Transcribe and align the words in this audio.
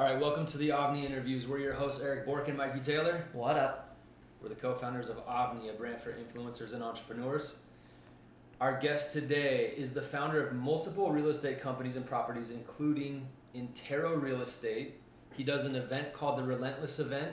All 0.00 0.06
right, 0.06 0.18
welcome 0.18 0.46
to 0.46 0.56
the 0.56 0.70
Avni 0.70 1.04
interviews. 1.04 1.46
We're 1.46 1.58
your 1.58 1.74
hosts, 1.74 2.00
Eric 2.02 2.24
Bork 2.24 2.48
and 2.48 2.56
Mikey 2.56 2.80
Taylor. 2.80 3.26
What 3.34 3.58
up? 3.58 3.98
We're 4.40 4.48
the 4.48 4.54
co 4.54 4.74
founders 4.74 5.10
of 5.10 5.18
Avni, 5.26 5.68
a 5.68 5.74
brand 5.74 6.00
for 6.00 6.14
influencers 6.14 6.72
and 6.72 6.82
entrepreneurs. 6.82 7.58
Our 8.62 8.80
guest 8.80 9.12
today 9.12 9.74
is 9.76 9.90
the 9.90 10.00
founder 10.00 10.42
of 10.42 10.54
multiple 10.54 11.12
real 11.12 11.28
estate 11.28 11.60
companies 11.60 11.96
and 11.96 12.06
properties, 12.06 12.50
including 12.50 13.28
Intero 13.54 14.18
Real 14.18 14.40
Estate. 14.40 15.02
He 15.36 15.44
does 15.44 15.66
an 15.66 15.76
event 15.76 16.14
called 16.14 16.38
the 16.38 16.44
Relentless 16.44 16.98
Event. 16.98 17.32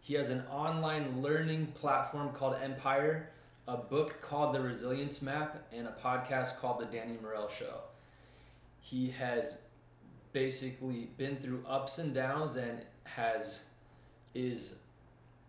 He 0.00 0.14
has 0.14 0.30
an 0.30 0.42
online 0.50 1.20
learning 1.20 1.66
platform 1.74 2.32
called 2.32 2.56
M.Pire, 2.62 3.28
a 3.68 3.76
book 3.76 4.22
called 4.22 4.54
The 4.54 4.62
Resilience 4.62 5.20
Map, 5.20 5.66
and 5.70 5.86
a 5.86 5.94
podcast 6.02 6.60
called 6.60 6.80
The 6.80 6.86
Danny 6.86 7.18
Morel 7.20 7.50
Show. 7.58 7.80
He 8.80 9.10
has 9.10 9.58
basically 10.40 11.08
been 11.16 11.34
through 11.36 11.64
ups 11.66 11.96
and 11.96 12.12
downs 12.12 12.56
and 12.56 12.78
has 13.04 13.60
is 14.34 14.74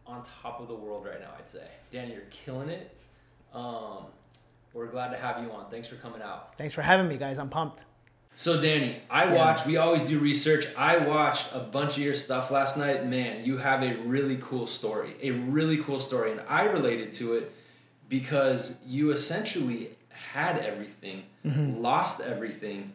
on 0.05 0.23
top 0.41 0.61
of 0.61 0.69
the 0.69 0.73
world 0.73 1.05
right 1.05 1.19
now. 1.19 1.27
I'd 1.37 1.49
say, 1.49 1.67
Dan, 1.91 2.09
you're 2.09 2.21
killing 2.29 2.69
it. 2.69 2.95
Um, 3.53 4.05
we're 4.73 4.85
glad 4.87 5.09
to 5.09 5.17
have 5.17 5.43
you 5.43 5.51
on. 5.51 5.69
Thanks 5.69 5.89
for 5.89 5.95
coming 5.97 6.21
out. 6.21 6.57
Thanks 6.57 6.73
for 6.73 6.81
having 6.81 7.09
me, 7.09 7.17
guys. 7.17 7.37
I'm 7.37 7.49
pumped. 7.49 7.81
So, 8.37 8.61
Danny, 8.61 9.01
I 9.09 9.25
Yeah. 9.25 9.33
watched. 9.33 9.65
We 9.65 9.75
always 9.75 10.03
do 10.05 10.19
research. 10.19 10.65
I 10.77 10.99
watched 10.99 11.47
a 11.53 11.59
bunch 11.59 11.97
of 11.97 12.03
your 12.03 12.15
stuff 12.15 12.49
last 12.49 12.77
night. 12.77 13.05
Man, 13.05 13.43
you 13.43 13.57
have 13.57 13.83
a 13.83 13.93
really 14.03 14.37
cool 14.41 14.67
story. 14.67 15.15
A 15.21 15.31
really 15.31 15.83
cool 15.83 15.99
story, 15.99 16.31
and 16.31 16.39
I 16.47 16.61
related 16.63 17.11
to 17.13 17.33
it 17.33 17.51
because 18.07 18.79
you 18.85 19.11
essentially 19.11 19.97
had 20.09 20.59
everything, 20.59 21.23
Mm-hmm. 21.45 21.81
lost 21.81 22.21
everything, 22.21 22.93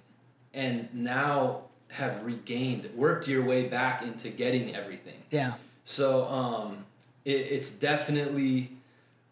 and 0.54 0.88
now 0.94 1.64
have 1.92 2.24
regained, 2.24 2.88
worked 2.96 3.28
your 3.28 3.44
way 3.44 3.68
back 3.68 4.02
into 4.02 4.28
getting 4.30 4.74
everything. 4.74 5.14
Yeah. 5.30 5.54
So 5.84 6.24
um, 6.26 6.84
it, 7.24 7.32
it's 7.36 7.70
definitely 7.70 8.70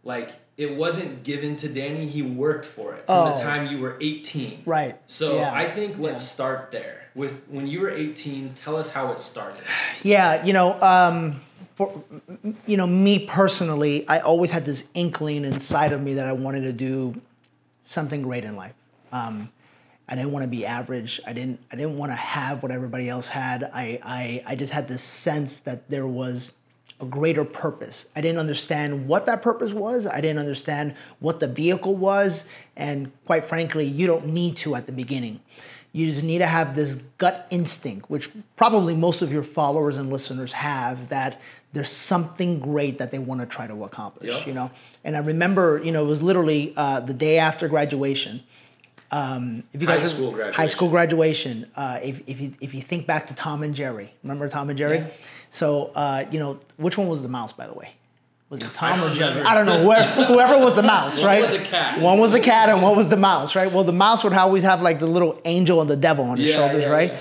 like 0.04 0.32
it 0.56 0.76
wasn't 0.76 1.24
given 1.24 1.56
to 1.56 1.68
Danny. 1.68 2.06
He 2.06 2.20
worked 2.22 2.66
for 2.66 2.94
it 2.94 3.06
from 3.06 3.28
the 3.30 3.34
Oh. 3.34 3.36
time 3.38 3.66
you 3.68 3.78
were 3.80 3.96
18. 4.00 4.62
Right. 4.66 4.96
So 5.06 5.36
Yeah. 5.36 5.52
I 5.54 5.68
think 5.70 5.98
let's 5.98 6.22
Yeah. 6.22 6.28
start 6.28 6.68
there. 6.70 6.96
With 7.14 7.42
when 7.48 7.66
you 7.66 7.80
were 7.80 7.90
18, 7.90 8.54
tell 8.54 8.76
us 8.76 8.90
how 8.90 9.10
it 9.12 9.20
started. 9.20 9.62
Yeah, 10.02 10.44
you 10.44 10.52
know, 10.52 10.80
um, 10.82 11.40
for 11.76 12.04
you 12.66 12.76
know, 12.76 12.86
me 12.86 13.20
personally, 13.20 14.06
I 14.06 14.18
always 14.20 14.50
had 14.50 14.64
this 14.66 14.84
inkling 14.94 15.44
inside 15.44 15.92
of 15.92 16.02
me 16.02 16.14
that 16.14 16.26
I 16.26 16.32
wanted 16.32 16.60
to 16.62 16.72
do 16.72 17.14
something 17.84 18.22
great 18.22 18.44
in 18.44 18.54
life. 18.54 18.74
Um, 19.12 19.50
I 20.10 20.16
didn't 20.16 20.32
want 20.32 20.42
to 20.42 20.48
be 20.48 20.66
average. 20.66 21.20
I 21.24 21.32
didn't. 21.32 21.60
I 21.72 21.76
didn't 21.76 21.96
want 21.96 22.10
to 22.10 22.16
have 22.16 22.62
what 22.62 22.72
everybody 22.72 23.08
else 23.08 23.28
had. 23.28 23.62
I, 23.62 24.00
I. 24.02 24.42
I 24.44 24.54
just 24.56 24.72
had 24.72 24.88
this 24.88 25.02
sense 25.02 25.60
that 25.60 25.88
there 25.88 26.06
was 26.06 26.50
a 27.00 27.06
greater 27.06 27.44
purpose. 27.44 28.06
I 28.14 28.20
didn't 28.20 28.38
understand 28.38 29.06
what 29.06 29.26
that 29.26 29.40
purpose 29.40 29.72
was. 29.72 30.06
I 30.06 30.20
didn't 30.20 30.38
understand 30.38 30.96
what 31.20 31.40
the 31.40 31.46
vehicle 31.46 31.94
was, 31.94 32.44
and 32.76 33.12
quite 33.24 33.44
frankly, 33.44 33.86
you 33.86 34.06
don't 34.06 34.26
need 34.26 34.56
to 34.58 34.74
at 34.74 34.86
the 34.86 34.92
beginning. 34.92 35.40
You 35.92 36.08
just 36.08 36.22
need 36.22 36.38
to 36.38 36.46
have 36.46 36.76
this 36.76 36.96
gut 37.18 37.46
instinct, 37.50 38.08
which 38.10 38.30
probably 38.56 38.94
most 38.94 39.22
of 39.22 39.32
your 39.32 39.42
followers 39.42 39.96
and 39.96 40.12
listeners 40.12 40.52
have, 40.52 41.08
that 41.08 41.40
there's 41.72 41.90
something 41.90 42.60
great 42.60 42.98
that 42.98 43.10
they 43.10 43.18
want 43.18 43.40
to 43.40 43.46
try 43.46 43.66
to 43.66 43.84
accomplish. 43.84 44.28
Yeah. 44.28 44.46
You 44.46 44.52
know, 44.52 44.70
and 45.04 45.16
I 45.16 45.20
remember, 45.20 45.80
you 45.82 45.90
know, 45.90 46.04
it 46.04 46.08
was 46.08 46.22
literally 46.22 46.74
uh, 46.76 47.00
the 47.00 47.14
day 47.14 47.38
after 47.38 47.66
graduation. 47.68 48.42
Um, 49.12 49.64
if 49.72 49.80
you 49.82 49.88
High 49.88 49.98
guys 49.98 50.12
school 50.12 50.30
high 50.30 50.36
graduation. 50.36 50.68
school 50.68 50.88
graduation. 50.90 51.66
Uh, 51.76 51.98
if, 52.02 52.20
if 52.26 52.40
you 52.40 52.54
if 52.60 52.74
you 52.74 52.82
think 52.82 53.06
back 53.06 53.26
to 53.28 53.34
Tom 53.34 53.62
and 53.62 53.74
Jerry, 53.74 54.12
remember 54.22 54.48
Tom 54.48 54.68
and 54.70 54.78
Jerry? 54.78 54.98
Yeah. 54.98 55.08
So 55.50 55.86
uh, 55.94 56.24
you 56.30 56.38
know 56.38 56.60
which 56.76 56.96
one 56.96 57.08
was 57.08 57.20
the 57.22 57.28
mouse, 57.28 57.52
by 57.52 57.66
the 57.66 57.74
way? 57.74 57.90
Was 58.50 58.62
it 58.62 58.72
Tom 58.74 59.00
I 59.00 59.06
or 59.10 59.14
Jerry? 59.14 59.42
I 59.42 59.54
don't 59.54 59.66
know. 59.66 59.86
Where, 59.86 60.04
whoever 60.26 60.58
was 60.64 60.74
the 60.74 60.82
mouse, 60.82 61.18
One 61.18 61.26
right? 61.26 61.42
was 61.42 61.50
the 61.50 61.58
cat. 61.58 62.00
One 62.00 62.18
was 62.20 62.32
the 62.32 62.40
cat, 62.40 62.68
and 62.68 62.82
one 62.82 62.96
was 62.96 63.08
the 63.08 63.16
mouse, 63.16 63.54
right? 63.54 63.70
Well, 63.72 63.84
the 63.84 63.92
mouse 63.92 64.22
would 64.24 64.32
always 64.32 64.62
have 64.64 64.80
like 64.82 64.98
the 65.00 65.06
little 65.06 65.40
angel 65.44 65.80
and 65.80 65.88
the 65.90 65.96
devil 65.96 66.24
on 66.24 66.36
his 66.38 66.48
Yeah, 66.50 66.56
shoulders, 66.56 66.82
yeah, 66.82 66.88
right? 66.88 67.14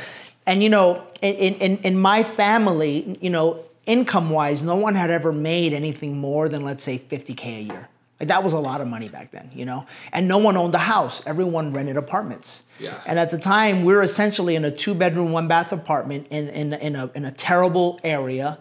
And 0.48 0.62
you 0.64 0.70
know, 0.70 1.04
in, 1.22 1.56
in 1.56 1.78
in 1.80 1.98
my 2.00 2.24
family, 2.24 3.18
you 3.22 3.30
know, 3.30 3.64
income 3.86 4.30
wise, 4.30 4.62
no 4.62 4.76
one 4.76 4.94
had 4.96 5.10
ever 5.10 5.32
made 5.32 5.74
anything 5.74 6.18
more 6.20 6.50
than 6.50 6.64
let's 6.64 6.84
say 6.84 7.00
50k 7.00 7.46
a 7.46 7.62
year. 7.62 7.88
Like 8.20 8.28
that 8.28 8.44
was 8.44 8.54
a 8.54 8.60
lot 8.60 8.82
of 8.82 8.88
money 8.88 9.08
back 9.08 9.32
then, 9.32 9.50
you 9.54 9.66
know. 9.66 9.86
And 10.12 10.28
no 10.28 10.38
one 10.38 10.58
owned 10.58 10.76
a 10.76 10.80
house; 10.80 11.24
everyone 11.26 11.72
rented 11.72 11.96
apartments. 11.96 12.64
Yeah. 12.78 13.02
And 13.06 13.18
at 13.18 13.32
the 13.32 13.38
time, 13.38 13.86
we 13.86 13.94
were 13.94 14.02
essentially 14.02 14.56
in 14.56 14.66
a 14.66 14.72
two-bedroom, 14.72 15.32
one-bath 15.32 15.72
apartment 15.72 16.28
in 16.30 16.50
in 16.50 16.74
in 16.74 16.96
a 16.96 17.10
in 17.16 17.26
a 17.26 17.32
terrible 17.32 18.00
area. 18.04 18.58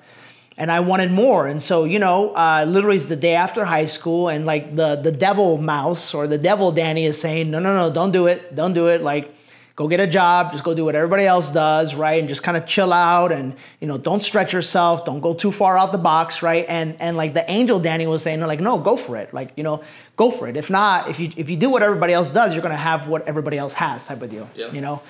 And 0.57 0.73
I 0.73 0.81
wanted 0.81 1.13
more, 1.13 1.47
and 1.47 1.63
so 1.63 1.85
you 1.85 2.01
know, 2.01 2.31
uh, 2.35 2.67
literally, 2.69 2.97
it's 2.97 3.07
the 3.07 3.15
day 3.15 3.35
after 3.35 3.65
high 3.65 3.87
school, 3.87 4.29
and 4.29 4.45
like 4.45 4.75
the 4.75 4.97
the 4.97 5.13
devil 5.13 5.57
mouse 5.59 6.15
or 6.15 6.27
the 6.27 6.39
devil 6.39 6.73
Danny 6.73 7.07
is 7.07 7.21
saying, 7.21 7.51
no, 7.51 7.61
no, 7.61 7.77
no, 7.77 7.93
don't 7.93 8.11
do 8.11 8.27
it, 8.27 8.57
don't 8.57 8.75
do 8.75 8.89
it. 8.89 9.01
Like, 9.01 9.33
go 9.79 9.87
get 9.87 10.01
a 10.01 10.09
job, 10.09 10.51
just 10.51 10.65
go 10.65 10.75
do 10.75 10.85
what 10.85 10.97
everybody 10.97 11.25
else 11.25 11.49
does, 11.53 11.95
right? 11.95 12.19
And 12.19 12.29
just 12.29 12.43
kind 12.43 12.57
of 12.57 12.67
chill 12.67 12.93
out, 12.93 13.31
and 13.31 13.55
you 13.81 13.87
know, 13.87 13.97
don't 13.97 14.21
stretch 14.21 14.53
yourself, 14.53 15.05
don't 15.05 15.21
go 15.21 15.35
too 15.35 15.53
far 15.53 15.79
out 15.79 15.93
the 15.93 15.99
box, 15.99 16.43
right? 16.43 16.67
And 16.69 16.97
and 16.99 17.17
like 17.17 17.33
the 17.33 17.49
angel 17.49 17.79
Danny 17.79 18.09
was 18.09 18.25
saying, 18.25 18.41
like, 18.41 18.59
no, 18.59 18.77
go 18.77 18.97
for 18.97 19.17
it, 19.17 19.33
like 19.33 19.53
you 19.55 19.63
know, 19.63 19.85
go 20.17 20.33
for 20.33 20.49
it. 20.49 20.57
If 20.57 20.69
not, 20.69 21.09
if 21.09 21.21
you 21.21 21.31
if 21.37 21.49
you 21.49 21.57
do 21.57 21.71
what 21.71 21.85
everybody 21.85 22.13
else 22.13 22.29
does, 22.29 22.55
you're 22.55 22.63
gonna 22.63 22.77
have 22.77 23.07
what 23.07 23.29
everybody 23.29 23.57
else 23.57 23.73
has, 23.75 24.05
type 24.05 24.21
of 24.21 24.31
deal, 24.31 24.51
Yeah. 24.57 24.73
you 24.73 24.81
know. 24.81 25.01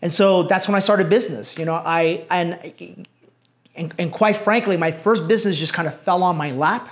And 0.00 0.10
so 0.10 0.44
that's 0.44 0.66
when 0.68 0.74
I 0.74 0.78
started 0.80 1.10
business. 1.10 1.58
You 1.58 1.66
know, 1.66 1.74
I 1.74 2.24
and 2.30 2.48
and, 3.76 3.94
and 3.98 4.10
quite 4.10 4.38
frankly, 4.38 4.78
my 4.78 4.90
first 4.90 5.28
business 5.28 5.58
just 5.58 5.74
kind 5.74 5.86
of 5.86 6.00
fell 6.00 6.22
on 6.22 6.36
my 6.36 6.50
lap 6.52 6.88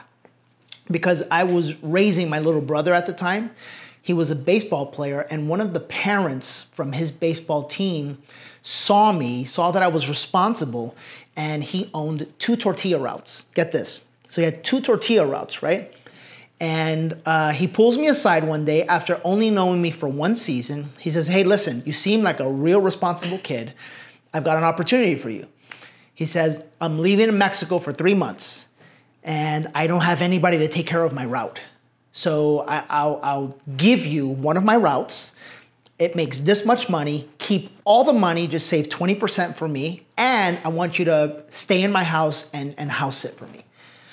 because 0.91 1.23
I 1.31 1.45
was 1.45 1.83
raising 1.83 2.29
my 2.29 2.41
little 2.41 2.61
brother 2.61 2.93
at 2.93 3.07
the 3.07 3.15
time. 3.15 3.53
He 4.03 4.13
was 4.13 4.31
a 4.31 4.35
baseball 4.35 4.87
player, 4.87 5.21
and 5.31 5.49
one 5.49 5.61
of 5.61 5.73
the 5.73 5.81
parents 5.81 6.67
from 6.75 6.93
his 6.93 7.13
baseball 7.13 7.65
team 7.65 8.19
saw 8.61 9.13
me, 9.13 9.45
saw 9.45 9.71
that 9.71 9.83
I 9.83 9.89
was 9.89 10.09
responsible, 10.09 10.97
and 11.37 11.63
he 11.63 11.89
owned 11.95 12.33
two 12.39 12.57
tortilla 12.57 12.99
routes. 12.99 13.47
Get 13.55 13.73
this. 13.73 14.03
So 14.27 14.41
he 14.41 14.45
had 14.45 14.65
two 14.65 14.81
tortilla 14.81 15.27
routes, 15.27 15.63
right? 15.63 15.95
And 16.59 17.21
uh, 17.27 17.53
he 17.53 17.67
pulls 17.67 17.97
me 17.97 18.09
aside 18.09 18.45
one 18.45 18.65
day 18.65 18.85
after 18.85 19.21
only 19.25 19.51
knowing 19.51 19.81
me 19.81 19.91
for 19.91 20.09
one 20.09 20.35
season. 20.35 20.91
He 20.99 21.11
says, 21.11 21.27
Hey, 21.27 21.45
listen, 21.45 21.83
you 21.85 21.93
seem 21.93 22.23
like 22.23 22.41
a 22.41 22.51
real 22.51 22.81
responsible 22.81 23.39
kid. 23.39 23.73
I've 24.33 24.45
got 24.45 24.59
an 24.59 24.65
opportunity 24.65 25.17
for 25.17 25.29
you. 25.29 25.47
He 26.15 26.25
says, 26.25 26.63
I'm 26.81 27.01
leaving 27.01 27.37
Mexico 27.37 27.79
for 27.79 27.93
three 27.93 28.15
months 28.15 28.67
and 29.25 29.71
I 29.75 29.87
don't 29.87 30.01
have 30.03 30.21
anybody 30.21 30.59
to 30.59 30.69
take 30.69 30.87
care 30.87 31.05
of 31.05 31.13
my 31.13 31.25
route. 31.25 31.61
So 32.13 32.61
I, 32.61 32.85
I'll, 32.89 33.21
I'll 33.23 33.59
give 33.77 34.05
you 34.05 34.29
one 34.29 34.57
of 34.57 34.65
my 34.65 34.77
routes. 34.77 35.33
It 35.99 36.15
makes 36.15 36.39
this 36.39 36.65
much 36.65 36.89
money. 36.89 37.29
Keep 37.39 37.71
all 37.85 38.05
the 38.05 38.13
money, 38.13 38.47
just 38.47 38.67
save 38.67 38.89
20% 38.89 39.57
for 39.57 39.67
me. 39.67 40.07
And 40.17 40.59
I 40.65 40.69
want 40.69 40.99
you 40.99 41.05
to 41.07 41.45
stay 41.49 41.83
in 41.83 41.91
my 41.93 42.05
house 42.05 42.51
and, 42.53 42.75
and 42.77 42.91
house 42.91 43.19
sit 43.19 43.37
for 43.37 43.47
me. 43.47 43.65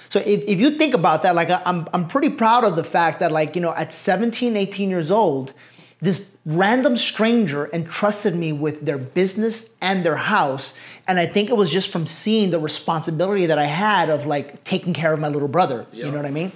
So 0.10 0.20
if, 0.20 0.42
if 0.48 0.60
you 0.60 0.72
think 0.72 0.94
about 0.94 1.24
that, 1.24 1.36
like 1.36 1.50
I'm, 1.50 1.88
I'm 1.94 2.08
pretty 2.08 2.30
proud 2.30 2.64
of 2.64 2.76
the 2.76 2.84
fact 2.84 3.20
that 3.20 3.32
like, 3.32 3.56
you 3.56 3.62
know, 3.62 3.74
at 3.74 3.94
17, 3.94 4.56
18 4.56 4.90
years 4.90 5.12
old, 5.12 5.54
this 6.02 6.30
random 6.46 6.98
stranger 6.98 7.70
entrusted 7.74 8.34
me 8.34 8.54
with 8.54 8.86
their 8.86 8.98
business 8.98 9.70
and 9.82 10.06
their 10.06 10.16
house. 10.16 10.74
And 11.08 11.20
I 11.20 11.28
think 11.28 11.50
it 11.50 11.58
was 11.58 11.70
just 11.70 11.90
from 11.90 12.08
seeing 12.08 12.50
the 12.50 12.60
responsibility 12.60 13.46
that 13.48 13.60
I 13.60 13.66
had 13.66 14.10
of 14.10 14.26
like 14.26 14.64
taking 14.64 14.94
care 14.94 15.14
of 15.14 15.20
my 15.20 15.28
little 15.28 15.48
brother. 15.48 15.86
Yeah. 15.92 16.06
You 16.06 16.12
know 16.12 16.18
what 16.18 16.26
I 16.26 16.32
mean? 16.32 16.52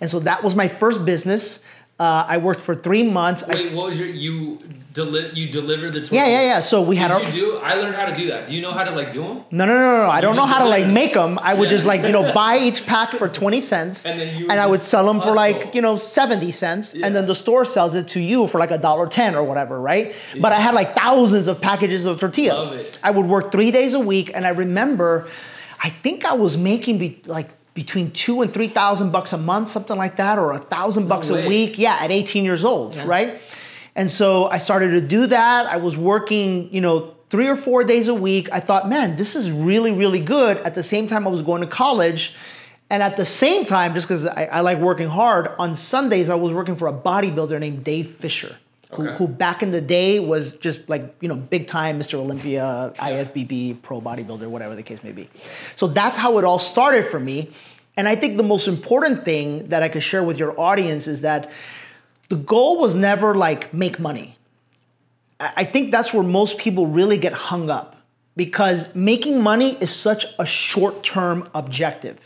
And 0.00 0.10
so 0.10 0.20
that 0.20 0.42
was 0.44 0.54
my 0.54 0.68
first 0.68 1.04
business. 1.04 1.60
Uh, 2.00 2.24
I 2.26 2.38
worked 2.38 2.60
for 2.60 2.74
three 2.74 3.04
months. 3.04 3.44
I- 3.44 3.54
Wait, 3.54 3.72
what 3.72 3.90
was 3.90 3.98
your 3.98 4.08
you 4.08 4.58
deli- 4.92 5.30
you 5.34 5.48
delivered 5.48 5.92
the 5.92 6.00
tortillas? 6.00 6.10
yeah, 6.12 6.26
yeah, 6.26 6.40
yeah. 6.40 6.60
So 6.60 6.82
we 6.82 6.96
had 6.96 7.06
Did 7.08 7.14
our. 7.14 7.22
you 7.22 7.32
do? 7.32 7.56
I 7.58 7.74
learned 7.74 7.94
how 7.94 8.06
to 8.06 8.12
do 8.12 8.26
that. 8.26 8.48
Do 8.48 8.54
you 8.54 8.62
know 8.62 8.72
how 8.72 8.82
to 8.82 8.90
like 8.90 9.12
do 9.12 9.22
them? 9.22 9.44
No, 9.52 9.64
no, 9.64 9.74
no, 9.74 9.80
no, 9.80 9.96
no. 10.06 10.10
I 10.10 10.20
don't 10.20 10.34
know 10.34 10.44
how 10.44 10.64
to 10.64 10.68
like 10.68 10.88
make 10.88 11.14
them. 11.14 11.38
I 11.40 11.54
would 11.54 11.66
Yeah. 11.70 11.76
just 11.76 11.86
like, 11.86 12.02
you 12.02 12.10
know, 12.10 12.32
buy 12.42 12.58
each 12.58 12.84
pack 12.84 13.12
for 13.14 13.28
20 13.28 13.60
cents. 13.60 14.04
And 14.04 14.18
then 14.20 14.36
you 14.36 14.48
and 14.50 14.58
I 14.58 14.66
would 14.66 14.80
sell 14.80 15.06
them 15.06 15.20
for 15.20 15.30
like, 15.32 15.72
you 15.72 15.80
know, 15.82 15.96
70 15.96 16.50
cents. 16.50 16.92
Yeah. 16.94 17.06
And 17.06 17.14
then 17.14 17.26
the 17.26 17.34
store 17.36 17.64
sells 17.64 17.94
it 17.94 18.08
to 18.08 18.20
you 18.20 18.48
for 18.48 18.58
like 18.58 18.72
a 18.72 18.78
dollar 18.78 19.06
10 19.06 19.36
or 19.36 19.44
whatever, 19.44 19.80
right? 19.80 20.14
But 20.40 20.50
I 20.50 20.58
had 20.58 20.74
like 20.74 20.96
thousands 20.96 21.46
of 21.46 21.60
packages 21.60 22.06
of 22.06 22.18
tortillas. 22.18 22.72
I 23.04 23.12
would 23.12 23.26
work 23.26 23.52
three 23.52 23.70
days 23.70 23.94
a 23.94 24.00
week. 24.00 24.32
And 24.34 24.44
I 24.44 24.50
remember, 24.50 25.28
I 25.80 25.90
think 25.90 26.24
I 26.24 26.32
was 26.32 26.56
making 26.56 26.98
be, 26.98 27.22
like 27.26 27.50
between 27.74 28.12
two 28.12 28.40
and 28.40 28.54
3,000 28.54 29.10
bucks 29.10 29.32
a 29.32 29.38
month, 29.38 29.70
something 29.70 29.96
like 29.96 30.16
that, 30.16 30.38
or 30.38 30.52
a 30.52 30.58
thousand 30.58 31.08
bucks 31.08 31.28
a 31.28 31.46
week. 31.48 31.76
Yeah, 31.76 31.96
at 31.96 32.10
18 32.10 32.44
years 32.44 32.64
old, 32.64 32.96
right? 32.96 33.40
And 33.96 34.10
so 34.10 34.46
I 34.46 34.58
started 34.58 34.90
to 34.90 35.00
do 35.00 35.26
that. 35.26 35.66
I 35.66 35.76
was 35.76 35.96
working, 35.96 36.72
you 36.72 36.80
know, 36.80 37.14
three 37.30 37.48
or 37.48 37.56
four 37.56 37.84
days 37.84 38.08
a 38.08 38.14
week. 38.14 38.48
I 38.52 38.60
thought, 38.60 38.88
man, 38.88 39.16
this 39.16 39.34
is 39.34 39.50
really, 39.50 39.90
really 39.90 40.20
good. 40.20 40.56
At 40.58 40.74
the 40.74 40.82
same 40.82 41.06
time, 41.06 41.26
I 41.26 41.30
was 41.30 41.42
going 41.42 41.62
to 41.62 41.66
college. 41.66 42.32
And 42.90 43.02
at 43.02 43.16
the 43.16 43.24
same 43.24 43.64
time, 43.64 43.94
just 43.94 44.06
because 44.06 44.26
I, 44.26 44.44
I 44.44 44.60
like 44.60 44.78
working 44.78 45.08
hard, 45.08 45.48
on 45.58 45.74
Sundays, 45.74 46.28
I 46.28 46.34
was 46.34 46.52
working 46.52 46.76
for 46.76 46.86
a 46.86 46.92
bodybuilder 46.92 47.58
named 47.58 47.82
Dave 47.82 48.16
Fisher. 48.20 48.56
Who, 48.94 49.08
Okay. 49.08 49.16
who 49.16 49.26
back 49.28 49.62
in 49.62 49.70
the 49.70 49.80
day 49.80 50.20
was 50.20 50.52
just 50.54 50.80
like 50.88 51.14
you 51.20 51.28
know 51.28 51.36
big 51.36 51.66
time 51.66 51.98
Mr. 51.98 52.14
Olympia, 52.14 52.92
IFBB, 52.98 53.82
pro 53.82 54.00
bodybuilder, 54.00 54.46
whatever 54.46 54.74
the 54.74 54.82
case 54.82 55.02
may 55.02 55.12
be. 55.12 55.28
So 55.76 55.86
that's 55.88 56.16
how 56.18 56.38
it 56.38 56.44
all 56.44 56.58
started 56.58 57.10
for 57.10 57.20
me. 57.20 57.50
And 57.96 58.08
I 58.08 58.16
think 58.16 58.36
the 58.36 58.42
most 58.42 58.66
important 58.68 59.24
thing 59.24 59.68
that 59.68 59.82
I 59.82 59.88
could 59.88 60.02
share 60.02 60.24
with 60.24 60.38
your 60.38 60.58
audience 60.58 61.06
is 61.06 61.20
that 61.20 61.50
the 62.28 62.36
goal 62.36 62.78
was 62.78 62.94
never 62.94 63.34
like 63.34 63.72
make 63.72 63.98
money. 63.98 64.36
I 65.40 65.52
I 65.56 65.64
think 65.64 65.90
that's 65.90 66.12
where 66.14 66.22
most 66.22 66.58
people 66.58 66.86
really 66.86 67.18
get 67.18 67.32
hung 67.32 67.70
up 67.70 67.96
because 68.36 68.88
making 68.94 69.40
money 69.42 69.76
is 69.80 69.90
such 69.90 70.26
a 70.38 70.46
short 70.46 71.02
term 71.02 71.46
objective. 71.54 72.18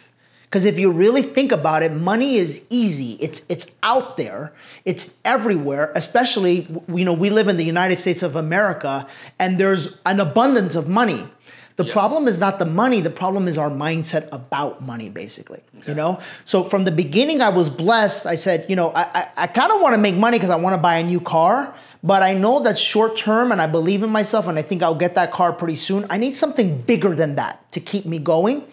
Because 0.49 0.65
if 0.65 0.79
you 0.79 0.91
really 0.91 1.23
think 1.23 1.53
about 1.53 1.83
it, 1.83 1.93
money 1.93 2.37
is 2.37 2.61
easy. 2.71 3.19
It's 3.21 3.43
it's 3.51 3.67
out 3.83 4.17
there. 4.17 4.53
It's 4.87 5.11
everywhere. 5.25 5.93
Especially, 5.95 6.67
you 6.89 7.05
know, 7.05 7.13
we 7.13 7.29
live 7.29 7.49
in 7.49 7.59
the 7.59 7.65
United 7.65 7.99
States 7.99 8.23
of 8.23 8.35
America, 8.35 9.07
and 9.39 9.61
there's 9.61 9.99
an 10.07 10.21
abundance 10.21 10.75
of 10.75 10.89
money. 10.89 11.29
The 11.77 11.85
Yes. 11.85 11.93
problem 11.93 12.27
is 12.27 12.39
not 12.39 12.59
the 12.59 12.65
money. 12.65 13.01
The 13.03 13.11
problem 13.11 13.47
is 13.47 13.57
our 13.57 13.71
mindset 13.71 14.27
about 14.33 14.83
money, 14.83 15.11
basically. 15.11 15.61
Okay. 15.79 15.91
You 15.91 15.95
know. 15.95 16.19
So 16.45 16.65
from 16.65 16.85
the 16.85 16.91
beginning, 16.91 17.41
I 17.43 17.51
was 17.51 17.69
blessed. 17.69 18.25
I 18.27 18.35
said, 18.37 18.65
you 18.71 18.75
know, 18.75 18.89
I 18.91 19.03
I, 19.21 19.29
I 19.45 19.47
kind 19.49 19.71
of 19.71 19.81
want 19.83 19.95
to 19.95 20.01
make 20.01 20.17
money 20.17 20.39
because 20.39 20.51
I 20.51 20.57
want 20.57 20.73
to 20.75 20.83
buy 20.83 20.97
a 20.97 21.05
new 21.05 21.21
car, 21.21 21.75
but 22.03 22.23
I 22.23 22.33
know 22.33 22.61
that's 22.61 22.81
short 22.81 23.17
term, 23.17 23.53
and 23.53 23.61
I 23.61 23.67
believe 23.67 24.03
in 24.03 24.11
myself, 24.11 24.47
and 24.49 24.59
I 24.59 24.63
think 24.63 24.83
I'll 24.83 24.95
get 25.07 25.15
that 25.15 25.31
car 25.31 25.53
pretty 25.53 25.77
soon. 25.77 26.07
I 26.09 26.17
need 26.17 26.35
something 26.37 26.81
bigger 26.83 27.15
than 27.15 27.35
that 27.37 27.71
to 27.73 27.81
keep 27.81 28.07
me 28.07 28.19
going. 28.19 28.65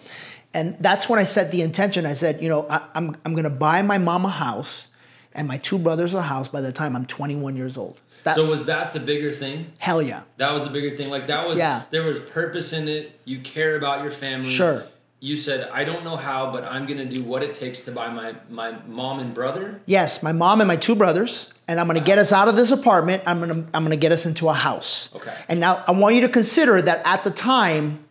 And 0.56 0.74
that's 0.80 1.06
when 1.06 1.18
I 1.18 1.24
set 1.24 1.50
the 1.50 1.60
intention. 1.60 2.06
I 2.06 2.14
said, 2.14 2.40
you 2.42 2.48
know, 2.48 2.66
I, 2.70 2.80
I'm, 2.94 3.14
I'm 3.26 3.32
going 3.32 3.44
to 3.44 3.50
buy 3.50 3.82
my 3.82 3.98
mom 3.98 4.24
a 4.24 4.30
house 4.30 4.86
and 5.34 5.46
my 5.46 5.58
two 5.58 5.76
brothers 5.76 6.14
a 6.14 6.22
house 6.22 6.48
by 6.48 6.62
the 6.62 6.72
time 6.72 6.96
I'm 6.96 7.04
21 7.04 7.56
years 7.56 7.76
old. 7.76 8.00
That, 8.24 8.36
So 8.36 8.46
was 8.46 8.64
that 8.64 8.94
the 8.94 9.00
bigger 9.00 9.30
thing? 9.32 9.66
hell 9.76 10.00
yeah. 10.00 10.22
That 10.38 10.52
was 10.52 10.64
the 10.64 10.70
bigger 10.70 10.96
thing. 10.96 11.10
Like 11.10 11.26
that 11.26 11.46
was 11.46 11.58
Yeah. 11.58 11.82
there 11.90 12.04
was 12.04 12.20
purpose 12.20 12.72
in 12.72 12.88
it. 12.88 13.20
You 13.26 13.40
care 13.40 13.76
about 13.76 14.02
your 14.02 14.12
family. 14.12 14.50
Sure. 14.50 14.84
You 15.20 15.36
said, 15.36 15.68
I 15.70 15.84
don't 15.84 16.04
know 16.04 16.16
how, 16.16 16.50
but 16.50 16.64
I'm 16.64 16.86
gonna 16.86 17.04
do 17.04 17.22
what 17.22 17.42
it 17.42 17.54
takes 17.54 17.82
to 17.82 17.92
buy 17.92 18.08
my 18.08 18.34
my 18.48 18.78
mom 18.86 19.18
and 19.18 19.34
brother. 19.34 19.80
Yes, 19.84 20.22
my 20.22 20.32
mom 20.32 20.60
and 20.62 20.68
my 20.68 20.76
two 20.76 20.94
brothers, 20.94 21.52
and 21.68 21.78
I'm 21.80 21.88
to 21.88 22.00
get 22.00 22.18
us 22.18 22.32
out 22.32 22.48
of 22.48 22.56
this 22.56 22.70
apartment. 22.70 23.22
I'm 23.26 23.40
to 23.40 23.64
I'm 23.74 23.88
to 23.88 23.96
get 23.96 24.12
us 24.12 24.26
into 24.26 24.48
a 24.48 24.54
house. 24.54 25.08
Okay. 25.14 25.34
And 25.48 25.60
now 25.60 25.84
I 25.86 25.92
want 25.92 26.14
you 26.16 26.20
to 26.22 26.28
consider 26.28 26.80
that 26.82 27.00
at 27.04 27.24
the 27.24 27.30
time 27.30 28.05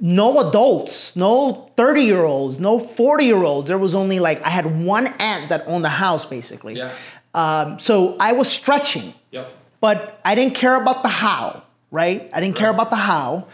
no 0.00 0.48
adults, 0.48 1.14
no 1.14 1.70
30 1.76 2.02
year 2.02 2.24
olds, 2.24 2.58
no 2.58 2.78
40 2.78 3.24
year 3.24 3.42
olds. 3.42 3.68
There 3.68 3.78
was 3.78 3.94
only 3.94 4.18
like 4.20 4.42
I 4.42 4.50
had 4.50 4.84
one 4.84 5.06
aunt 5.18 5.48
that 5.50 5.64
owned 5.66 5.84
the 5.84 5.88
house 5.88 6.24
basically. 6.24 6.74
Yeah. 6.74 6.92
Um, 7.34 7.78
so 7.78 8.16
I 8.18 8.32
was 8.32 8.48
stretching. 8.48 9.14
Yep. 9.30 9.50
but 9.80 10.20
I 10.24 10.34
didn't 10.34 10.54
care 10.54 10.80
about 10.80 11.02
the 11.02 11.08
how, 11.08 11.62
right? 11.90 12.28
I 12.34 12.40
didn't 12.40 12.56
care 12.56 12.68
about 12.70 12.90
the 12.90 12.96
how 12.96 13.46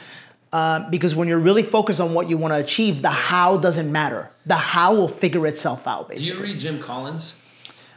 uh, 0.52 0.90
because 0.90 1.14
when 1.14 1.28
you're 1.28 1.38
really 1.38 1.62
focused 1.62 2.00
on 2.00 2.14
what 2.14 2.28
you 2.28 2.36
want 2.36 2.52
to 2.52 2.58
achieve, 2.58 3.00
the 3.02 3.10
how 3.10 3.58
doesn't 3.58 3.90
matter. 3.92 4.28
The 4.46 4.56
how 4.56 4.94
will 4.94 5.08
figure 5.08 5.46
itself 5.46 5.86
out, 5.86 6.08
Basically. 6.08 6.32
Do 6.32 6.36
you 6.36 6.42
read 6.42 6.58
Jim 6.60 6.82
Collins? 6.82 7.36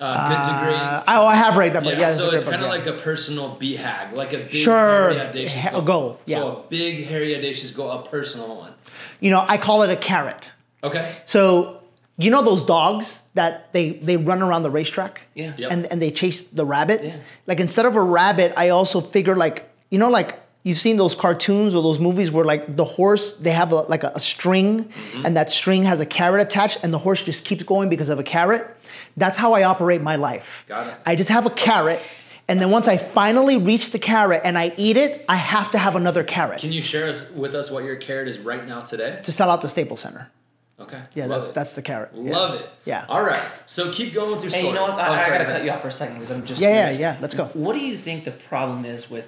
Uh, 0.01 0.29
good 0.29 0.51
degree. 0.65 0.75
Uh, 0.79 1.03
oh, 1.07 1.25
I 1.27 1.35
have 1.35 1.55
read 1.57 1.73
that 1.73 1.83
book. 1.83 1.93
yeah, 1.93 2.09
Yeah, 2.09 2.13
so 2.15 2.31
it's 2.31 2.43
kind 2.43 2.55
of 2.55 2.61
yeah. 2.61 2.67
like 2.67 2.87
a 2.87 2.93
personal 2.93 3.55
BHAG, 3.61 4.13
like 4.13 4.33
a 4.33 4.39
big 4.39 4.51
Sure. 4.63 4.75
hairy 5.13 5.19
audacious 5.21 5.61
Ha- 5.61 5.69
goal. 5.71 5.81
goal, 5.81 6.19
yeah. 6.25 6.39
So 6.39 6.47
a 6.57 6.69
big 6.69 7.05
hairy 7.07 7.35
audacious 7.37 7.69
goal, 7.71 7.91
a 7.91 8.01
personal 8.07 8.55
one. 8.57 8.73
you 9.19 9.29
know, 9.29 9.45
I 9.47 9.57
call 9.57 9.83
it 9.83 9.91
a 9.91 9.95
carrot. 9.97 10.43
Okay. 10.83 11.13
So 11.25 11.77
you 12.17 12.31
know 12.31 12.41
those 12.43 12.63
dogs 12.63 13.21
that 13.35 13.71
they 13.73 13.91
they 13.91 14.17
run 14.17 14.41
around 14.41 14.63
the 14.63 14.71
racetrack? 14.71 15.21
Yeah. 15.35 15.53
Yep. 15.57 15.71
and 15.71 15.85
and 15.91 16.01
they 16.01 16.09
chase 16.11 16.41
the 16.41 16.65
rabbit. 16.65 17.03
Yeah. 17.03 17.15
Like 17.45 17.59
instead 17.59 17.85
of 17.85 17.95
a 17.95 18.01
rabbit, 18.01 18.53
I 18.57 18.69
also 18.69 19.01
figure 19.01 19.35
like 19.35 19.69
you 19.91 19.99
know 19.99 20.09
like 20.09 20.39
you've 20.63 20.77
seen 20.77 20.97
those 20.97 21.15
cartoons 21.15 21.73
or 21.73 21.81
those 21.81 21.99
movies 21.99 22.29
where 22.31 22.45
like 22.45 22.75
the 22.75 22.85
horse 22.85 23.33
they 23.37 23.51
have 23.51 23.71
a, 23.71 23.81
like 23.93 24.03
a, 24.03 24.11
a 24.15 24.19
string 24.19 24.85
Mm-hmm. 24.85 25.25
and 25.25 25.35
that 25.37 25.51
string 25.51 25.83
has 25.83 25.99
a 25.99 26.05
carrot 26.05 26.41
attached 26.41 26.79
and 26.83 26.93
the 26.93 26.97
horse 26.99 27.21
just 27.21 27.43
keeps 27.45 27.63
going 27.63 27.89
because 27.89 28.09
of 28.09 28.19
a 28.19 28.23
carrot. 28.23 28.67
That's 29.17 29.37
how 29.37 29.53
I 29.53 29.63
operate 29.63 30.01
my 30.01 30.15
life. 30.15 30.45
Got 30.67 30.87
it. 30.87 30.93
I 31.05 31.15
just 31.15 31.29
have 31.29 31.45
a 31.45 31.49
carrot. 31.49 31.99
And 32.47 32.59
then 32.61 32.69
once 32.71 32.87
I 32.87 32.97
finally 32.97 33.55
reach 33.57 33.91
the 33.91 33.99
carrot 33.99 34.41
and 34.43 34.57
I 34.57 34.73
eat 34.77 34.97
it, 34.97 35.23
I 35.29 35.37
have 35.37 35.71
to 35.71 35.77
have 35.77 35.95
another 35.95 36.23
carrot 36.23 36.59
Can 36.59 36.71
you 36.73 36.81
share 36.81 37.07
us 37.09 37.29
with 37.31 37.55
us 37.55 37.71
what 37.71 37.83
your 37.85 37.95
carrot 37.95 38.27
is 38.27 38.39
right 38.39 38.67
now 38.67 38.81
today? 38.81 39.19
to 39.23 39.31
sell 39.31 39.49
out 39.49 39.61
the 39.61 39.69
Staples 39.69 40.01
Center. 40.01 40.29
Okay. 40.79 41.01
Yeah, 41.13 41.27
Love 41.27 41.41
that's 41.41 41.49
it. 41.49 41.55
that's 41.55 41.75
the 41.75 41.81
carrot. 41.83 42.09
Yeah. 42.15 42.31
Love 42.37 42.55
it. 42.59 42.69
Yeah. 42.85 43.05
All 43.07 43.21
right. 43.23 43.39
So 43.67 43.91
keep 43.93 44.13
going 44.13 44.41
through. 44.41 44.49
Hey, 44.49 44.59
story. 44.61 44.67
you 44.67 44.73
know 44.73 44.81
what? 44.81 44.91
I, 44.93 45.07
Oh, 45.09 45.13
I 45.13 45.25
sorry, 45.25 45.37
gotta 45.37 45.45
cut 45.51 45.63
you 45.63 45.69
off 45.71 45.81
for 45.81 45.87
a 45.89 45.91
second 45.91 46.15
because 46.15 46.31
I'm 46.31 46.43
just. 46.45 46.59
Yeah, 46.59 46.89
yeah, 46.91 46.97
yeah. 46.97 47.17
Let's 47.21 47.35
go. 47.35 47.45
What 47.53 47.73
do 47.73 47.79
you 47.79 47.97
think 47.99 48.25
the 48.25 48.31
problem 48.31 48.83
is 48.85 49.09
with? 49.09 49.25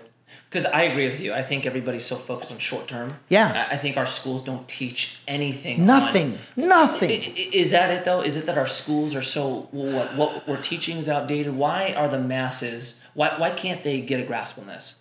Because 0.54 0.70
I 0.72 0.84
agree 0.84 1.10
with 1.10 1.20
you. 1.20 1.34
I 1.34 1.42
think 1.42 1.66
everybody's 1.66 2.06
so 2.06 2.16
focused 2.16 2.52
on 2.52 2.60
short 2.60 2.88
term. 2.88 3.16
Yeah. 3.28 3.68
I, 3.72 3.74
I 3.74 3.78
think 3.80 3.98
our 3.98 4.06
schools 4.06 4.44
don't 4.44 4.68
teach 4.70 5.18
anything. 5.28 5.84
Nothing. 5.84 6.38
I- 6.56 6.62
Nothing. 6.62 7.10
i- 7.10 7.50
Is 7.52 7.72
that 7.72 7.90
it 7.90 8.06
though? 8.06 8.22
Is 8.22 8.36
it 8.36 8.46
that 8.46 8.58
our 8.60 8.68
schools 8.68 9.16
are 9.16 9.24
so 9.24 9.68
what 9.72 10.16
what 10.16 10.48
we're 10.48 10.62
teaching 10.62 10.98
is 10.98 11.10
outdated? 11.10 11.56
Why 11.58 11.94
are 11.94 12.08
the 12.08 12.20
masses? 12.20 12.96
Why 13.16 13.36
why 13.40 13.50
can't 13.50 13.84
they 13.84 14.02
get 14.02 14.20
a 14.20 14.24
grasp 14.24 14.60
on 14.60 14.68
this? 14.68 14.96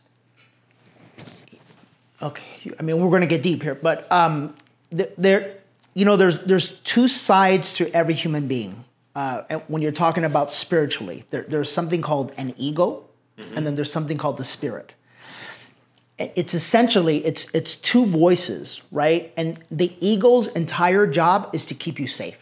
okay 2.20 2.44
i 2.78 2.82
mean 2.82 3.00
we're 3.00 3.08
going 3.10 3.20
to 3.22 3.26
get 3.26 3.43
deep 3.43 3.62
here 3.64 3.75
but 3.75 4.10
um 4.12 4.55
th- 4.96 5.10
there 5.19 5.56
you 5.94 6.05
know 6.05 6.16
there's 6.16 6.38
there's 6.44 6.76
two 6.81 7.08
sides 7.08 7.72
to 7.72 7.90
every 7.93 8.14
human 8.14 8.46
being 8.46 8.84
uh, 9.16 9.43
and 9.50 9.60
when 9.69 9.82
you're 9.82 9.93
talking 9.93 10.25
about 10.25 10.55
spiritually 10.55 11.25
there, 11.31 11.44
there's 11.48 11.70
something 11.70 12.00
called 12.00 12.32
an 12.37 12.55
ego 12.56 13.02
and 13.56 13.66
then 13.66 13.75
there's 13.75 13.90
something 13.90 14.16
called 14.16 14.37
the 14.37 14.44
spirit 14.44 14.93
it's 16.19 16.55
essentially 16.55 17.25
it's 17.25 17.47
it's 17.53 17.75
two 17.75 18.05
voices 18.06 18.81
right 18.93 19.32
and 19.37 19.59
the 19.70 19.93
ego's 20.00 20.47
entire 20.49 21.06
job 21.06 21.50
is 21.53 21.64
to 21.64 21.75
keep 21.75 21.99
you 21.99 22.06
safe 22.06 22.37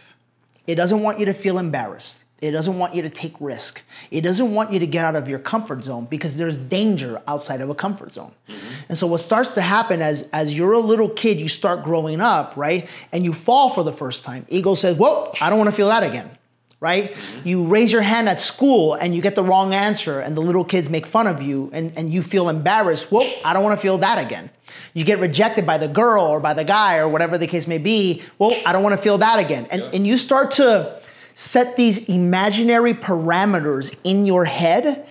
it 0.71 0.77
doesn't 0.77 1.03
want 1.03 1.19
you 1.19 1.27
to 1.27 1.35
feel 1.35 1.59
embarrassed. 1.59 2.19
It 2.41 2.53
doesn't 2.53 2.79
want 2.79 2.95
you 2.95 3.03
to 3.03 3.11
take 3.11 3.35
risk. 3.41 3.83
It 4.13 4.21
doesn't 4.21 4.55
want 4.55 4.73
you 4.73 4.79
to 4.79 4.87
get 4.87 5.05
out 5.05 5.17
of 5.17 5.29
your 5.29 5.41
comfort 5.41 5.83
zone 5.83 6.07
because 6.09 6.37
there's 6.37 6.57
danger 6.57 7.21
outside 7.27 7.61
of 7.61 7.69
a 7.71 7.75
comfort 7.75 8.13
zone. 8.13 8.33
Mm-hmm. 8.49 8.67
And 8.89 8.97
so 8.97 9.09
what 9.09 9.19
starts 9.19 9.53
to 9.55 9.63
happen 9.63 10.01
as 10.01 10.29
as 10.33 10.55
you're 10.55 10.73
a 10.73 10.79
little 10.79 11.11
kid, 11.11 11.41
you 11.41 11.49
start 11.49 11.83
growing 11.83 12.21
up, 12.21 12.57
right? 12.57 12.89
And 13.11 13.25
you 13.25 13.33
fall 13.33 13.75
for 13.75 13.83
the 13.83 13.93
first 13.93 14.23
time. 14.23 14.47
Ego 14.49 14.77
says, 14.77 14.97
"Whoa, 14.97 15.33
I 15.41 15.51
don't 15.51 15.59
want 15.59 15.71
to 15.71 15.77
feel 15.77 15.89
that 15.89 16.05
again." 16.05 16.31
Right? 16.81 17.15
You 17.45 17.67
raise 17.67 17.93
your 17.93 18.01
hand 18.01 18.27
at 18.27 18.41
school 18.41 18.95
and 18.95 19.15
you 19.15 19.21
get 19.21 19.35
the 19.35 19.45
wrong 19.45 19.75
answer, 19.75 20.21
and 20.21 20.35
the 20.35 20.41
little 20.41 20.65
kids 20.65 20.89
make 20.89 21.07
fun 21.07 21.27
of 21.27 21.43
you, 21.43 21.69
and, 21.75 21.93
and 21.95 22.11
you 22.11 22.23
feel 22.23 22.49
embarrassed. 22.49 23.13
Whoa, 23.13 23.31
I 23.45 23.53
don't 23.53 23.63
want 23.63 23.79
to 23.79 23.83
feel 23.83 23.99
that 23.99 24.17
again. 24.25 24.49
You 24.95 25.05
get 25.05 25.19
rejected 25.21 25.67
by 25.67 25.77
the 25.77 25.89
girl 25.89 26.25
or 26.25 26.41
by 26.41 26.55
the 26.55 26.65
guy 26.65 26.97
or 26.97 27.07
whatever 27.07 27.37
the 27.37 27.47
case 27.47 27.67
may 27.67 27.77
be. 27.77 28.23
Well, 28.39 28.55
I 28.65 28.73
don't 28.73 28.83
want 28.83 28.97
to 28.97 29.03
feel 29.03 29.19
that 29.19 29.39
again. 29.39 29.67
And, 29.71 29.83
Yeah. 29.83 29.91
and 29.93 30.07
you 30.07 30.17
start 30.17 30.53
to 30.53 30.99
set 31.35 31.77
these 31.77 31.99
imaginary 32.09 32.95
parameters 32.95 33.95
in 34.03 34.25
your 34.25 34.47
head, 34.47 35.07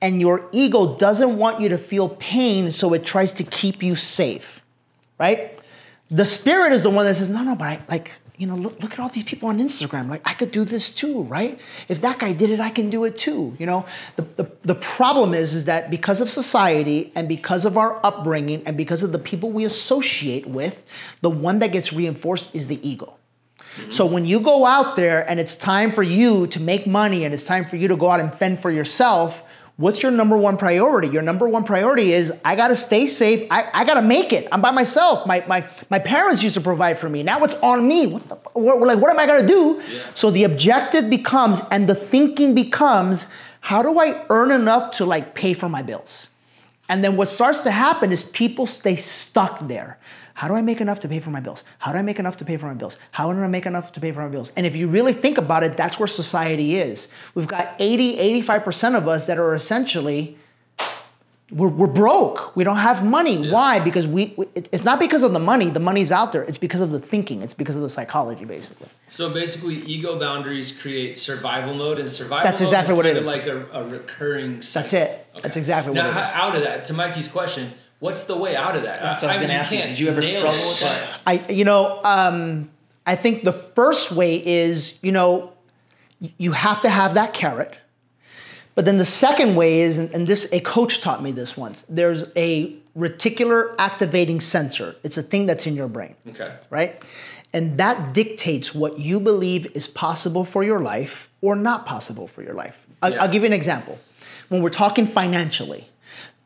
and 0.00 0.20
your 0.20 0.48
ego 0.50 0.96
doesn't 0.96 1.38
want 1.38 1.60
you 1.60 1.68
to 1.68 1.78
feel 1.78 2.08
pain, 2.08 2.72
so 2.72 2.94
it 2.94 3.04
tries 3.06 3.30
to 3.32 3.44
keep 3.44 3.80
you 3.80 3.94
safe, 3.94 4.60
right? 5.20 5.56
The 6.10 6.24
spirit 6.24 6.72
is 6.72 6.82
the 6.82 6.90
one 6.90 7.06
that 7.06 7.14
says, 7.14 7.28
no, 7.28 7.44
no, 7.44 7.54
but 7.54 7.68
I, 7.68 7.80
like, 7.88 8.10
you 8.42 8.48
know, 8.48 8.56
look, 8.56 8.82
look 8.82 8.92
at 8.92 8.98
all 8.98 9.08
these 9.08 9.22
people 9.22 9.48
on 9.48 9.60
Instagram. 9.60 10.08
Like, 10.08 10.20
I 10.24 10.34
could 10.34 10.50
do 10.50 10.64
this 10.64 10.92
too, 10.92 11.22
right? 11.22 11.60
If 11.88 12.00
that 12.00 12.18
guy 12.18 12.32
did 12.32 12.50
it, 12.50 12.58
I 12.58 12.70
can 12.70 12.90
do 12.90 13.04
it 13.04 13.16
too. 13.16 13.54
You 13.56 13.66
know, 13.66 13.86
the, 14.16 14.22
the, 14.34 14.50
the 14.64 14.74
problem 14.74 15.32
is, 15.32 15.54
is 15.54 15.66
that 15.66 15.90
because 15.92 16.20
of 16.20 16.28
society 16.28 17.12
and 17.14 17.28
because 17.28 17.64
of 17.64 17.78
our 17.78 18.04
upbringing 18.04 18.64
and 18.66 18.76
because 18.76 19.04
of 19.04 19.12
the 19.12 19.18
people 19.20 19.52
we 19.52 19.64
associate 19.64 20.48
with, 20.48 20.82
the 21.20 21.30
one 21.30 21.60
that 21.60 21.70
gets 21.70 21.92
reinforced 21.92 22.52
is 22.52 22.66
the 22.66 22.80
ego. 22.86 23.14
Mm-hmm. 23.76 23.90
So 23.92 24.06
when 24.06 24.24
you 24.24 24.40
go 24.40 24.66
out 24.66 24.96
there 24.96 25.20
and 25.30 25.38
it's 25.38 25.56
time 25.56 25.92
for 25.92 26.02
you 26.02 26.48
to 26.48 26.58
make 26.58 26.84
money 26.84 27.24
and 27.24 27.32
it's 27.32 27.44
time 27.44 27.64
for 27.64 27.76
you 27.76 27.86
to 27.86 27.96
go 27.96 28.10
out 28.10 28.18
and 28.18 28.34
fend 28.34 28.60
for 28.60 28.72
yourself, 28.72 29.40
what's 29.82 30.00
your 30.00 30.12
number 30.12 30.36
one 30.36 30.56
priority? 30.56 31.08
Your 31.08 31.22
number 31.22 31.48
one 31.48 31.64
priority 31.64 32.12
is 32.12 32.32
I 32.44 32.54
gotta 32.54 32.76
stay 32.76 33.08
safe. 33.08 33.48
I, 33.50 33.68
I 33.74 33.84
gotta 33.84 34.00
make 34.00 34.32
it. 34.32 34.46
I'm 34.52 34.62
by 34.62 34.70
myself. 34.70 35.26
My, 35.26 35.44
my, 35.48 35.68
my 35.90 35.98
parents 35.98 36.42
used 36.42 36.54
to 36.54 36.60
provide 36.60 37.00
for 37.00 37.08
me. 37.08 37.24
Now 37.24 37.42
it's 37.42 37.54
on 37.54 37.88
me. 37.88 38.06
What 38.06 38.28
the, 38.28 38.34
what, 38.58 38.80
like, 38.80 38.98
what 38.98 39.10
am 39.10 39.18
I 39.18 39.26
gonna 39.26 39.46
do? 39.46 39.82
So 40.14 40.30
the 40.30 40.44
objective 40.44 41.10
becomes 41.10 41.60
and 41.72 41.88
the 41.88 41.96
thinking 41.96 42.54
becomes 42.54 43.26
how 43.60 43.82
do 43.82 43.98
I 43.98 44.24
earn 44.30 44.52
enough 44.52 44.96
to 44.98 45.04
like 45.04 45.34
pay 45.34 45.52
for 45.52 45.68
my 45.68 45.82
bills? 45.82 46.28
And 46.88 47.02
then 47.02 47.16
what 47.16 47.28
starts 47.28 47.62
to 47.62 47.72
happen 47.72 48.12
is 48.12 48.22
people 48.24 48.66
stay 48.66 48.96
stuck 48.96 49.66
there. 49.66 49.98
How 50.34 50.48
do 50.48 50.54
I 50.54 50.62
make 50.62 50.80
enough 50.80 51.00
to 51.00 51.08
pay 51.08 51.20
for 51.20 51.30
my 51.30 51.40
bills? 51.40 51.62
How 51.78 51.92
do 51.92 51.98
I 51.98 52.02
make 52.02 52.18
enough 52.18 52.36
to 52.38 52.44
pay 52.44 52.56
for 52.56 52.66
my 52.66 52.74
bills? 52.74 52.96
How 53.10 53.32
do 53.32 53.38
I 53.38 53.46
make 53.46 53.66
enough 53.66 53.92
to 53.92 54.00
pay 54.00 54.12
for 54.12 54.20
my 54.20 54.28
bills? 54.28 54.50
And 54.56 54.66
if 54.66 54.74
you 54.74 54.88
really 54.88 55.12
think 55.12 55.38
about 55.38 55.62
it, 55.62 55.76
that's 55.76 55.98
where 55.98 56.06
society 56.08 56.76
is. 56.76 57.08
We've 57.34 57.46
got 57.46 57.74
80, 57.78 58.42
85% 58.42 58.96
of 58.96 59.08
us 59.08 59.26
that 59.26 59.38
are 59.38 59.54
essentially 59.54 60.38
we're, 61.52 61.68
we're 61.68 61.86
broke. 61.86 62.56
We 62.56 62.64
don't 62.64 62.78
have 62.78 63.04
money. 63.04 63.50
Why? 63.50 63.78
Because 63.78 64.06
we, 64.06 64.32
we- 64.36 64.46
it's 64.54 64.84
not 64.84 64.98
because 64.98 65.22
of 65.22 65.32
the 65.32 65.38
money. 65.38 65.68
The 65.68 65.80
money's 65.80 66.10
out 66.10 66.32
there. 66.32 66.42
It's 66.44 66.56
because 66.56 66.80
of 66.80 66.90
the 66.90 67.00
thinking. 67.00 67.42
It's 67.42 67.52
because 67.52 67.76
of 67.76 67.82
the 67.82 67.90
psychology, 67.90 68.46
basically. 68.46 68.88
So 69.08 69.28
basically, 69.30 69.82
ego 69.84 70.18
boundaries 70.18 70.74
create 70.74 71.18
survival 71.18 71.74
mode, 71.74 71.98
and 71.98 72.10
survival 72.10 72.50
That's 72.50 72.62
mode 72.62 72.68
exactly 72.68 72.94
is 72.94 72.96
what 72.96 73.06
it 73.06 73.16
of 73.18 73.24
like 73.24 73.46
a, 73.46 73.66
a 73.72 73.84
recurring. 73.86 74.62
Cycle. 74.62 74.98
it. 74.98 75.26
That's 75.42 75.56
exactly 75.56 75.92
now, 75.92 76.08
what 76.08 76.16
it 76.16 76.20
is. 76.22 76.28
is. 76.28 76.34
out 76.34 76.56
of 76.56 76.62
that, 76.62 76.84
to 76.86 76.94
Mikey's 76.94 77.28
question, 77.28 77.72
what's 78.02 78.24
the 78.24 78.36
way 78.36 78.56
out 78.56 78.74
of 78.74 78.82
that? 78.82 79.00
That's 79.00 79.22
what 79.22 79.30
I 79.30 79.34
was 79.38 79.42
gonna 79.42 79.54
ask 79.54 79.70
you. 79.70 79.78
Did 79.78 79.98
you 79.98 80.08
ever 80.08 80.22
struggle 80.22 80.50
it, 80.50 80.66
with 80.66 80.80
that? 80.80 81.20
I, 81.24 81.34
you 81.48 81.64
know, 81.64 82.00
um, 82.02 82.68
I 83.06 83.14
think 83.14 83.44
the 83.44 83.52
first 83.52 84.10
way 84.10 84.44
is, 84.44 84.98
you 85.02 85.12
know, 85.12 85.52
you 86.18 86.52
have 86.52 86.82
to 86.82 86.90
have 86.90 87.14
that 87.14 87.32
carrot. 87.32 87.74
But 88.74 88.86
then 88.86 88.98
the 88.98 89.04
second 89.04 89.54
way 89.54 89.82
is, 89.82 89.98
and 89.98 90.10
and 90.14 90.26
this 90.26 90.48
a 90.52 90.60
coach 90.60 91.00
taught 91.00 91.22
me 91.22 91.30
this 91.30 91.56
once. 91.56 91.84
There's 91.88 92.24
a 92.36 92.74
reticular 92.98 93.74
activating 93.78 94.40
sensor. 94.40 94.96
It's 95.04 95.16
a 95.16 95.22
thing 95.22 95.46
that's 95.46 95.66
in 95.66 95.74
your 95.76 95.88
brain, 95.88 96.14
Okay. 96.30 96.52
right? 96.70 97.02
And 97.52 97.78
that 97.78 98.14
dictates 98.14 98.74
what 98.74 98.98
you 98.98 99.20
believe 99.20 99.66
is 99.74 99.86
possible 99.86 100.44
for 100.44 100.64
your 100.64 100.80
life 100.80 101.28
or 101.40 101.54
not 101.54 101.86
possible 101.86 102.26
for 102.26 102.42
your 102.42 102.54
life. 102.54 102.76
I'll, 103.02 103.12
Yeah. 103.12 103.22
I'll 103.22 103.30
give 103.30 103.42
you 103.42 103.46
an 103.46 103.52
example. 103.52 103.98
When 104.48 104.62
we're 104.62 104.70
talking 104.84 105.06
financially, 105.06 105.86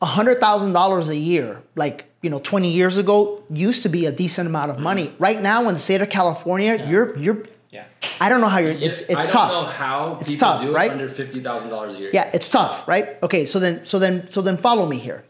$100,000 0.02 1.08
a 1.08 1.16
year, 1.16 1.62
like, 1.74 2.04
you 2.22 2.30
know, 2.30 2.38
20 2.38 2.70
years 2.72 2.96
ago, 2.96 3.42
used 3.50 3.82
to 3.82 3.88
be 3.88 4.06
a 4.06 4.12
decent 4.12 4.46
amount 4.48 4.70
of 4.70 4.78
money. 4.78 5.08
Mm. 5.08 5.14
Right 5.18 5.40
now 5.42 5.66
in 5.68 5.74
the 5.74 5.80
state 5.80 6.00
of 6.00 6.10
California, 6.10 6.84
you're, 6.88 7.16
you're, 7.16 7.44
Yeah. 7.70 7.84
I 8.20 8.28
don't 8.28 8.40
know 8.40 8.48
how 8.48 8.58
you're, 8.58 8.72
it's, 8.72 9.00
I 9.00 9.04
it's 9.08 9.22
don't 9.24 9.28
tough. 9.30 9.52
know 9.52 9.64
how 9.64 10.18
It's 10.20 10.30
people 10.32 10.48
tough, 10.48 10.62
do 10.62 10.74
right? 10.74 10.90
it 10.90 10.94
under 10.94 11.08
fifty 11.08 11.40
thousand 11.42 11.68
dollars 11.70 11.96
a 11.96 11.98
year. 11.98 12.10
Yeah, 12.12 12.30
it's 12.32 12.48
tough, 12.48 12.86
right? 12.88 13.18
Okay, 13.22 13.44
so 13.46 13.58
then 13.60 13.84
so 13.84 13.98
then 13.98 14.26
so 14.30 14.40
then 14.40 14.56
follow 14.56 14.86
me 14.86 14.98
here. 14.98 15.24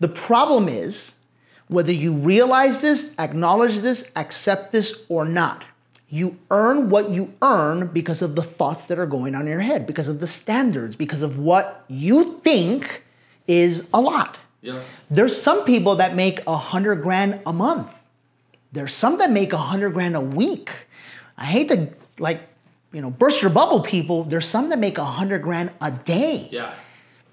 The 0.00 0.08
problem 0.08 0.68
is 0.68 1.12
whether 1.68 1.92
you 1.92 2.12
realize 2.12 2.80
this, 2.80 3.10
acknowledge 3.18 3.78
this, 3.80 4.04
accept 4.16 4.72
this 4.72 5.04
or 5.08 5.24
not. 5.24 5.64
You 6.08 6.36
earn 6.50 6.90
what 6.90 7.10
you 7.10 7.32
earn 7.42 7.86
because 7.88 8.20
of 8.22 8.34
the 8.34 8.42
thoughts 8.42 8.86
that 8.86 8.98
are 8.98 9.06
going 9.06 9.34
on 9.36 9.42
in 9.42 9.48
your 9.48 9.60
head, 9.60 9.86
because 9.86 10.08
of 10.08 10.18
the 10.20 10.26
standards, 10.26 10.96
because 10.96 11.22
of 11.22 11.38
what 11.38 11.84
you 11.88 12.40
think 12.44 13.03
is 13.46 13.86
a 13.92 14.00
lot. 14.00 14.38
Yeah. 14.62 14.82
There's 15.10 15.40
some 15.40 15.64
people 15.64 15.96
that 15.96 16.16
make 16.16 16.40
a 16.46 16.56
hundred 16.56 16.96
grand 17.02 17.40
a 17.44 17.52
month. 17.52 17.88
There's 18.72 18.94
some 18.94 19.18
that 19.18 19.30
make 19.30 19.52
a 19.52 19.58
hundred 19.58 19.90
grand 19.90 20.16
a 20.16 20.20
week. 20.20 20.70
I 21.36 21.44
hate 21.44 21.68
to 21.68 21.88
like, 22.18 22.40
you 22.92 23.02
know, 23.02 23.10
burst 23.10 23.42
your 23.42 23.50
bubble, 23.50 23.80
people. 23.80 24.24
There's 24.24 24.48
some 24.48 24.70
that 24.70 24.78
make 24.78 24.98
a 24.98 25.04
hundred 25.04 25.42
grand 25.42 25.70
a 25.80 25.90
day. 25.90 26.48
Yeah. 26.50 26.74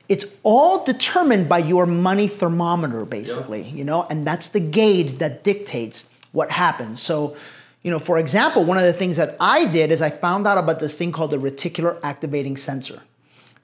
It's 0.09 0.25
all 0.43 0.83
determined 0.83 1.47
by 1.47 1.59
your 1.59 1.85
money 1.85 2.27
thermometer, 2.27 3.05
basically, 3.05 3.61
yeah. 3.61 3.75
you 3.75 3.85
know, 3.85 4.05
and 4.09 4.27
that's 4.27 4.49
the 4.49 4.59
gauge 4.59 5.19
that 5.19 5.45
dictates 5.45 6.05
what 6.33 6.51
happens. 6.51 7.01
So, 7.01 7.37
you 7.81 7.91
know, 7.91 7.99
for 7.99 8.17
example, 8.17 8.65
one 8.65 8.77
of 8.77 8.83
the 8.83 8.93
things 8.93 9.15
that 9.15 9.37
I 9.39 9.65
did 9.65 9.89
is 9.89 10.01
I 10.01 10.09
found 10.09 10.45
out 10.47 10.57
about 10.57 10.79
this 10.79 10.93
thing 10.93 11.13
called 11.13 11.31
the 11.31 11.37
reticular 11.37 11.97
activating 12.03 12.57
sensor. 12.57 13.01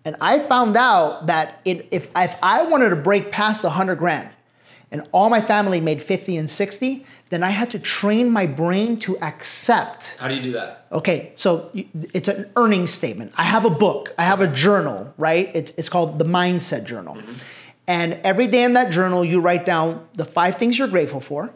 And 0.07 0.15
I 0.21 0.39
found 0.39 0.77
out 0.77 1.25
that 1.25 1.59
it, 1.65 1.89
if, 1.91 2.07
if 2.15 2.37
I 2.41 2.63
wanted 2.63 2.91
to 2.91 2.95
break 2.95 3.29
past 3.29 3.65
100 3.65 3.95
grand 3.95 4.29
and 4.89 5.05
all 5.11 5.29
my 5.29 5.41
family 5.41 5.81
made 5.81 6.01
50 6.01 6.37
and 6.37 6.49
60, 6.49 7.05
then 7.29 7.43
I 7.43 7.49
had 7.49 7.71
to 7.71 7.79
train 7.79 8.29
my 8.29 8.45
brain 8.45 8.97
to 9.01 9.19
accept 9.19 10.13
How 10.17 10.29
do 10.29 10.35
you 10.35 10.41
do 10.41 10.53
that? 10.53 10.87
Okay, 10.93 11.33
so 11.35 11.69
it's 12.13 12.29
an 12.29 12.49
earning 12.55 12.87
statement. 12.87 13.33
I 13.35 13.43
have 13.43 13.65
a 13.65 13.69
book, 13.69 14.13
I 14.17 14.23
have 14.23 14.39
a 14.39 14.47
journal, 14.47 15.13
right? 15.17 15.51
It's, 15.53 15.73
it's 15.75 15.89
called 15.89 16.19
the 16.19 16.25
Mindset 16.25 16.85
Journal. 16.85 17.15
Mm-hmm. 17.15 17.33
And 17.87 18.13
every 18.23 18.47
day 18.47 18.63
in 18.63 18.73
that 18.73 18.93
journal, 18.93 19.25
you 19.25 19.41
write 19.41 19.65
down 19.65 20.07
the 20.13 20.23
five 20.23 20.55
things 20.57 20.79
you're 20.79 20.87
grateful 20.87 21.19
for. 21.19 21.49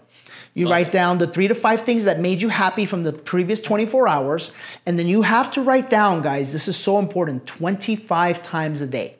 You 0.53 0.65
Love 0.65 0.71
write 0.71 0.87
it. 0.87 0.93
down 0.93 1.17
the 1.17 1.27
three 1.27 1.47
to 1.47 1.55
five 1.55 1.81
things 1.81 2.03
that 2.03 2.19
made 2.19 2.41
you 2.41 2.49
happy 2.49 2.85
from 2.85 3.03
the 3.03 3.13
previous 3.13 3.61
24 3.61 4.07
hours. 4.07 4.51
And 4.85 4.99
then 4.99 5.07
you 5.07 5.21
have 5.21 5.49
to 5.51 5.61
write 5.61 5.89
down, 5.89 6.21
guys, 6.21 6.51
this 6.51 6.67
is 6.67 6.75
so 6.75 6.99
important, 6.99 7.45
25 7.47 8.43
times 8.43 8.81
a 8.81 8.87
day. 8.87 9.15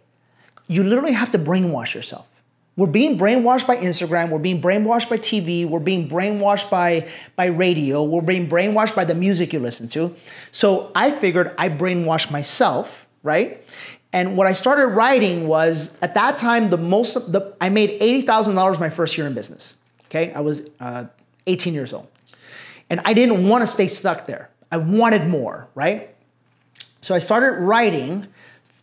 You 0.67 0.83
literally 0.83 1.13
have 1.13 1.31
to 1.31 1.39
brainwash 1.39 1.93
yourself. 1.93 2.27
We're 2.77 2.87
being 2.87 3.17
brainwashed 3.17 3.67
by 3.67 3.77
Instagram, 3.77 4.29
we're 4.29 4.39
being 4.39 4.61
brainwashed 4.61 5.09
by 5.09 5.17
TV, 5.17 5.67
we're 5.67 5.79
being 5.79 6.09
brainwashed 6.09 6.69
by, 6.69 7.07
by 7.35 7.47
radio, 7.47 8.01
we're 8.03 8.21
being 8.21 8.49
brainwashed 8.49 8.95
by 8.95 9.03
the 9.03 9.13
music 9.13 9.51
you 9.51 9.59
listen 9.59 9.89
to. 9.89 10.15
So 10.51 10.89
I 10.95 11.11
figured 11.11 11.53
I 11.57 11.67
brainwashed 11.67 12.31
myself, 12.31 13.05
right? 13.23 13.63
And 14.13 14.37
what 14.37 14.47
I 14.47 14.53
started 14.53 14.87
writing 14.87 15.47
was 15.47 15.91
at 16.01 16.15
that 16.15 16.37
time 16.37 16.69
the 16.69 16.77
most 16.77 17.13
the 17.31 17.53
I 17.61 17.69
made 17.69 17.91
eighty 18.01 18.21
thousand 18.21 18.55
dollars 18.55 18.79
my 18.79 18.89
first 18.89 19.17
year 19.17 19.27
in 19.27 19.33
business. 19.33 19.73
Okay, 20.05 20.33
I 20.33 20.39
was 20.41 20.61
uh, 20.79 21.05
eighteen 21.47 21.73
years 21.73 21.93
old, 21.93 22.07
and 22.89 23.01
I 23.05 23.13
didn't 23.13 23.47
want 23.47 23.61
to 23.61 23.67
stay 23.67 23.87
stuck 23.87 24.27
there. 24.27 24.49
I 24.71 24.77
wanted 24.77 25.27
more, 25.27 25.67
right? 25.75 26.15
So 27.01 27.15
I 27.15 27.19
started 27.19 27.57
writing 27.57 28.27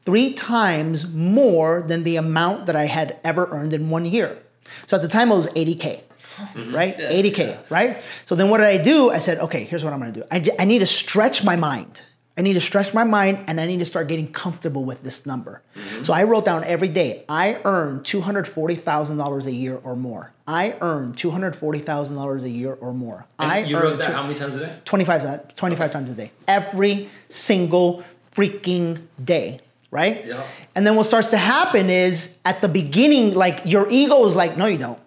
three 0.05 0.33
times 0.33 1.07
more 1.07 1.83
than 1.87 2.03
the 2.03 2.17
amount 2.17 2.67
that 2.67 2.77
I 2.77 2.87
had 2.87 3.19
ever 3.25 3.49
earned 3.51 3.73
in 3.73 3.91
one 3.91 4.05
year. 4.05 4.39
So 4.87 4.97
at 4.97 5.03
the 5.03 5.09
time 5.09 5.31
it 5.31 5.37
was 5.37 5.47
80K, 5.49 6.01
mm-hmm. 6.37 6.75
right? 6.75 6.97
80K, 6.97 7.71
right? 7.71 8.03
So 8.27 8.35
then 8.35 8.51
what 8.51 8.59
did 8.59 8.67
I 8.67 8.79
do? 8.79 9.11
I 9.11 9.19
said, 9.19 9.39
okay, 9.39 9.65
here's 9.65 9.85
what 9.85 9.93
I'm 9.93 9.99
gonna 9.99 10.13
do. 10.13 10.25
I, 10.31 10.45
I 10.59 10.65
need 10.65 10.81
to 10.81 10.87
stretch 10.87 11.45
my 11.45 11.57
mind. 11.57 12.01
I 12.39 12.41
need 12.41 12.55
to 12.55 12.61
stretch 12.61 12.95
my 12.95 13.03
mind 13.03 13.41
and 13.49 13.61
I 13.61 13.67
need 13.67 13.81
to 13.81 13.85
start 13.85 14.07
getting 14.07 14.31
comfortable 14.31 14.85
with 14.85 15.03
this 15.03 15.27
number. 15.27 15.61
Mm-hmm. 15.77 16.05
So 16.05 16.13
I 16.13 16.23
wrote 16.23 16.45
down 16.45 16.63
every 16.63 16.87
day, 16.87 17.25
I 17.29 17.59
earn 17.65 18.01
$240,000 18.01 19.47
a 19.47 19.51
year 19.53 19.81
or 19.83 19.97
more. 19.97 20.31
I 20.47 20.77
earn 20.81 21.15
$240,000 21.15 22.43
a 22.45 22.49
year 22.49 22.75
or 22.81 22.95
more. 22.95 23.27
And 23.41 23.51
I 23.51 23.59
you 23.59 23.77
earn 23.77 23.83
wrote 23.83 23.99
that 23.99 24.07
two- 24.07 24.13
how 24.13 24.23
many 24.23 24.37
times 24.37 24.57
a 24.57 24.61
day? 24.61 24.77
25, 24.85 25.49
ti- 25.49 25.55
25 25.57 25.91
times 25.91 26.11
a 26.11 26.15
day. 26.15 26.31
Every 26.47 27.11
single 27.29 28.05
freaking 28.33 29.01
day, 29.23 29.59
right? 29.91 30.25
Yeah. 30.25 30.47
And 30.77 30.87
then 30.87 30.95
what 30.95 31.07
starts 31.07 31.31
to 31.31 31.39
happen 31.39 31.91
is 31.91 32.37
at 32.45 32.61
the 32.61 32.69
beginning, 32.69 33.35
like 33.35 33.63
your 33.65 33.91
ego 33.91 34.25
is 34.27 34.37
like, 34.37 34.57
no, 34.57 34.67
you 34.67 34.79
don't. 34.79 35.01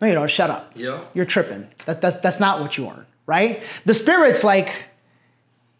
No, 0.00 0.08
you 0.08 0.14
don't. 0.14 0.28
Shut 0.28 0.50
up. 0.50 0.72
Yeah. 0.74 1.04
You're 1.14 1.26
tripping. 1.26 1.68
That, 1.86 2.00
that's, 2.00 2.16
that's 2.20 2.40
not 2.40 2.60
what 2.60 2.76
you 2.76 2.88
earn, 2.88 3.06
right? 3.26 3.62
The 3.84 3.94
spirit's 3.94 4.42
like, 4.42 4.72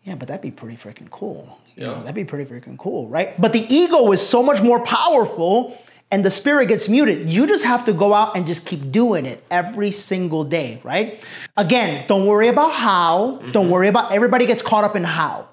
yeah, 0.09 0.15
but 0.15 0.29
that'd 0.29 0.41
be 0.41 0.51
pretty 0.51 0.77
freaking 0.77 1.11
cool. 1.11 1.59
You 1.77 1.85
know, 1.85 1.93
Yeah. 1.93 1.99
that'd 2.01 2.15
be 2.15 2.25
pretty 2.25 2.51
freaking 2.51 2.79
cool, 2.79 3.07
right? 3.09 3.39
But 3.39 3.53
the 3.53 3.67
ego 3.73 4.11
is 4.13 4.27
so 4.27 4.43
much 4.43 4.63
more 4.63 4.81
powerful 4.81 5.77
and 6.11 6.25
the 6.25 6.31
spirit 6.31 6.67
gets 6.69 6.89
muted. 6.89 7.29
You 7.29 7.47
just 7.47 7.65
have 7.65 7.85
to 7.85 7.93
go 7.93 8.15
out 8.15 8.35
and 8.35 8.47
just 8.47 8.65
keep 8.65 8.91
doing 8.91 9.27
it 9.27 9.45
every 9.51 9.91
single 9.91 10.45
day, 10.45 10.81
right? 10.83 11.23
Again, 11.59 12.07
don't 12.09 12.27
worry 12.27 12.49
about 12.49 12.73
how. 12.73 13.43
Don't 13.53 13.65
mm-hmm. 13.65 13.71
worry 13.71 13.89
about 13.89 14.13
everybody 14.13 14.47
gets 14.47 14.63
caught 14.63 14.85
up 14.85 14.97
in 14.97 15.05
how, 15.05 15.49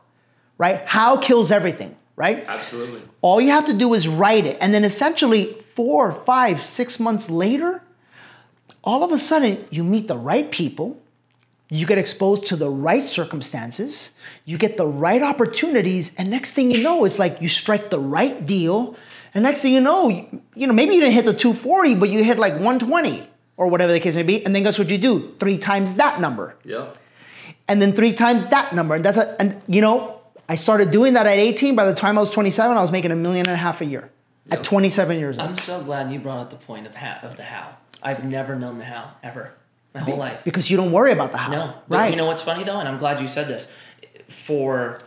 right? 0.57 0.81
How 0.85 1.17
kills 1.17 1.51
everything, 1.51 1.97
right? 2.15 2.45
Absolutely. 2.47 3.01
All 3.21 3.41
you 3.41 3.51
have 3.51 3.65
to 3.65 3.73
do 3.73 3.93
is 3.93 4.07
write 4.07 4.45
it. 4.45 4.57
And 4.61 4.73
then 4.73 4.85
essentially, 4.85 5.57
four, 5.75 6.13
five, 6.25 6.65
six 6.65 6.97
months 6.97 7.29
later, 7.29 7.81
all 8.85 9.03
of 9.03 9.11
a 9.11 9.17
sudden, 9.17 9.65
you 9.69 9.83
meet 9.83 10.07
the 10.07 10.17
right 10.17 10.49
people, 10.49 11.01
you 11.69 11.85
get 11.85 11.97
exposed 11.97 12.45
to 12.47 12.55
the 12.55 12.69
right 12.69 13.03
circumstances, 13.03 14.11
you 14.45 14.57
get 14.57 14.77
the 14.77 14.85
right 14.87 15.21
opportunities, 15.21 16.11
and 16.17 16.29
next 16.29 16.51
thing 16.51 16.71
you 16.71 16.83
know, 16.83 17.05
it's 17.05 17.17
like 17.19 17.41
you 17.41 17.49
strike 17.49 17.89
the 17.89 17.99
right 17.99 18.45
deal. 18.45 18.95
And 19.33 19.43
next 19.43 19.61
thing 19.61 19.73
you 19.73 19.81
know, 19.81 20.07
you, 20.09 20.41
you 20.55 20.67
know, 20.67 20.73
maybe 20.73 20.93
you 20.95 21.01
didn't 21.01 21.13
hit 21.13 21.25
the 21.25 21.33
240, 21.33 21.95
but 21.95 22.09
you 22.09 22.23
hit 22.23 22.37
like 22.39 22.53
120 22.53 23.27
or 23.57 23.67
whatever 23.67 23.91
the 23.91 23.99
case 23.99 24.15
may 24.15 24.23
be. 24.23 24.45
And 24.45 24.55
then 24.55 24.63
guess 24.63 24.77
what 24.79 24.89
you 24.89 24.97
do? 24.97 25.33
Three 25.39 25.57
times 25.57 25.95
that 25.95 26.21
number 26.21 26.55
Yeah. 26.63 26.87
and 27.67 27.81
then 27.81 27.93
three 27.93 28.13
times 28.13 28.45
that 28.47 28.73
number. 28.73 28.95
And 28.95 29.03
that's 29.03 29.17
a, 29.17 29.35
and 29.41 29.61
you 29.67 29.81
know, 29.81 30.21
I 30.47 30.55
started 30.55 30.91
doing 30.91 31.15
that 31.15 31.25
at 31.25 31.37
18. 31.39 31.75
By 31.75 31.85
the 31.85 31.93
time 31.95 32.17
I 32.17 32.21
was 32.21 32.31
27, 32.31 32.77
I 32.77 32.81
was 32.81 32.91
making 32.91 33.11
a 33.11 33.15
million 33.15 33.45
and 33.47 33.53
a 33.53 33.57
half 33.57 33.81
a 33.81 33.85
year 33.85 34.09
Yep. 34.51 34.59
at 34.59 34.63
27 34.63 35.19
years 35.19 35.37
old. 35.39 35.49
I'm 35.49 35.55
so 35.57 35.83
glad 35.83 36.11
you 36.13 36.19
brought 36.19 36.39
up 36.39 36.49
the 36.51 36.55
point 36.57 36.85
of 36.85 36.93
how, 36.95 37.17
of 37.27 37.35
the 37.35 37.43
how. 37.43 37.75
I've 38.03 38.23
never 38.23 38.55
known 38.55 38.77
the 38.77 38.85
how 38.85 39.11
ever 39.23 39.53
my 39.95 40.01
whole 40.01 40.17
life. 40.17 40.41
because 40.43 40.69
you 40.69 40.77
don't 40.77 40.91
worry 40.91 41.11
about 41.11 41.31
the 41.31 41.37
how. 41.39 41.51
No, 41.51 41.73
right? 41.87 42.09
you 42.11 42.15
know 42.17 42.25
what's 42.27 42.41
funny 42.43 42.63
though, 42.63 42.79
and 42.79 42.87
I'm 42.87 42.99
glad 42.99 43.19
you 43.21 43.27
said 43.27 43.47
this. 43.47 43.67
For 44.45 45.01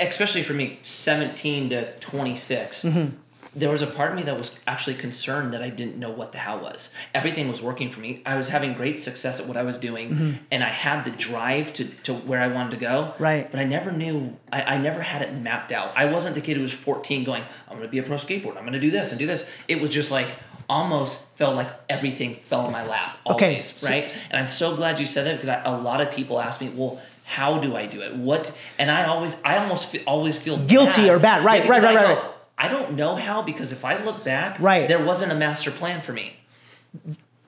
especially 0.00 0.42
for 0.42 0.52
me, 0.52 0.78
17 0.82 1.70
to 1.70 1.92
26, 2.00 2.82
Mm-hmm. 2.84 3.16
there 3.56 3.70
was 3.70 3.82
a 3.82 3.86
part 3.86 4.10
of 4.12 4.16
me 4.16 4.22
that 4.24 4.36
was 4.38 4.56
actually 4.66 4.94
concerned 4.96 5.52
that 5.52 5.62
I 5.62 5.68
didn't 5.68 5.96
know 5.98 6.10
what 6.10 6.32
the 6.32 6.38
how 6.38 6.58
was. 6.62 6.90
Everything 7.14 7.48
was 7.48 7.60
working 7.62 7.90
for 7.90 8.00
me. 8.00 8.22
I 8.26 8.36
was 8.36 8.48
having 8.48 8.74
great 8.74 8.98
success 8.98 9.38
at 9.40 9.46
what 9.46 9.56
I 9.56 9.62
was 9.62 9.76
doing, 9.78 10.38
and 10.50 10.64
I 10.64 10.70
had 10.70 11.04
the 11.04 11.10
drive 11.10 11.72
to, 11.74 11.84
to 12.04 12.14
where 12.14 12.40
I 12.40 12.48
wanted 12.48 12.70
to 12.72 12.76
go. 12.78 13.12
Mm-hmm. 13.12 13.22
Right. 13.22 13.50
But 13.50 13.60
I 13.60 13.64
never 13.64 13.92
knew. 13.92 14.36
I, 14.52 14.62
I 14.74 14.78
never 14.78 15.00
had 15.02 15.22
it 15.22 15.32
mapped 15.34 15.70
out. 15.72 15.92
I 15.96 16.06
wasn't 16.06 16.34
the 16.34 16.40
kid 16.40 16.56
who 16.56 16.62
was 16.62 16.72
14 16.72 17.24
going, 17.24 17.42
"I'm 17.68 17.76
going 17.76 17.82
to 17.88 17.88
be 17.92 17.98
a 17.98 18.02
pro 18.02 18.16
skateboarder. 18.16 18.56
I'm 18.56 18.62
going 18.68 18.72
to 18.72 18.80
do 18.80 18.90
this 18.90 19.10
and 19.10 19.18
do 19.18 19.26
this." 19.26 19.46
It 19.68 19.80
was 19.80 19.90
just 19.90 20.10
like 20.10 20.28
almost 20.68 21.24
felt 21.36 21.54
like 21.56 21.68
everything 21.88 22.36
fell 22.48 22.66
in 22.66 22.72
my 22.72 22.86
lap 22.86 23.16
Okay, 23.28 23.48
always, 23.50 23.72
so- 23.72 23.88
right? 23.88 24.14
And 24.30 24.40
I'm 24.40 24.46
so 24.46 24.76
glad 24.76 24.98
you 24.98 25.06
said 25.06 25.26
that 25.26 25.36
because 25.40 25.48
I, 25.48 25.62
a 25.64 25.76
lot 25.76 26.00
of 26.00 26.10
people 26.10 26.40
ask 26.40 26.60
me, 26.60 26.70
well, 26.74 27.00
how 27.24 27.58
do 27.58 27.74
I 27.76 27.86
do 27.86 28.00
it? 28.02 28.14
What? 28.16 28.52
And 28.78 28.90
I 28.90 29.06
always, 29.06 29.36
I 29.44 29.56
almost 29.58 29.86
feel, 29.86 30.02
always 30.06 30.36
feel 30.36 30.58
Guilty 30.58 31.08
or 31.08 31.18
bad. 31.18 31.44
Right, 31.44 31.66
right, 31.68 31.82
right, 31.82 31.84
I 31.84 31.94
right, 32.04 32.14
go, 32.16 32.22
right. 32.22 32.30
I 32.58 32.68
don't 32.68 32.94
know 32.96 33.16
how 33.16 33.42
because 33.42 33.72
if 33.72 33.84
I 33.84 34.02
look 34.04 34.24
back, 34.24 34.58
Right. 34.60 34.86
there 34.86 35.02
wasn't 35.04 35.32
a 35.32 35.34
master 35.34 35.70
plan 35.70 36.00
for 36.02 36.12
me. 36.12 36.36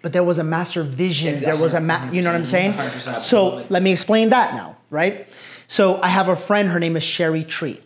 but 0.03 0.13
there 0.13 0.25
was 0.25 0.39
a 0.39 0.45
master 0.45 0.83
vision. 0.83 1.39
There 1.39 1.57
was 1.57 1.75
a 1.75 1.81
ma- 1.81 2.11
you 2.11 2.23
know 2.23 2.31
what 2.31 2.37
I'm 2.39 2.45
saying? 2.47 2.73
100%. 2.73 3.23
So 3.23 3.67
let 3.69 3.83
me 3.83 3.93
explain 3.93 4.31
that 4.31 4.55
now, 4.55 4.77
right? 4.91 5.29
So 5.69 6.01
I 6.01 6.09
have 6.09 6.29
a 6.29 6.37
friend. 6.37 6.69
Her 6.71 6.79
name 6.81 6.97
is 6.97 7.05
Cheri 7.05 7.45
Tree. 7.47 7.81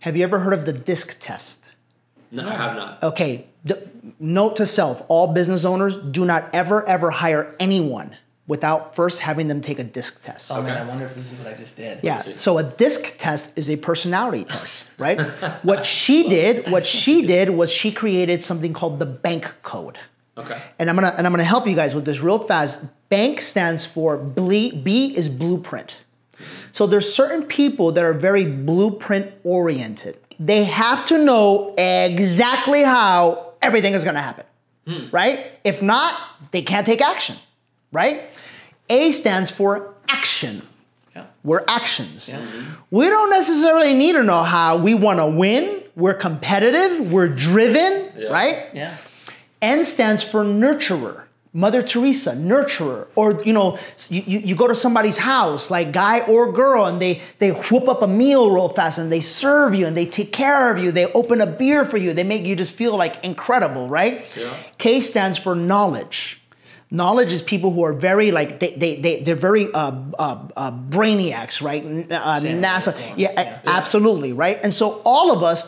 Have 0.00 0.16
you 0.16 0.22
ever 0.24 0.38
heard 0.40 0.52
of 0.54 0.64
the 0.64 0.72
DISC 0.72 1.16
test? 1.20 1.58
No, 2.30 2.48
I 2.48 2.52
have 2.52 2.76
not. 2.76 3.02
Okay. 3.02 3.46
D- 3.64 3.74
note 4.20 4.56
to 4.56 4.66
self: 4.66 5.02
all 5.08 5.32
business 5.32 5.64
owners 5.64 5.96
do 5.96 6.24
not 6.24 6.48
ever 6.52 6.86
ever 6.88 7.10
hire 7.10 7.54
anyone 7.58 8.16
without 8.46 8.94
first 8.94 9.18
having 9.18 9.48
them 9.48 9.60
take 9.60 9.78
a 9.78 9.84
DISC 9.84 10.22
test. 10.22 10.50
Oh 10.52 10.62
man, 10.62 10.72
Okay. 10.72 10.80
I 10.80 10.84
wonder 10.86 11.04
if 11.06 11.14
this 11.16 11.32
is 11.32 11.38
what 11.38 11.52
I 11.52 11.56
just 11.56 11.76
did. 11.76 11.98
Yeah. 12.02 12.16
So 12.16 12.58
a 12.58 12.62
DISC 12.62 13.16
test 13.18 13.50
is 13.56 13.68
a 13.68 13.76
personality 13.76 14.44
test, 14.44 14.86
right? 14.98 15.20
what 15.64 15.84
she 15.84 16.28
did, 16.28 16.70
what 16.70 16.84
she 16.84 17.26
did 17.26 17.50
was 17.50 17.70
she 17.70 17.90
created 17.90 18.44
something 18.44 18.72
called 18.72 18.98
the 18.98 19.06
bank 19.06 19.52
code. 19.62 19.98
Okay. 20.38 20.60
And 20.78 20.88
I'm 20.90 20.96
gonna 20.96 21.14
and 21.16 21.26
I'm 21.26 21.32
gonna 21.32 21.44
help 21.44 21.66
you 21.66 21.74
guys 21.74 21.94
with 21.94 22.04
this 22.04 22.20
real 22.20 22.38
fast. 22.38 22.78
Bank 23.08 23.40
stands 23.40 23.86
for 23.86 24.16
ble- 24.16 24.72
B 24.82 25.14
is 25.16 25.28
blueprint. 25.28 25.96
So 26.72 26.86
there's 26.86 27.12
certain 27.12 27.44
people 27.44 27.92
that 27.92 28.04
are 28.04 28.12
very 28.12 28.44
blueprint 28.44 29.32
oriented. 29.44 30.18
They 30.38 30.64
have 30.64 31.04
to 31.06 31.18
know 31.18 31.74
exactly 31.76 32.82
how 32.82 33.54
everything 33.62 33.94
is 33.94 34.04
gonna 34.04 34.20
happen, 34.22 34.44
right? 35.12 35.46
If 35.64 35.82
not, 35.82 36.14
they 36.50 36.62
can't 36.62 36.86
take 36.86 37.00
action, 37.00 37.36
right? 37.92 38.24
A 38.90 39.12
stands 39.12 39.50
for 39.50 39.94
action. 40.08 40.62
Yeah. 41.14 41.24
We're 41.42 41.64
actions. 41.66 42.28
Yeah. 42.28 42.46
We 42.90 43.08
don't 43.08 43.30
necessarily 43.30 43.94
need 43.94 44.12
to 44.12 44.22
know 44.22 44.42
how. 44.42 44.76
We 44.76 44.94
want 44.94 45.18
to 45.18 45.26
win. 45.26 45.82
We're 45.96 46.14
competitive. 46.14 47.10
We're 47.10 47.28
driven, 47.28 48.12
Yeah. 48.16 48.28
right? 48.28 48.66
Yeah. 48.74 48.96
N 49.62 49.84
stands 49.84 50.22
for 50.22 50.44
nurturer. 50.44 51.22
Mother 51.56 51.82
Teresa, 51.82 52.32
nurturer. 52.32 53.06
Or 53.14 53.42
you 53.42 53.54
know, 53.54 53.78
you, 54.10 54.20
you, 54.26 54.54
go 54.54 54.68
to 54.68 54.74
somebody's 54.74 55.16
house, 55.16 55.70
like 55.70 55.90
guy 55.90 56.20
or 56.20 56.52
girl, 56.52 56.84
and 56.84 57.00
they 57.00 57.22
they 57.38 57.52
whoop 57.52 57.88
up 57.88 58.02
a 58.02 58.06
meal 58.06 58.50
real 58.50 58.68
fast 58.68 58.98
and 58.98 59.10
they 59.10 59.22
serve 59.22 59.74
you 59.74 59.86
and 59.86 59.96
they 59.96 60.04
take 60.04 60.32
care 60.32 60.70
of 60.70 60.76
you. 60.76 60.92
They 60.92 61.06
open 61.12 61.40
a 61.40 61.46
beer 61.46 61.86
for 61.86 61.96
you. 61.96 62.12
They 62.12 62.24
make 62.24 62.42
you 62.42 62.56
just 62.56 62.74
feel 62.74 62.94
like 62.94 63.24
incredible, 63.24 63.88
right? 63.88 64.26
Yeah. 64.36 64.54
K 64.76 65.00
stands 65.00 65.38
for 65.38 65.54
knowledge. 65.54 66.42
Knowledge 66.90 67.32
is 67.32 67.40
people 67.40 67.72
who 67.72 67.84
are 67.84 67.94
very 67.94 68.32
like 68.32 68.60
they 68.60 68.74
they, 68.74 69.00
they 69.00 69.20
they're 69.22 69.34
very 69.34 69.72
uh, 69.72 69.92
uh, 70.18 70.48
uh, 70.58 70.72
brainiacs, 70.72 71.62
right? 71.62 71.82
Uh, 71.82 72.38
NASA, 72.40 72.94
yeah, 73.16 73.32
yeah. 73.32 73.60
absolutely, 73.64 74.34
right. 74.34 74.60
And 74.62 74.74
so 74.74 75.00
all 75.06 75.32
of 75.32 75.42
us 75.42 75.66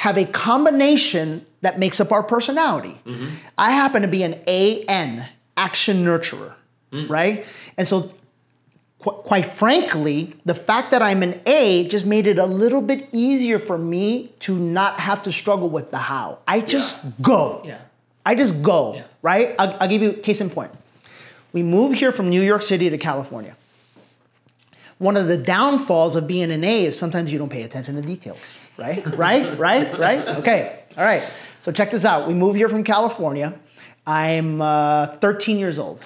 have 0.00 0.16
a 0.16 0.24
combination 0.24 1.44
that 1.60 1.78
makes 1.78 2.00
up 2.00 2.10
our 2.10 2.22
personality. 2.22 2.98
Mm-hmm. 3.04 3.34
I 3.58 3.72
happen 3.72 4.00
to 4.00 4.08
be 4.08 4.22
an 4.22 4.32
AN, 4.46 5.28
action 5.58 6.02
nurturer, 6.02 6.54
mm. 6.90 7.06
right? 7.10 7.44
And 7.76 7.86
so, 7.86 8.10
qu- 9.00 9.10
quite 9.10 9.52
frankly, 9.52 10.34
the 10.46 10.54
fact 10.54 10.90
that 10.92 11.02
I'm 11.02 11.22
an 11.22 11.38
A 11.44 11.86
just 11.88 12.06
made 12.06 12.26
it 12.26 12.38
a 12.38 12.46
little 12.46 12.80
bit 12.80 13.10
easier 13.12 13.58
for 13.58 13.76
me 13.76 14.32
to 14.40 14.58
not 14.58 14.98
have 14.98 15.22
to 15.24 15.32
struggle 15.32 15.68
with 15.68 15.90
the 15.90 15.98
how. 15.98 16.38
I 16.48 16.60
just 16.60 16.96
go. 17.20 17.60
Yeah. 17.62 17.80
I 18.24 18.34
just 18.34 18.62
go, 18.62 18.94
Yeah. 18.94 19.02
right? 19.20 19.54
I'll, 19.58 19.76
I'll 19.80 19.88
give 19.88 20.00
you 20.00 20.12
a 20.12 20.14
case 20.14 20.40
in 20.40 20.48
point. 20.48 20.72
We 21.52 21.62
moved 21.62 21.98
here 21.98 22.10
from 22.10 22.30
New 22.30 22.40
York 22.40 22.62
City 22.62 22.88
to 22.88 22.96
California. 22.96 23.54
One 24.96 25.18
of 25.18 25.28
the 25.28 25.36
downfalls 25.36 26.16
of 26.16 26.26
being 26.26 26.50
an 26.50 26.64
A 26.64 26.86
is 26.86 26.98
sometimes 26.98 27.30
you 27.30 27.38
don't 27.38 27.50
pay 27.50 27.64
attention 27.64 27.96
to 27.96 28.02
details, 28.02 28.38
right? 28.80 29.16
right? 29.16 29.58
Right? 29.58 29.98
Right? 29.98 30.28
Okay. 30.38 30.82
All 30.96 31.04
right. 31.04 31.22
So 31.62 31.70
check 31.70 31.90
this 31.90 32.04
out. 32.04 32.26
We 32.26 32.34
moved 32.34 32.56
here 32.56 32.68
from 32.68 32.84
California. 32.84 33.58
I'm 34.06 34.62
uh, 34.62 35.18
13 35.18 35.58
years 35.58 35.78
old. 35.78 36.00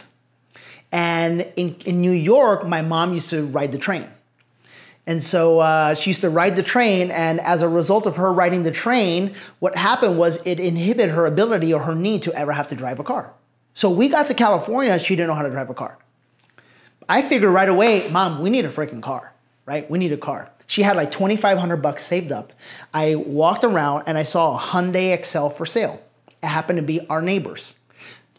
And 0.91 1.41
in, 1.57 1.77
in 1.87 2.01
New 2.01 2.13
York, 2.13 2.67
my 2.67 2.83
mom 2.83 3.15
used 3.15 3.31
to 3.31 3.47
ride 3.47 3.73
the 3.73 3.79
train. 3.79 4.09
And 5.07 5.23
so 5.23 5.59
uh, 5.59 5.95
she 5.95 6.11
used 6.11 6.23
to 6.23 6.31
ride 6.31 6.57
the 6.57 6.63
train, 6.63 7.11
and 7.11 7.39
as 7.41 7.61
a 7.61 7.69
result 7.69 8.07
of 8.07 8.17
her 8.17 8.33
riding 8.33 8.63
the 8.63 8.71
train, 8.71 9.35
what 9.59 9.77
happened 9.77 10.19
was 10.19 10.39
it 10.47 10.59
inhibited 10.59 11.11
her 11.11 11.27
ability 11.27 11.75
or 11.75 11.83
her 11.83 11.95
need 11.95 12.23
to 12.23 12.33
ever 12.33 12.53
have 12.53 12.69
to 12.69 12.75
drive 12.75 13.01
a 13.01 13.05
car. 13.05 13.31
So 13.75 13.91
we 13.91 14.09
got 14.09 14.29
to 14.29 14.35
California, 14.35 14.99
she 14.99 15.15
didn't 15.15 15.29
know 15.29 15.35
how 15.35 15.43
to 15.43 15.51
drive 15.51 15.69
a 15.69 15.75
car. 15.75 15.99
I 17.07 17.21
figured 17.21 17.51
right 17.51 17.69
away, 17.69 18.09
mom, 18.09 18.41
we 18.41 18.49
need 18.49 18.65
a 18.65 18.73
freaking 18.73 19.03
car, 19.03 19.33
right? 19.67 19.89
We 19.91 19.99
need 19.99 20.13
a 20.13 20.17
car. 20.17 20.51
She 20.67 20.83
had 20.83 20.97
like 20.97 21.11
2,500 21.11 21.77
bucks 21.79 22.05
saved 22.05 22.33
up. 22.33 22.53
I 22.93 23.17
walked 23.17 23.65
around 23.65 24.05
and 24.07 24.17
I 24.17 24.23
saw 24.23 24.57
a 24.57 24.59
Hyundai 24.59 25.13
Excel 25.13 25.51
for 25.51 25.67
sale. 25.67 26.01
It 26.43 26.47
happened 26.47 26.79
to 26.79 26.83
be 26.83 27.07
our 27.09 27.21
neighbors. 27.23 27.75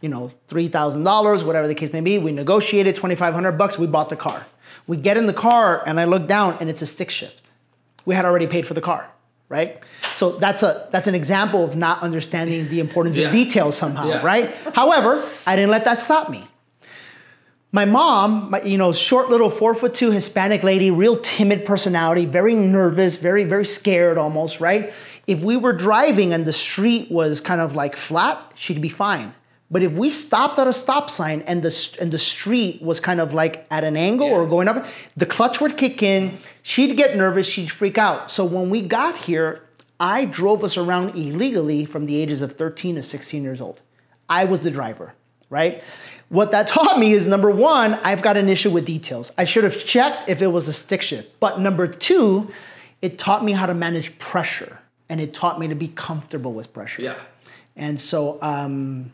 You 0.01 0.09
know, 0.09 0.31
$3,000, 0.49 1.45
whatever 1.45 1.67
the 1.67 1.75
case 1.75 1.93
may 1.93 2.01
be. 2.01 2.17
We 2.17 2.31
negotiated 2.31 2.95
2,500 2.95 3.53
bucks. 3.53 3.77
We 3.77 3.88
bought 3.88 4.09
the 4.09 4.15
car. 4.15 4.45
We 4.88 4.97
get 4.97 5.17
in 5.17 5.25
the 5.25 5.33
car 5.33 5.81
and 5.88 5.99
I 5.99 6.05
look 6.05 6.27
down 6.27 6.57
and 6.59 6.69
it's 6.69 6.81
a 6.81 6.85
stick 6.85 7.09
shift. 7.09 7.41
We 8.05 8.13
had 8.13 8.25
already 8.25 8.45
paid 8.45 8.67
for 8.67 8.75
the 8.75 8.81
car, 8.81 9.07
right? 9.49 9.79
So 10.15 10.33
that's 10.38 10.61
a 10.61 10.88
that's 10.91 11.07
an 11.07 11.15
example 11.15 11.63
of 11.63 11.75
not 11.75 12.01
understanding 12.03 12.67
the 12.69 12.79
importance 12.79 13.15
Yeah. 13.15 13.27
of 13.27 13.31
details 13.31 13.75
somehow, 13.75 14.07
Yeah. 14.07 14.21
right? 14.23 14.53
However, 14.75 15.23
I 15.47 15.55
didn't 15.55 15.71
let 15.71 15.85
that 15.85 15.99
stop 16.01 16.29
me 16.29 16.47
my 17.75 17.83
mom, 17.83 18.51
my, 18.51 18.61
you 18.61 18.77
know, 18.77 18.93
short 18.93 19.29
little 19.29 19.49
four 19.49 19.75
foot 19.75 19.93
two 19.93 20.09
Hispanic 20.09 20.63
lady, 20.63 20.91
real 20.91 21.19
timid 21.19 21.65
personality, 21.65 22.25
very 22.25 22.55
nervous, 22.55 23.17
very, 23.17 23.43
very 23.43 23.65
scared 23.65 24.17
almost, 24.17 24.61
right? 24.61 24.93
If 25.27 25.43
we 25.43 25.57
were 25.57 25.73
driving 25.73 26.31
and 26.31 26.45
the 26.45 26.53
street 26.53 27.11
was 27.11 27.41
kind 27.41 27.59
of 27.59 27.75
like 27.75 27.97
flat, 27.97 28.53
she'd 28.55 28.81
be 28.81 28.88
fine. 28.88 29.33
But 29.69 29.83
if 29.83 29.91
we 29.91 30.09
stopped 30.09 30.57
at 30.57 30.67
a 30.67 30.71
stop 30.71 31.09
sign 31.09 31.41
and 31.47 31.61
the, 31.61 31.97
and 31.99 32.13
the 32.13 32.17
street 32.17 32.81
was 32.81 33.01
kind 33.01 33.19
of 33.19 33.33
like 33.33 33.67
at 33.69 33.83
an 33.83 33.97
angle 33.97 34.29
or 34.29 34.47
going 34.47 34.69
up, 34.69 34.85
the 35.17 35.25
clutch 35.25 35.59
would 35.59 35.75
kick 35.75 36.01
in, 36.01 36.38
she'd 36.63 36.95
get 36.95 37.17
nervous, 37.17 37.45
she'd 37.45 37.69
freak 37.69 37.97
out. 37.97 38.31
So 38.31 38.45
when 38.45 38.69
we 38.69 38.83
got 38.83 39.17
here, 39.17 39.63
I 39.99 40.23
drove 40.23 40.63
us 40.63 40.77
around 40.77 41.17
illegally 41.17 41.83
from 41.83 42.05
the 42.05 42.15
ages 42.15 42.41
of 42.41 42.57
13 42.57 42.95
to 42.95 43.03
16 43.03 43.43
years 43.43 43.59
old. 43.59 43.81
I 44.29 44.45
was 44.45 44.61
the 44.61 44.71
driver, 44.71 45.13
right? 45.49 45.83
What 46.29 46.51
that 46.51 46.67
taught 46.67 46.97
me 46.99 47.13
is 47.13 47.25
number 47.25 47.51
one, 47.51 47.93
I've 47.95 48.21
got 48.21 48.35
an 48.35 48.49
issue 48.49 48.71
with 48.71 48.85
details. 48.85 49.31
I 49.38 49.45
should 49.45 49.63
have 49.63 49.77
checked 49.85 50.27
if 50.27 50.41
it 50.41 50.47
was 50.47 50.67
a 50.67 50.73
stick 50.73 51.01
shift. 51.01 51.39
But 51.39 51.59
number 51.59 51.88
two, 51.88 52.51
it 53.01 53.17
taught 53.17 53.43
me 53.43 53.51
how 53.51 53.67
to 53.67 53.73
manage 53.73 54.17
pressure 54.17 54.79
and 55.07 55.21
it 55.21 55.33
taught 55.33 55.59
me 55.59 55.67
to 55.67 55.75
be 55.75 55.89
comfortable 55.89 56.53
with 56.53 56.73
pressure. 56.73 57.03
Yeah. 57.03 57.19
And 57.75 57.99
so, 58.01 58.41
um, 58.41 59.13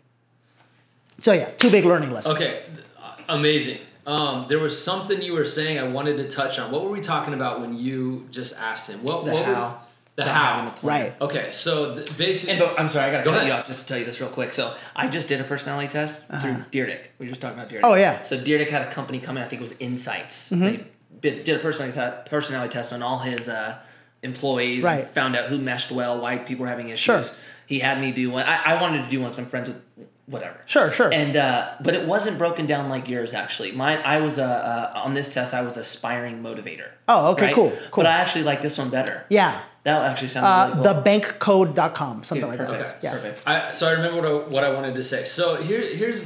so 1.19 1.33
yeah, 1.33 1.49
two 1.51 1.69
big 1.69 1.85
learning 1.85 2.11
lessons. 2.11 2.35
Okay. 2.35 2.63
uh, 2.97 3.15
Amazing. 3.27 3.79
Um, 4.07 4.45
there 4.47 4.59
was 4.59 4.81
something 4.81 5.21
you 5.21 5.33
were 5.33 5.45
saying 5.45 5.77
I 5.77 5.83
wanted 5.83 6.17
to 6.17 6.29
touch 6.29 6.57
on. 6.57 6.71
What 6.71 6.83
were 6.83 6.89
we 6.89 7.01
talking 7.01 7.33
about 7.33 7.61
when 7.61 7.77
you 7.77 8.27
just 8.31 8.57
asked 8.57 8.89
him? 8.89 9.03
What? 9.03 9.25
The 9.25 9.31
what 9.31 9.45
how. 9.45 9.81
The 10.21 10.29
The 10.29 10.33
how. 10.33 10.53
how 10.53 10.59
and 10.59 10.67
the 10.67 10.71
plan. 10.71 11.01
Right. 11.03 11.21
Okay. 11.21 11.51
So 11.51 11.95
th- 11.95 12.17
basically, 12.17 12.51
And 12.53 12.59
but 12.59 12.79
I'm 12.79 12.89
sorry, 12.89 13.09
I 13.09 13.11
gotta 13.11 13.23
Go 13.23 13.31
cut 13.31 13.37
ahead. 13.39 13.47
you 13.49 13.53
off 13.53 13.67
just 13.67 13.81
to 13.83 13.87
tell 13.87 13.97
you 13.97 14.05
this 14.05 14.19
real 14.21 14.29
quick. 14.29 14.53
So 14.53 14.75
I 14.95 15.07
just 15.07 15.27
did 15.27 15.41
a 15.41 15.43
personality 15.43 15.87
test 15.89 16.25
through 16.27 16.63
Dyrdek. 16.71 17.01
We 17.19 17.25
were 17.25 17.29
just 17.31 17.41
talking 17.41 17.57
about 17.59 17.69
Dyrdek. 17.69 17.83
Uh-huh. 17.83 17.91
Oh, 17.93 17.95
yeah. 17.95 18.15
Mm-hmm. 18.15 18.25
So 18.25 18.37
Dyrdek 18.39 18.69
had 18.69 18.81
a 18.83 18.91
company 18.91 19.19
come 19.19 19.37
in. 19.37 19.43
I 19.43 19.47
think 19.47 19.61
it 19.61 19.63
was 19.63 19.75
Insights. 19.79 20.49
They 20.49 20.85
did, 21.21 21.43
did 21.43 21.55
a 21.57 21.59
personality 21.59 21.99
te- 21.99 22.29
personality 22.29 22.71
test 22.73 22.93
on 22.93 23.03
all 23.03 23.19
his 23.19 23.47
uh, 23.49 23.77
employees. 24.23 24.83
and 24.83 24.97
Right. 24.99 25.09
found 25.09 25.35
out 25.35 25.49
who 25.49 25.57
meshed 25.57 25.91
well, 25.91 26.19
why 26.21 26.37
people 26.37 26.63
were 26.65 26.69
having 26.69 26.89
issues. 26.89 26.99
Sure. 27.01 27.23
He 27.67 27.79
had 27.79 27.99
me 28.01 28.11
do 28.11 28.29
one. 28.31 28.43
I, 28.45 28.73
I 28.75 28.81
wanted 28.81 29.03
to 29.03 29.09
do 29.09 29.21
one. 29.21 29.29
'cause 29.31 29.39
I'm 29.39 29.45
friends 29.45 29.69
with 29.69 29.81
whatever. 30.25 30.57
Sure, 30.65 30.91
sure. 30.91 31.13
And 31.13 31.35
uh, 31.37 31.69
but 31.81 31.93
it 31.93 32.05
wasn't 32.07 32.37
broken 32.37 32.65
down 32.65 32.89
like 32.89 33.07
yours 33.07 33.33
actually. 33.33 33.71
Mine, 33.71 33.99
I 34.03 34.17
was 34.17 34.37
a 34.37 34.43
uh, 34.45 34.91
on 35.03 35.13
this 35.13 35.33
test. 35.33 35.53
I 35.53 35.61
was 35.61 35.77
aspiring 35.77 36.41
motivator. 36.43 36.89
Oh, 37.07 37.31
okay, 37.31 37.45
right? 37.47 37.55
cool, 37.55 37.69
cool. 37.91 38.03
But 38.03 38.07
I 38.07 38.11
actually 38.19 38.43
like 38.43 38.61
this 38.61 38.77
one 38.77 38.89
better. 38.89 39.25
yeah. 39.29 39.61
That 39.83 40.01
actually 40.03 40.27
sounded 40.29 40.47
Uh, 40.47 40.83
really 40.83 41.21
cool. 41.39 41.65
thebankcode.com, 41.65 42.23
something 42.23 42.47
like 42.47 42.57
perfect. 42.59 42.77
that. 42.79 42.87
Okay. 42.87 42.97
Yeah. 43.01 43.11
Perfect. 43.13 43.41
I, 43.47 43.71
so 43.71 43.87
I 43.87 43.91
remember 43.93 44.21
what 44.21 44.25
I, 44.25 44.47
what 44.47 44.63
I 44.63 44.71
wanted 44.71 44.95
to 44.95 45.03
say. 45.03 45.25
So 45.25 45.55
here, 45.55 45.81
here's 45.95 46.21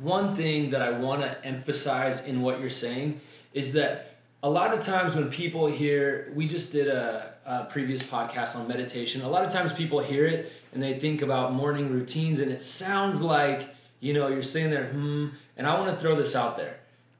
one 0.00 0.34
thing 0.36 0.70
that 0.70 0.82
I 0.82 0.90
want 0.90 1.20
to 1.22 1.44
emphasize 1.44 2.24
in 2.24 2.40
what 2.42 2.60
you're 2.60 2.70
saying 2.70 3.20
is 3.52 3.72
that 3.74 4.16
a 4.42 4.48
lot 4.50 4.72
of 4.76 4.80
times 4.84 5.14
when 5.14 5.30
people 5.30 5.66
hear, 5.66 6.32
we 6.34 6.46
just 6.48 6.72
did 6.72 6.88
a, 6.88 7.34
a 7.46 7.64
previous 7.66 8.02
podcast 8.02 8.56
on 8.56 8.66
meditation. 8.68 9.22
A 9.22 9.28
lot 9.28 9.44
of 9.44 9.52
times 9.52 9.72
people 9.72 10.00
hear 10.02 10.26
it 10.26 10.52
and 10.72 10.82
they 10.82 10.98
think 10.98 11.22
about 11.22 11.52
morning 11.52 11.90
routines, 11.90 12.40
and 12.40 12.50
it 12.50 12.62
sounds 12.62 13.22
like 13.22 13.68
you 14.00 14.12
know 14.12 14.28
you're 14.28 14.42
sitting 14.42 14.70
there, 14.70 14.88
hmm. 14.88 15.28
And 15.56 15.66
I 15.68 15.78
want 15.78 15.94
to 15.94 16.00
throw 16.00 16.16
this 16.16 16.34
out 16.34 16.56
there. 16.56 16.78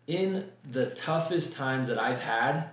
In 0.08 0.46
the 0.72 0.86
toughest 0.86 1.54
times 1.54 1.86
that 1.88 1.98
I've 2.00 2.18
had, 2.18 2.64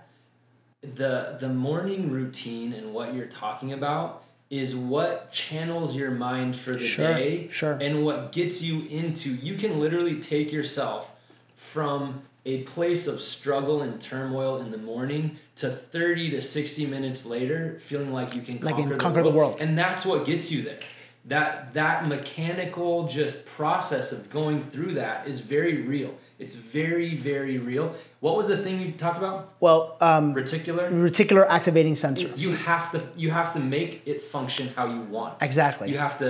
the 0.82 1.36
the 1.40 1.48
morning 1.48 2.10
routine 2.10 2.72
and 2.72 2.92
what 2.92 3.14
you're 3.14 3.26
talking 3.26 3.72
about 3.72 4.24
is 4.50 4.74
what 4.74 5.32
channels 5.32 5.94
your 5.94 6.10
mind 6.10 6.56
for 6.56 6.72
the 6.72 6.86
Sure, 6.86 7.14
day 7.14 7.48
sure. 7.52 7.72
and 7.80 8.04
what 8.04 8.32
gets 8.32 8.60
you 8.60 8.82
into 8.88 9.30
you 9.30 9.56
can 9.56 9.78
literally 9.78 10.20
take 10.20 10.50
yourself 10.52 11.10
from 11.56 12.20
a 12.44 12.62
place 12.64 13.06
of 13.06 13.20
struggle 13.20 13.82
and 13.82 14.00
turmoil 14.00 14.60
in 14.60 14.72
the 14.72 14.76
morning 14.76 15.38
to 15.54 15.70
30 15.70 16.30
to 16.30 16.42
60 16.42 16.86
minutes 16.86 17.24
later 17.24 17.80
feeling 17.86 18.12
like 18.12 18.34
you 18.34 18.42
can 18.42 18.58
Like 18.60 18.74
conquer, 18.74 18.94
in 18.94 18.98
Conquer 18.98 19.22
the 19.22 19.30
World. 19.30 19.60
and 19.60 19.78
that's 19.78 20.04
what 20.04 20.26
gets 20.26 20.50
you 20.50 20.62
there 20.62 20.78
that 21.26 21.72
that 21.74 22.08
mechanical 22.08 23.06
just 23.06 23.46
process 23.46 24.10
of 24.10 24.28
going 24.30 24.60
through 24.60 24.94
that 24.94 25.28
is 25.28 25.38
very 25.38 25.82
real 25.82 26.12
it's 26.42 26.54
very 26.78 27.10
very 27.30 27.56
real 27.70 27.86
what 28.24 28.34
was 28.38 28.46
the 28.52 28.56
thing 28.64 28.74
you 28.84 28.90
talked 29.04 29.18
about 29.22 29.38
Well, 29.66 29.80
um, 30.08 30.24
reticular 30.40 30.84
reticular 31.08 31.44
activating 31.58 31.94
sensors. 32.04 32.38
you 32.44 32.52
have 32.70 32.84
to 32.92 32.98
you 33.22 33.28
have 33.38 33.50
to 33.56 33.60
make 33.76 33.92
it 34.12 34.18
function 34.34 34.64
how 34.76 34.84
you 34.94 35.00
want 35.16 35.32
Exactly. 35.48 35.86
you 35.92 35.98
have 36.06 36.16
to 36.24 36.28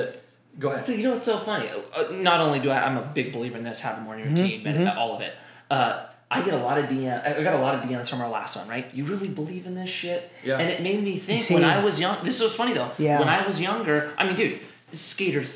go 0.63 0.67
ahead 0.71 0.87
So 0.87 0.93
you 0.93 1.05
know 1.07 1.15
what's 1.17 1.27
so 1.35 1.39
funny? 1.51 1.69
Uh, 1.71 2.13
not 2.29 2.39
only 2.47 2.61
do 2.65 2.69
I, 2.71 2.79
I'm 2.87 2.97
a 3.05 3.07
big 3.19 3.27
believer 3.37 3.57
in 3.61 3.65
this, 3.71 3.81
have 3.89 3.97
a 3.99 4.03
morning 4.09 4.25
Mm-hmm, 4.27 4.37
routine, 4.43 4.63
med- 4.65 4.97
all 5.03 5.13
of 5.17 5.21
it. 5.29 5.33
Uh, 5.71 6.07
I 6.31 6.39
get 6.47 6.55
a 6.61 6.63
lot 6.69 6.77
of 6.81 6.85
DM. 6.93 7.17
I 7.39 7.43
got 7.49 7.55
a 7.61 7.63
lot 7.67 7.75
of 7.77 7.81
DMs 7.89 8.09
from 8.11 8.21
our 8.25 8.29
last 8.39 8.53
one, 8.61 8.67
right? 8.75 8.87
You 8.99 9.05
really 9.13 9.29
believe 9.41 9.65
in 9.71 9.75
this 9.81 9.91
shit? 10.01 10.21
Yeah. 10.49 10.59
And 10.61 10.69
it 10.75 10.81
made 10.89 11.01
me 11.09 11.15
think 11.27 11.43
see- 11.45 11.55
when 11.55 11.65
I 11.65 11.83
was 11.89 11.95
young. 12.05 12.17
This 12.29 12.39
was 12.45 12.53
funny 12.61 12.73
though. 12.79 12.91
Yeah. 12.99 13.19
When 13.21 13.29
I 13.29 13.47
was 13.47 13.57
younger, 13.69 13.97
I 14.19 14.23
mean, 14.27 14.37
dude, 14.41 14.61
skaters 14.93 15.51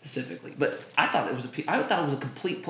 specifically, 0.00 0.54
but 0.56 0.84
I 0.96 1.08
thought 1.08 1.28
it 1.28 1.34
was 1.34 1.44
a. 1.44 1.70
I 1.70 1.82
thought 1.82 2.02
it 2.04 2.06
was 2.10 2.14
a 2.18 2.20
complete, 2.20 2.64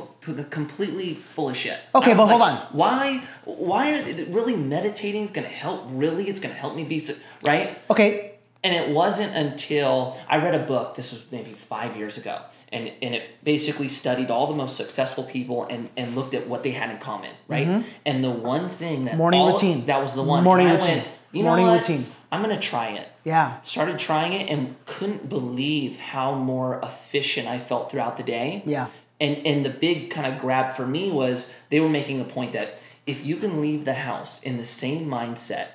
completely 0.50 1.14
full 1.34 1.50
of 1.50 1.56
shit. 1.56 1.78
Okay, 1.94 2.12
but 2.14 2.22
was 2.22 2.30
hold 2.30 2.42
on. 2.42 2.66
Why? 2.72 3.22
Why 3.44 3.92
are 3.92 4.02
they, 4.02 4.24
really 4.24 4.56
meditating 4.56 5.24
is 5.24 5.30
gonna 5.30 5.48
help? 5.48 5.84
Really, 5.90 6.28
it's 6.28 6.40
gonna 6.40 6.54
help 6.54 6.74
me 6.74 6.84
be 6.84 6.98
so, 6.98 7.14
right. 7.42 7.78
okay, 7.90 8.32
And 8.64 8.74
it 8.74 8.90
wasn't 8.94 9.34
until 9.36 10.16
I 10.28 10.38
read 10.38 10.54
a 10.54 10.64
book, 10.66 10.94
this 10.96 11.12
was 11.12 11.22
maybe 11.30 11.54
five 11.68 11.96
years 11.96 12.16
ago, 12.16 12.40
and, 12.72 12.90
and 13.02 13.14
it 13.14 13.44
basically 13.44 13.88
studied 13.88 14.30
all 14.30 14.46
the 14.46 14.54
most 14.54 14.76
successful 14.76 15.24
people 15.24 15.64
and, 15.64 15.90
and 15.96 16.14
looked 16.14 16.34
at 16.34 16.48
what 16.48 16.62
they 16.62 16.70
had 16.72 16.90
in 16.90 16.98
common, 16.98 17.30
right? 17.46 17.84
And 18.06 18.24
the 18.24 18.30
one 18.30 18.70
thing 18.70 19.04
that 19.04 19.10
Mm-hmm. 19.12 19.18
Morning 19.18 19.40
all- 19.40 19.52
routine. 19.52 19.86
that 19.86 20.02
was 20.02 20.14
the 20.14 20.22
one 20.22 20.42
Morning 20.44 20.68
routine. 20.68 20.98
Went, 20.98 21.08
you 21.32 21.42
Morning 21.42 21.66
know 21.66 21.72
what? 21.72 21.80
routine. 21.80 22.06
I'm 22.30 22.42
gonna 22.42 22.60
try 22.60 22.88
it. 22.88 23.08
yeah, 23.24 23.60
Started 23.62 23.98
trying 23.98 24.32
it 24.34 24.50
and 24.50 24.76
couldn't 24.86 25.28
believe 25.28 25.96
how 25.98 26.34
more 26.34 26.80
efficient 26.82 27.48
I 27.48 27.58
felt 27.58 27.90
throughout 27.90 28.16
the 28.16 28.22
day. 28.22 28.62
Yeah. 28.66 28.88
And 29.20 29.46
and 29.46 29.64
the 29.64 29.70
big 29.70 30.10
kind 30.10 30.32
of 30.32 30.40
grab 30.40 30.76
for 30.76 30.86
me 30.86 31.10
was 31.10 31.50
they 31.70 31.80
were 31.80 31.88
making 31.88 32.20
a 32.20 32.24
point 32.24 32.52
that 32.52 32.78
if 33.06 33.24
you 33.24 33.36
can 33.36 33.60
leave 33.62 33.84
the 33.84 33.94
house 33.94 34.42
in 34.42 34.58
the 34.58 34.66
same 34.66 35.06
mindset 35.06 35.68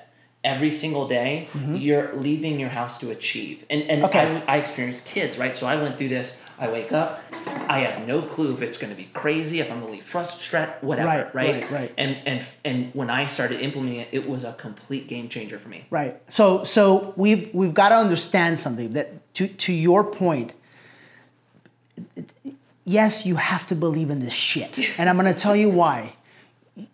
every 0.44 0.70
single 0.70 1.08
day, 1.08 1.48
you're 1.72 2.14
leaving 2.14 2.60
your 2.60 2.68
house 2.68 2.98
to 2.98 3.10
achieve. 3.10 3.64
And 3.70 3.82
and 3.82 4.02
Mm-hmm. 4.02 4.18
Okay. 4.18 4.42
I, 4.46 4.54
I 4.54 4.56
experienced 4.58 5.04
kids, 5.06 5.38
right? 5.38 5.56
So 5.56 5.66
I 5.66 5.76
went 5.82 5.96
through 5.98 6.10
this. 6.10 6.38
I 6.56 6.68
wake 6.70 6.92
up, 6.92 7.18
I 7.68 7.80
have 7.80 8.06
no 8.06 8.22
clue 8.22 8.54
if 8.54 8.62
it's 8.62 8.76
going 8.76 8.90
to 8.90 8.96
be 8.96 9.08
crazy, 9.12 9.58
if 9.58 9.72
I'm 9.72 9.80
going 9.80 9.86
to 9.90 9.92
leave 9.94 10.04
frustrated, 10.04 10.72
whatever, 10.82 11.08
Right, 11.08 11.34
right? 11.34 11.62
right, 11.62 11.70
right. 11.72 11.94
And 11.98 12.16
and 12.26 12.46
and 12.64 12.94
when 12.94 13.10
I 13.10 13.26
started 13.26 13.60
implementing 13.60 14.00
it, 14.02 14.08
it 14.12 14.28
was 14.28 14.44
a 14.44 14.52
complete 14.52 15.08
game 15.08 15.28
changer 15.28 15.58
for 15.58 15.68
me. 15.68 15.84
right. 15.90 16.14
So 16.28 16.62
so 16.62 17.12
we've 17.16 17.52
we've 17.52 17.74
got 17.74 17.88
to 17.88 17.96
understand 17.96 18.60
something 18.60 18.92
that 18.92 19.34
to 19.34 19.48
to 19.48 19.72
your 19.72 20.04
point. 20.04 20.52
Yes, 22.84 23.24
you 23.24 23.36
have 23.36 23.66
to 23.68 23.74
believe 23.74 24.10
in 24.10 24.20
this 24.20 24.32
shit, 24.34 24.78
and 24.98 25.08
I'm 25.08 25.16
going 25.18 25.32
to 25.32 25.38
tell 25.38 25.56
you 25.56 25.70
why. 25.70 26.14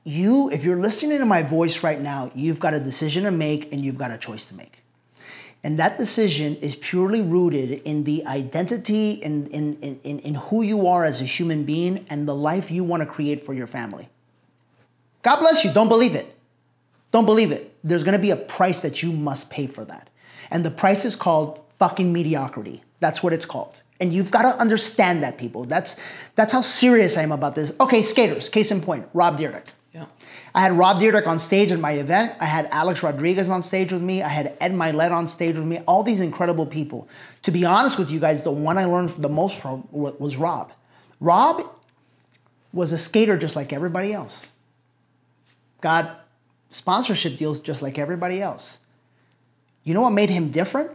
You, 0.05 0.51
if 0.51 0.65
you're 0.65 0.79
listening 0.79 1.19
to 1.19 1.27
my 1.27 1.43
voice 1.43 1.83
right 1.83 2.01
now, 2.01 2.31
you've 2.35 2.61
got 2.61 2.75
a 2.75 2.81
decision 2.81 3.25
to 3.25 3.31
make 3.31 3.73
and 3.73 3.85
you've 3.85 3.99
got 3.99 4.11
a 4.11 4.19
choice 4.19 4.45
to 4.47 4.55
make. 4.55 4.83
And 5.63 5.79
that 5.79 5.99
decision 5.99 6.57
is 6.57 6.75
purely 6.75 7.21
rooted 7.21 7.71
in 7.85 8.05
the 8.05 8.25
identity 8.27 9.13
in, 9.13 9.47
in, 9.49 9.75
in, 9.81 10.01
in, 10.05 10.19
in 10.21 10.35
who 10.35 10.63
you 10.63 10.87
are 10.87 11.05
as 11.05 11.21
a 11.21 11.25
human 11.25 11.65
being 11.65 12.07
and 12.09 12.27
the 12.27 12.35
life 12.35 12.71
you 12.71 12.83
want 12.83 13.03
to 13.03 13.07
create 13.07 13.45
for 13.45 13.53
your 13.53 13.67
family. 13.67 14.09
God 15.23 15.41
bless 15.41 15.65
you. 15.65 15.73
Don't 15.73 15.89
believe 15.89 16.15
it. 16.15 16.35
Don't 17.13 17.27
believe 17.27 17.53
it. 17.53 17.77
There's 17.85 18.05
going 18.05 18.15
to 18.15 18.19
be 18.19 18.31
a 18.31 18.37
price 18.37 18.81
that 18.81 19.03
you 19.03 19.13
must 19.13 19.51
pay 19.51 19.67
for 19.67 19.85
that. 19.85 20.09
And 20.51 20.65
the 20.65 20.71
price 20.71 21.05
is 21.05 21.15
called 21.15 21.61
fucking 21.79 22.13
mediocrity. 22.13 22.83
That's 23.01 23.23
what 23.23 23.33
it's 23.33 23.45
called. 23.45 23.83
And 24.01 24.13
you've 24.13 24.31
got 24.31 24.43
to 24.43 24.59
understand 24.59 25.23
that, 25.23 25.37
people. 25.37 25.65
That's, 25.65 25.97
that's 26.35 26.53
how 26.53 26.63
serious 26.63 27.17
I 27.17 27.23
am 27.23 27.33
about 27.33 27.55
this. 27.55 27.71
Okay, 27.79 28.03
skaters, 28.03 28.49
case 28.49 28.71
in 28.71 28.81
point, 28.81 29.07
Rob 29.13 29.39
Dyrdek. 29.39 29.65
Yeah. 29.93 30.07
I 30.55 30.63
had 30.63 30.79
Rob 30.79 31.01
Dyrdek 31.01 31.27
on 31.27 31.39
stage 31.39 31.71
at 31.71 31.79
my 31.79 31.93
event. 31.93 32.35
I 32.41 32.47
had 32.47 32.67
Alex 32.71 33.03
Rodriguez 33.03 33.49
on 33.51 33.63
stage 33.63 33.93
with 33.93 34.03
me. 34.03 34.23
I 34.23 34.29
had 34.29 34.57
Ed 34.61 34.73
Mylett 34.73 35.11
on 35.11 35.29
stage 35.29 35.57
with 35.57 35.67
me. 35.67 35.81
All 35.87 36.03
these 36.03 36.21
incredible 36.21 36.65
people. 36.65 37.09
To 37.43 37.51
be 37.51 37.65
honest 37.65 37.99
with 37.99 38.11
you 38.11 38.21
guys, 38.21 38.43
the 38.43 38.51
one 38.51 38.79
I 38.79 38.85
learned 38.85 39.11
the 39.11 39.29
most 39.29 39.59
from 39.59 39.87
was 39.91 40.37
Rob. 40.37 40.73
Rob 41.21 41.63
was 42.73 42.93
a 42.93 42.99
skater 42.99 43.37
just 43.37 43.57
like 43.57 43.73
everybody 43.73 44.13
else. 44.13 44.47
Got 45.81 46.25
sponsorship 46.71 47.37
deals 47.37 47.61
just 47.61 47.83
like 47.83 47.99
everybody 47.99 48.41
else. 48.41 48.79
You 49.83 49.95
know 49.95 50.03
what 50.03 50.11
made 50.11 50.31
him 50.31 50.51
different? 50.51 50.91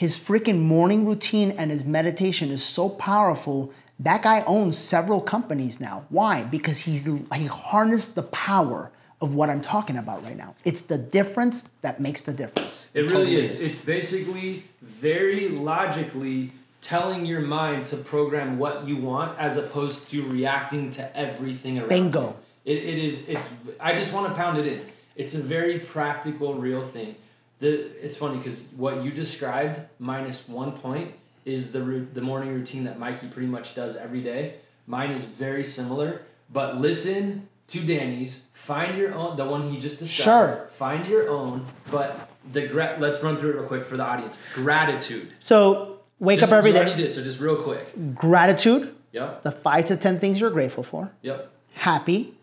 His 0.00 0.16
freaking 0.16 0.60
morning 0.60 1.04
routine 1.04 1.50
and 1.58 1.70
his 1.70 1.84
meditation 1.84 2.50
is 2.50 2.64
so 2.64 2.88
powerful. 2.88 3.70
That 3.98 4.22
guy 4.22 4.42
owns 4.46 4.78
several 4.78 5.20
companies 5.20 5.78
now. 5.78 6.06
Why? 6.08 6.42
Because 6.42 6.78
he's 6.78 7.04
he 7.04 7.44
harnessed 7.44 8.14
the 8.14 8.22
power 8.22 8.92
of 9.20 9.34
what 9.34 9.50
I'm 9.50 9.60
talking 9.60 9.98
about 9.98 10.24
right 10.24 10.38
now. 10.38 10.54
It's 10.64 10.80
the 10.80 10.96
difference 10.96 11.64
that 11.82 12.00
makes 12.00 12.22
the 12.22 12.32
difference. 12.32 12.86
It 12.94 13.00
really 13.00 13.12
totally 13.12 13.36
is. 13.42 13.60
It's 13.60 13.78
basically 13.78 14.64
very 14.80 15.50
logically 15.50 16.52
telling 16.80 17.26
your 17.26 17.42
mind 17.42 17.84
to 17.88 17.98
program 17.98 18.58
what 18.58 18.88
you 18.88 18.96
want 18.96 19.38
as 19.38 19.58
opposed 19.58 20.08
to 20.12 20.22
reacting 20.22 20.92
to 20.92 21.14
everything 21.14 21.78
around 21.78 21.90
Bingo. 21.90 22.22
you. 22.64 22.72
It, 22.72 22.78
it 22.84 22.98
is 23.04 23.18
it's 23.28 23.44
I 23.78 23.94
just 23.94 24.14
want 24.14 24.28
to 24.28 24.34
pound 24.34 24.56
it 24.56 24.66
in. 24.66 24.80
It's 25.14 25.34
a 25.34 25.42
very 25.42 25.78
practical, 25.78 26.54
real 26.54 26.82
thing. 26.82 27.16
The 27.60 27.70
it's 28.04 28.16
funny 28.16 28.38
because 28.38 28.60
what 28.76 29.04
you 29.04 29.10
described 29.10 29.80
minus 29.98 30.48
one 30.48 30.72
point 30.72 31.12
is 31.44 31.72
the 31.72 31.80
the 32.14 32.20
morning 32.20 32.52
routine 32.54 32.84
that 32.84 32.98
Mikey 32.98 33.28
pretty 33.28 33.48
much 33.48 33.74
does 33.74 33.96
every 33.96 34.22
day. 34.22 34.56
Mine 34.86 35.10
is 35.10 35.22
very 35.24 35.64
similar, 35.64 36.22
but 36.52 36.78
listen 36.80 37.48
to 37.68 37.80
Danny's. 37.80 38.42
Find 38.54 38.96
your 38.98 39.14
own, 39.14 39.36
the 39.36 39.44
one 39.44 39.70
he 39.70 39.78
just 39.78 39.98
described. 39.98 40.24
Sure. 40.58 40.68
Find 40.76 41.06
your 41.06 41.28
own, 41.30 41.66
but 41.90 42.28
the 42.52 42.66
gra- 42.66 42.96
let's 42.98 43.22
run 43.22 43.36
through 43.36 43.50
it 43.50 43.56
real 43.56 43.66
quick 43.66 43.84
for 43.84 43.96
the 43.96 44.02
audience. 44.04 44.36
Gratitude. 44.54 45.32
So 45.40 45.98
wake 46.18 46.40
Just- 46.40 46.52
up 46.52 46.56
every 46.58 46.72
already 46.72 46.90
day. 46.92 46.96
did, 47.04 47.14
so 47.14 47.22
just 47.22 47.38
real 47.40 47.56
quick. 47.56 47.92
Gratitude, 48.14 48.94
Yep. 49.12 49.42
the 49.44 49.52
five 49.52 49.84
to 49.86 49.96
ten 49.96 50.18
things 50.18 50.40
you're 50.40 50.50
grateful 50.50 50.82
for. 50.82 51.10
Yep. 51.22 51.48
Happy, 51.74 52.34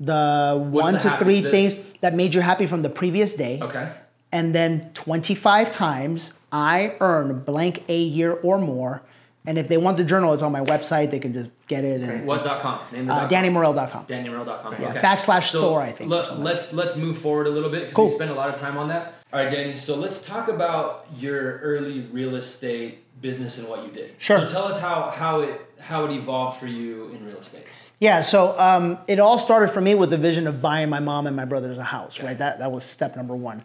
the 0.00 0.58
one 0.70 0.94
the 0.94 1.00
to 1.00 1.08
happy- 1.10 1.24
three 1.24 1.40
the- 1.40 1.50
things 1.50 1.76
that 2.02 2.14
made 2.14 2.34
you 2.34 2.40
happy 2.40 2.66
from 2.66 2.82
the 2.82 2.90
previous 2.90 3.34
day. 3.34 3.58
Okay. 3.62 3.88
And 4.34 4.52
then 4.52 4.90
25 4.94 5.70
times 5.70 6.32
I 6.50 6.96
earn 6.98 7.44
blank 7.44 7.84
a 7.88 7.96
year 7.96 8.32
or 8.32 8.58
more. 8.58 9.02
And 9.46 9.58
if 9.58 9.68
they 9.68 9.76
want 9.76 9.96
the 9.96 10.04
journal, 10.04 10.34
it's 10.34 10.42
on 10.42 10.50
my 10.50 10.62
website. 10.62 11.10
They 11.12 11.20
can 11.20 11.32
just 11.32 11.50
get 11.68 11.84
it. 11.84 12.00
And 12.00 12.26
What 12.26 12.42
dot 12.42 12.60
com? 12.60 12.80
Name 12.90 13.08
uh. 13.08 13.28
DannyMorel.com. 13.28 14.06
DannyMorel.com. 14.06 14.72
Yeah, 14.80 14.90
okay. 14.90 15.00
backslash 15.00 15.50
So, 15.50 15.60
store, 15.60 15.82
I 15.82 15.92
think, 15.92 16.10
Look, 16.10 16.38
let's 16.38 16.72
let's 16.72 16.96
move 16.96 17.18
forward 17.18 17.46
a 17.46 17.50
little 17.50 17.70
bit 17.70 17.82
because 17.82 17.94
Cool. 17.94 18.04
we 18.06 18.10
spent 18.10 18.30
a 18.32 18.34
lot 18.34 18.48
of 18.48 18.56
time 18.56 18.76
on 18.76 18.88
that. 18.88 19.14
All 19.32 19.44
right, 19.44 19.50
Danny. 19.52 19.76
So 19.76 19.94
let's 19.94 20.24
talk 20.24 20.48
about 20.48 21.06
your 21.16 21.58
early 21.58 22.00
real 22.10 22.34
estate 22.34 23.04
business 23.20 23.58
and 23.58 23.68
what 23.68 23.84
you 23.84 23.90
did. 23.92 24.14
Sure. 24.18 24.40
So 24.40 24.48
tell 24.48 24.64
us 24.64 24.80
how 24.80 25.10
how 25.10 25.40
it 25.42 25.60
how 25.78 26.06
it 26.06 26.12
evolved 26.12 26.58
for 26.58 26.66
you 26.66 27.08
in 27.10 27.24
real 27.24 27.38
estate. 27.38 27.66
Yeah, 28.00 28.20
so 28.22 28.58
um, 28.58 28.98
it 29.06 29.18
all 29.18 29.38
started 29.38 29.68
for 29.68 29.80
me 29.80 29.94
with 29.94 30.10
the 30.10 30.18
vision 30.18 30.46
of 30.46 30.60
buying 30.60 30.88
my 30.88 31.00
mom 31.00 31.26
and 31.26 31.36
my 31.36 31.44
brothers 31.44 31.78
a 31.78 31.82
house, 31.84 32.20
right? 32.20 32.36
That, 32.36 32.58
that 32.58 32.72
was 32.72 32.84
step 32.84 33.16
number 33.16 33.36
one. 33.36 33.64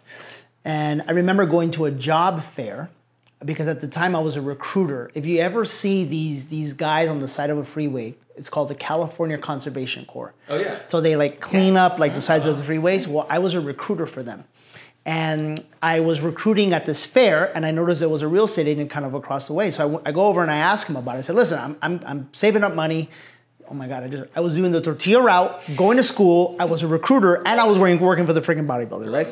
And 0.64 1.02
I 1.08 1.12
remember 1.12 1.46
going 1.46 1.70
to 1.72 1.86
a 1.86 1.90
job 1.90 2.42
fair 2.54 2.90
because 3.44 3.66
at 3.68 3.80
the 3.80 3.88
time 3.88 4.14
I 4.14 4.20
was 4.20 4.36
a 4.36 4.42
recruiter. 4.42 5.10
If 5.14 5.24
you 5.26 5.40
ever 5.40 5.64
see 5.64 6.04
these, 6.04 6.46
these 6.46 6.72
guys 6.72 7.08
on 7.08 7.20
the 7.20 7.28
side 7.28 7.50
of 7.50 7.58
a 7.58 7.64
freeway, 7.64 8.14
it's 8.36 8.50
called 8.50 8.68
the 8.68 8.74
California 8.74 9.38
Conservation 9.38 10.04
Corps. 10.04 10.34
Oh 10.48 10.58
yeah. 10.58 10.80
So 10.88 11.00
they 11.00 11.16
like 11.16 11.40
clean 11.40 11.76
up 11.76 11.98
like 11.98 12.14
the 12.14 12.22
sides 12.22 12.46
of 12.46 12.56
the 12.56 12.62
freeways. 12.62 13.06
Well, 13.06 13.26
I 13.30 13.38
was 13.38 13.54
a 13.54 13.60
recruiter 13.60 14.06
for 14.06 14.22
them. 14.22 14.44
And 15.06 15.64
I 15.80 16.00
was 16.00 16.20
recruiting 16.20 16.74
at 16.74 16.84
this 16.84 17.06
fair, 17.06 17.50
and 17.56 17.64
I 17.64 17.70
noticed 17.70 18.00
there 18.00 18.08
was 18.10 18.20
a 18.20 18.28
real 18.28 18.44
estate 18.44 18.68
agent 18.68 18.90
kind 18.90 19.06
of 19.06 19.14
across 19.14 19.46
the 19.46 19.54
way. 19.54 19.70
So 19.70 19.84
I, 19.84 19.86
w- 19.86 20.02
I 20.04 20.12
go 20.12 20.26
over 20.26 20.42
and 20.42 20.50
I 20.50 20.58
ask 20.58 20.86
him 20.86 20.96
about 20.96 21.16
it. 21.16 21.20
I 21.20 21.20
said, 21.22 21.36
"Listen, 21.36 21.58
I'm, 21.58 21.76
I'm, 21.80 22.00
I'm 22.04 22.28
saving 22.34 22.62
up 22.62 22.74
money. 22.74 23.08
Oh 23.70 23.72
my 23.72 23.88
God, 23.88 24.02
I 24.02 24.08
just 24.08 24.24
I 24.36 24.40
was 24.40 24.54
doing 24.54 24.72
the 24.72 24.80
tortilla 24.82 25.22
route, 25.22 25.58
going 25.74 25.96
to 25.96 26.04
school. 26.04 26.54
I 26.58 26.66
was 26.66 26.82
a 26.82 26.86
recruiter, 26.86 27.36
and 27.46 27.58
I 27.58 27.64
was 27.64 27.78
working 27.78 27.98
working 27.98 28.26
for 28.26 28.34
the 28.34 28.42
freaking 28.42 28.66
bodybuilder, 28.66 29.10
right? 29.10 29.28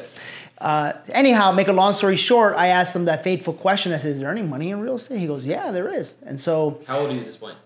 Uh, 0.60 0.92
anyhow, 1.10 1.52
make 1.52 1.68
a 1.68 1.72
long 1.72 1.92
story 1.92 2.16
short, 2.16 2.56
I 2.56 2.68
asked 2.68 2.94
him 2.94 3.04
that 3.04 3.22
fateful 3.22 3.54
question. 3.54 3.92
I 3.92 3.98
said, 3.98 4.10
"Is 4.10 4.18
there 4.18 4.30
any 4.30 4.42
money 4.42 4.70
in 4.70 4.80
real 4.80 4.96
estate?" 4.96 5.18
He 5.18 5.26
goes, 5.26 5.44
"Yeah, 5.44 5.70
there 5.70 5.92
is." 5.92 6.14
And 6.26 6.40
so 6.40 6.80
How 6.86 6.98
old 7.00 7.10
are 7.10 7.14
you 7.14 7.20
at 7.20 7.26
this 7.26 7.36
point? 7.36 7.56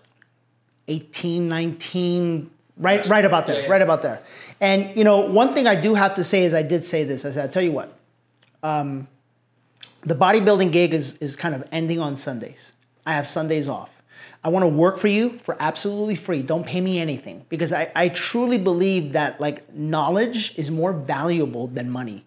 18, 0.87 1.47
19, 1.47 2.51
right, 2.77 3.05
right 3.07 3.25
about 3.25 3.47
there, 3.47 3.55
Yeah, 3.55 3.61
yeah. 3.63 3.71
right 3.71 3.81
about 3.81 4.01
there. 4.01 4.19
And 4.61 4.95
you 4.95 5.03
know, 5.03 5.19
one 5.21 5.53
thing 5.53 5.65
I 5.65 5.79
do 5.79 5.95
have 5.95 6.15
to 6.15 6.23
say 6.23 6.43
is 6.43 6.53
I 6.53 6.61
did 6.61 6.85
say 6.85 7.03
this. 7.03 7.25
I 7.25 7.31
said, 7.31 7.49
I 7.49 7.51
tell 7.51 7.63
you 7.63 7.71
what, 7.71 7.97
um, 8.61 9.07
the 10.05 10.15
bodybuilding 10.15 10.71
gig 10.71 10.93
is 10.93 11.13
is 11.19 11.35
kind 11.35 11.55
of 11.55 11.67
ending 11.71 11.99
on 11.99 12.15
Sundays. 12.15 12.73
I 13.05 13.13
have 13.13 13.27
Sundays 13.27 13.67
off. 13.67 13.89
I 14.43 14.49
want 14.49 14.63
to 14.63 14.67
work 14.67 14.97
for 14.99 15.07
you 15.07 15.39
for 15.39 15.55
absolutely 15.59 16.15
free. 16.15 16.43
Don't 16.43 16.65
pay 16.65 16.81
me 16.81 16.99
anything 16.99 17.45
because 17.49 17.71
I, 17.71 17.91
I 17.95 18.09
truly 18.09 18.57
believe 18.57 19.13
that 19.13 19.39
like 19.39 19.73
knowledge 19.73 20.53
is 20.57 20.69
more 20.69 20.91
valuable 20.91 21.67
than 21.67 21.89
money. 21.89 22.25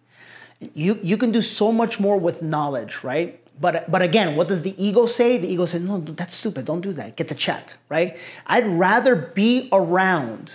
You 0.74 0.98
you 1.02 1.16
can 1.16 1.32
do 1.32 1.42
so 1.42 1.70
much 1.70 2.00
more 2.00 2.18
with 2.18 2.42
knowledge, 2.42 3.02
right? 3.02 3.40
But 3.60 3.90
but 3.90 4.02
again, 4.02 4.36
what 4.36 4.48
does 4.48 4.62
the 4.62 4.74
ego 4.82 5.06
say? 5.06 5.38
The 5.38 5.48
ego 5.48 5.66
says, 5.66 5.82
no, 5.82 5.98
that's 5.98 6.34
stupid. 6.34 6.64
Don't 6.64 6.80
do 6.80 6.92
that. 6.94 7.16
Get 7.16 7.28
the 7.28 7.34
check, 7.34 7.68
right? 7.88 8.16
I'd 8.46 8.66
rather 8.66 9.16
be 9.16 9.68
around 9.72 10.50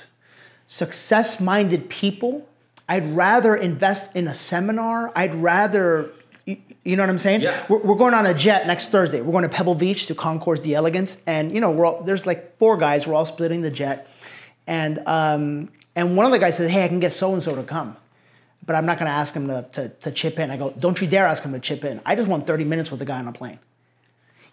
success-minded 0.67 1.89
people. 1.89 2.47
I'd 2.87 3.15
rather 3.15 3.55
invest 3.55 4.15
in 4.15 4.27
a 4.27 4.33
seminar. 4.33 5.11
I'd 5.15 5.35
rather 5.35 6.11
you, 6.83 6.95
know 6.95 7.03
what 7.03 7.09
I'm 7.09 7.19
saying? 7.19 7.41
Yeah. 7.41 7.65
We're, 7.69 7.77
we're 7.79 7.95
going 7.95 8.13
on 8.13 8.25
a 8.25 8.33
jet 8.33 8.65
next 8.65 8.89
Thursday. 8.89 9.21
We're 9.21 9.31
going 9.31 9.43
to 9.43 9.49
Pebble 9.49 9.75
Beach 9.75 10.07
to 10.07 10.15
Concours 10.15 10.59
d'Elegance, 10.59 11.17
and 11.27 11.51
you 11.51 11.61
know, 11.61 11.69
we're 11.69 11.85
all, 11.85 12.03
there's 12.03 12.25
like 12.25 12.57
four 12.57 12.77
guys. 12.77 13.05
We're 13.05 13.13
all 13.13 13.25
splitting 13.25 13.61
the 13.61 13.69
jet, 13.69 14.07
and 14.65 15.01
um, 15.05 15.69
and 15.95 16.17
one 16.17 16.25
of 16.25 16.31
the 16.31 16.39
guys 16.39 16.57
says, 16.57 16.71
"Hey, 16.71 16.83
I 16.83 16.87
can 16.87 16.99
get 16.99 17.13
so 17.13 17.33
and 17.33 17.43
so 17.43 17.55
to 17.55 17.63
come." 17.63 17.95
But 18.65 18.75
I'm 18.75 18.85
not 18.85 18.99
going 18.99 19.07
to 19.07 19.13
ask 19.13 19.33
him 19.33 19.47
to, 19.47 19.65
to, 19.73 19.89
to 19.89 20.11
chip 20.11 20.37
in. 20.39 20.51
I 20.51 20.57
go, 20.57 20.71
don't 20.77 20.99
you 21.01 21.07
dare 21.07 21.25
ask 21.25 21.43
him 21.43 21.51
to 21.53 21.59
chip 21.59 21.83
in. 21.83 21.99
I 22.05 22.15
just 22.15 22.27
want 22.27 22.45
30 22.45 22.63
minutes 22.63 22.91
with 22.91 22.99
the 22.99 23.05
guy 23.05 23.17
on 23.17 23.27
a 23.27 23.31
plane. 23.31 23.59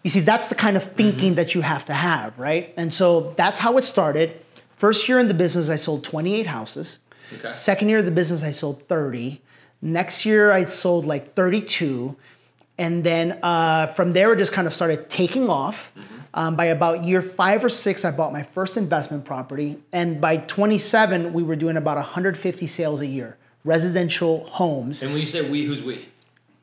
You 0.03 0.09
see, 0.09 0.21
that's 0.21 0.47
the 0.49 0.55
kind 0.55 0.77
of 0.77 0.93
thinking 0.93 1.35
that 1.35 1.53
you 1.53 1.61
have 1.61 1.85
to 1.85 1.93
have, 1.93 2.37
right? 2.39 2.73
And 2.77 2.93
so 2.93 3.33
that's 3.37 3.59
how 3.59 3.77
it 3.77 3.83
started. 3.83 4.41
First 4.77 5.09
year 5.09 5.19
in 5.19 5.27
the 5.27 5.33
business, 5.33 5.69
I 5.69 5.75
sold 5.75 6.03
28 6.05 6.47
houses. 6.47 6.99
Okay. 7.33 7.49
Second 7.49 7.89
year 7.89 7.99
of 7.99 8.05
the 8.05 8.11
business, 8.11 8.41
I 8.41 8.51
sold 8.51 8.87
30. 8.87 9.41
Next 9.81 10.25
year, 10.25 10.51
I 10.51 10.65
sold 10.65 11.05
like 11.05 11.35
32. 11.35 12.15
And 12.77 13.03
then 13.03 13.39
uh, 13.43 13.87
from 13.87 14.13
there, 14.13 14.31
it 14.31 14.37
just 14.37 14.53
kind 14.53 14.67
of 14.67 14.73
started 14.73 15.09
taking 15.09 15.49
off. 15.49 15.91
Um, 16.33 16.55
by 16.55 16.65
about 16.65 17.03
year 17.03 17.21
five 17.21 17.65
or 17.65 17.69
six, 17.69 18.05
I 18.05 18.11
bought 18.11 18.31
my 18.31 18.43
first 18.43 18.77
investment 18.77 19.25
property. 19.25 19.77
And 19.91 20.21
by 20.21 20.37
27, 20.37 21.33
we 21.33 21.43
were 21.43 21.55
doing 21.55 21.75
about 21.75 21.97
150 21.97 22.67
sales 22.67 23.01
a 23.01 23.05
year, 23.05 23.35
residential 23.69 24.45
homes. 24.47 25.03
And 25.03 25.11
when 25.11 25.21
you 25.21 25.27
say 25.27 25.47
we, 25.47 25.63
who's 25.63 25.81
we? 25.81 26.09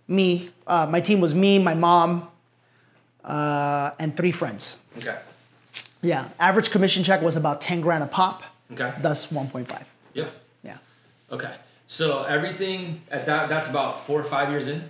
Me, 0.09 0.51
uh, 0.67 0.87
my 0.87 1.01
team 1.01 1.21
was 1.21 1.35
me, 1.35 1.59
my 1.59 1.75
mom, 1.75 2.29
uh, 3.25 3.93
and 4.01 4.17
three 4.17 4.33
friends. 4.33 4.77
Okay. 4.99 5.17
Yeah, 6.03 6.29
average 6.41 6.71
commission 6.71 7.05
check 7.05 7.23
was 7.23 7.37
about 7.37 7.61
10 7.61 7.81
grand 7.81 8.03
a 8.03 8.07
pop, 8.07 8.43
Okay. 8.73 8.93
thus 9.01 9.27
1.5. 9.29 9.85
Yep. 10.15 10.33
Yeah. 10.65 10.79
Okay. 11.31 11.55
So 11.87 12.25
everything 12.25 13.01
at 13.11 13.27
that 13.27 13.49
that's 13.49 13.69
about 13.69 14.05
four 14.07 14.21
or 14.21 14.25
five 14.25 14.51
years 14.51 14.67
in. 14.67 14.83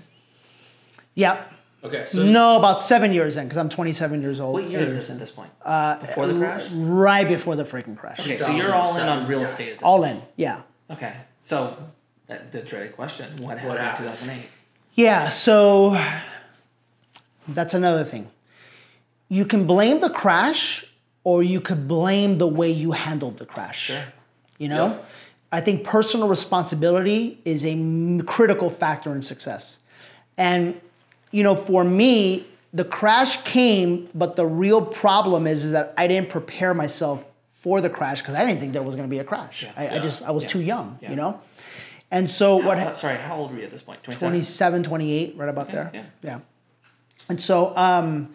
Yep. 1.14 1.52
Okay. 1.84 2.04
So 2.06 2.24
No, 2.24 2.56
about 2.56 2.80
seven 2.80 3.12
years 3.12 3.36
in, 3.36 3.44
because 3.44 3.58
I'm 3.58 3.68
27 3.68 4.22
years 4.22 4.40
old. 4.40 4.54
What 4.54 4.70
year 4.70 4.80
is 4.80 4.96
this 4.96 5.10
at 5.10 5.18
this 5.18 5.30
point? 5.30 5.50
Uh, 5.62 5.98
Before 5.98 6.26
the 6.26 6.38
crash? 6.38 6.64
Right 6.72 7.28
before 7.28 7.56
the 7.56 7.64
freaking 7.64 7.96
crash. 7.96 8.20
Okay, 8.20 8.38
so 8.38 8.50
you're 8.50 8.74
all 8.74 8.96
in 8.96 9.06
on 9.06 9.26
real 9.28 9.40
yeah. 9.40 9.48
estate 9.48 9.68
at 9.72 9.78
this 9.78 9.84
All 9.84 10.04
in, 10.04 10.22
yeah. 10.36 10.62
Okay, 10.90 11.14
so 11.40 11.76
the 12.28 12.62
dreaded 12.62 12.94
question: 12.96 13.36
What 13.42 13.58
happened, 13.58 13.78
happened? 13.78 14.06
in 14.08 14.14
2008? 14.14 14.46
Yeah, 14.94 15.28
so 15.28 15.96
that's 17.48 17.74
another 17.74 18.04
thing. 18.04 18.28
You 19.28 19.44
can 19.44 19.66
blame 19.66 20.00
the 20.00 20.10
crash 20.10 20.84
or 21.24 21.42
you 21.42 21.60
could 21.60 21.86
blame 21.88 22.36
the 22.36 22.46
way 22.46 22.70
you 22.70 22.92
handled 22.92 23.38
the 23.38 23.46
crash. 23.46 23.78
Sure. 23.86 24.04
You 24.58 24.68
know? 24.68 24.86
Yeah. 24.88 24.98
I 25.52 25.60
think 25.60 25.84
personal 25.84 26.28
responsibility 26.28 27.40
is 27.44 27.64
a 27.64 27.70
m- 27.70 28.20
critical 28.22 28.70
factor 28.70 29.12
in 29.14 29.22
success. 29.22 29.78
And 30.36 30.80
you 31.32 31.42
know, 31.42 31.56
for 31.56 31.82
me, 31.84 32.46
the 32.72 32.84
crash 32.84 33.42
came, 33.44 34.08
but 34.14 34.36
the 34.36 34.46
real 34.46 34.80
problem 34.84 35.46
is, 35.46 35.64
is 35.64 35.72
that 35.72 35.92
I 35.96 36.06
didn't 36.06 36.30
prepare 36.30 36.72
myself 36.74 37.22
for 37.54 37.80
the 37.80 37.90
crash 37.90 38.20
because 38.22 38.34
I 38.34 38.44
didn't 38.44 38.60
think 38.60 38.72
there 38.72 38.82
was 38.82 38.94
going 38.94 39.08
to 39.08 39.10
be 39.10 39.18
a 39.18 39.24
crash. 39.24 39.66
I, 39.76 39.86
I 39.88 39.94
Yeah. 39.94 39.98
just 40.02 40.22
I 40.22 40.30
was 40.30 40.44
Yeah. 40.44 40.48
too 40.50 40.60
young, 40.60 40.98
Yeah. 41.02 41.10
you 41.10 41.16
know. 41.16 41.40
And 42.16 42.30
so 42.30 42.56
what? 42.56 42.78
Uh, 42.78 42.84
ha- 42.84 42.92
sorry, 42.94 43.16
how 43.18 43.36
old 43.36 43.52
were 43.52 43.58
you 43.58 43.64
at 43.64 43.70
this 43.70 43.82
point? 43.82 44.02
27? 44.02 44.32
27, 44.32 44.82
28, 44.84 45.36
right 45.36 45.48
about 45.48 45.70
there. 45.70 45.90
yeah. 45.92 46.04
Yeah. 46.22 46.40
And 47.28 47.40
so, 47.40 47.76
um, 47.76 48.34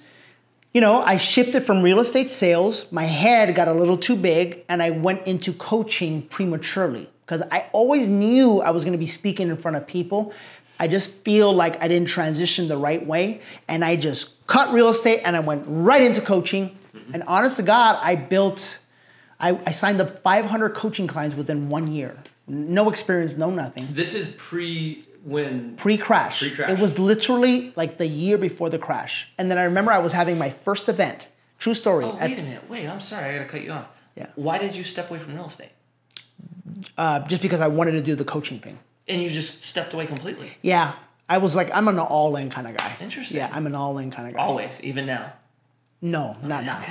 you 0.74 0.82
know, 0.82 1.02
I 1.02 1.18
shifted 1.18 1.66
from 1.66 1.82
real 1.82 2.00
estate 2.00 2.30
sales. 2.30 2.86
My 2.92 3.06
head 3.06 3.56
got 3.56 3.68
a 3.68 3.74
little 3.74 3.98
too 3.98 4.16
big, 4.16 4.64
and 4.70 4.84
I 4.84 4.92
went 4.92 5.26
into 5.26 5.52
coaching 5.54 6.22
prematurely 6.24 7.10
because 7.26 7.42
I 7.52 7.68
always 7.72 8.08
knew 8.08 8.62
I 8.62 8.70
was 8.72 8.84
going 8.84 8.94
to 8.94 9.00
be 9.00 9.08
speaking 9.08 9.50
in 9.50 9.58
front 9.58 9.78
of 9.78 9.88
people. 9.88 10.34
I 10.80 10.88
just 10.88 11.12
feel 11.24 11.54
like 11.54 11.82
I 11.82 11.88
didn't 11.88 12.10
transition 12.10 12.68
the 12.68 12.78
right 12.78 13.06
way, 13.06 13.42
and 13.68 13.84
I 13.84 13.96
just 13.96 14.46
cut 14.48 14.74
real 14.74 14.90
estate 14.90 15.22
and 15.24 15.36
I 15.36 15.40
went 15.40 15.64
right 15.68 16.02
into 16.02 16.22
coaching. 16.22 16.78
And 17.14 17.24
honest 17.24 17.56
to 17.58 17.64
God, 17.64 18.00
I 18.02 18.16
built. 18.16 18.78
I, 19.40 19.60
I 19.66 19.72
signed 19.72 20.00
up 20.00 20.22
500 20.22 20.76
coaching 20.76 21.08
clients 21.08 21.36
within 21.36 21.68
one 21.70 21.88
year. 21.92 22.16
No 22.52 22.90
experience, 22.90 23.34
no 23.38 23.50
nothing 23.50 23.88
this 23.94 24.14
is 24.14 24.34
pre 24.38 25.06
when 25.24 25.76
pre-crash. 25.78 26.40
Pre-crash. 26.40 26.70
It 26.70 26.80
was 26.80 26.98
literally 26.98 27.74
like 27.76 27.98
the 27.98 28.08
year 28.08 28.38
before 28.38 28.70
the 28.70 28.80
crash. 28.80 29.28
And 29.38 29.50
then 29.50 29.58
I 29.58 29.64
remember 29.64 29.92
I 29.92 30.00
was 30.00 30.14
having 30.14 30.38
my 30.38 30.50
first 30.50 30.90
event. 30.90 31.28
True 31.60 31.76
story. 31.76 32.06
Oh, 32.06 32.18
wait 32.20 32.40
a 32.40 32.44
minute. 32.44 32.70
Wait, 32.70 32.88
I'm 32.88 33.02
sorry. 33.02 33.26
I 33.30 33.38
gotta 33.38 33.50
cut 33.50 33.62
you 33.62 33.72
off. 33.72 33.98
Yeah. 34.16 34.28
Why 34.36 34.58
did 34.58 34.76
you 34.76 34.84
step 34.84 35.10
away 35.10 35.20
from 35.20 35.36
real 35.36 35.46
estate? 35.46 35.72
uh, 36.98 37.20
just 37.28 37.42
because 37.42 37.60
I 37.60 37.68
wanted 37.68 37.92
to 37.94 38.02
do 38.02 38.16
the 38.16 38.26
coaching 38.26 38.60
thing. 38.60 38.80
And 39.08 39.22
you 39.22 39.30
just 39.30 39.64
stepped 39.64 39.94
away 39.94 40.06
completely. 40.06 40.52
Yeah. 40.62 40.94
I 41.28 41.38
was 41.38 41.56
like, 41.56 41.70
I'm 41.74 41.88
an 41.88 41.98
all-in 41.98 42.50
kind 42.50 42.68
of 42.68 42.76
guy. 42.76 42.98
Interesting. 43.00 43.38
Yeah, 43.38 43.50
I'm 43.54 43.66
an 43.66 43.76
all-in 43.76 44.12
kind 44.12 44.28
of 44.28 44.36
guy. 44.36 44.42
Always, 44.42 44.82
even 44.84 45.06
now. 45.06 45.34
No, 46.04 46.36
not 46.42 46.64
now. 46.66 46.82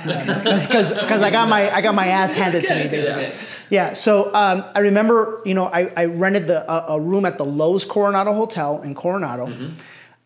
Because 0.43 1.21
I 1.21 1.29
got 1.29 1.49
my 1.49 1.69
I 1.69 1.81
got 1.81 1.93
my 1.93 2.07
ass 2.07 2.33
handed 2.33 2.65
to 2.67 2.75
me 2.75 2.87
basically. 2.87 3.33
Yeah. 3.69 3.91
So 3.93 4.33
um, 4.33 4.63
I 4.73 4.79
remember, 4.79 5.41
you 5.45 5.53
know, 5.53 5.65
I, 5.65 5.91
I 5.97 6.05
rented 6.05 6.47
the 6.47 6.69
a, 6.71 6.95
a 6.95 6.99
room 6.99 7.25
at 7.25 7.37
the 7.37 7.45
Loews 7.45 7.85
Coronado 7.87 8.33
Hotel 8.33 8.81
in 8.83 8.95
Coronado. 8.95 9.71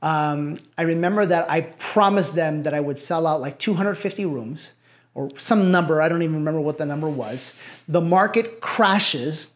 Um, 0.01 0.59
I 0.77 0.83
remember 0.83 1.25
that 1.25 1.49
I 1.49 1.61
promised 1.61 2.35
them 2.35 2.63
that 2.63 2.75
I 2.75 2.79
would 2.79 2.99
sell 2.99 3.25
out 3.25 3.41
like 3.41 3.57
250 3.57 4.25
rooms 4.25 4.69
or 5.15 5.31
some 5.39 5.71
number. 5.71 5.99
I 5.99 6.07
don't 6.07 6.21
even 6.21 6.35
remember 6.35 6.61
what 6.61 6.77
the 6.77 6.85
number 6.85 7.09
was. 7.09 7.53
The 7.87 8.01
market 8.01 8.61
crashes. 8.61 9.47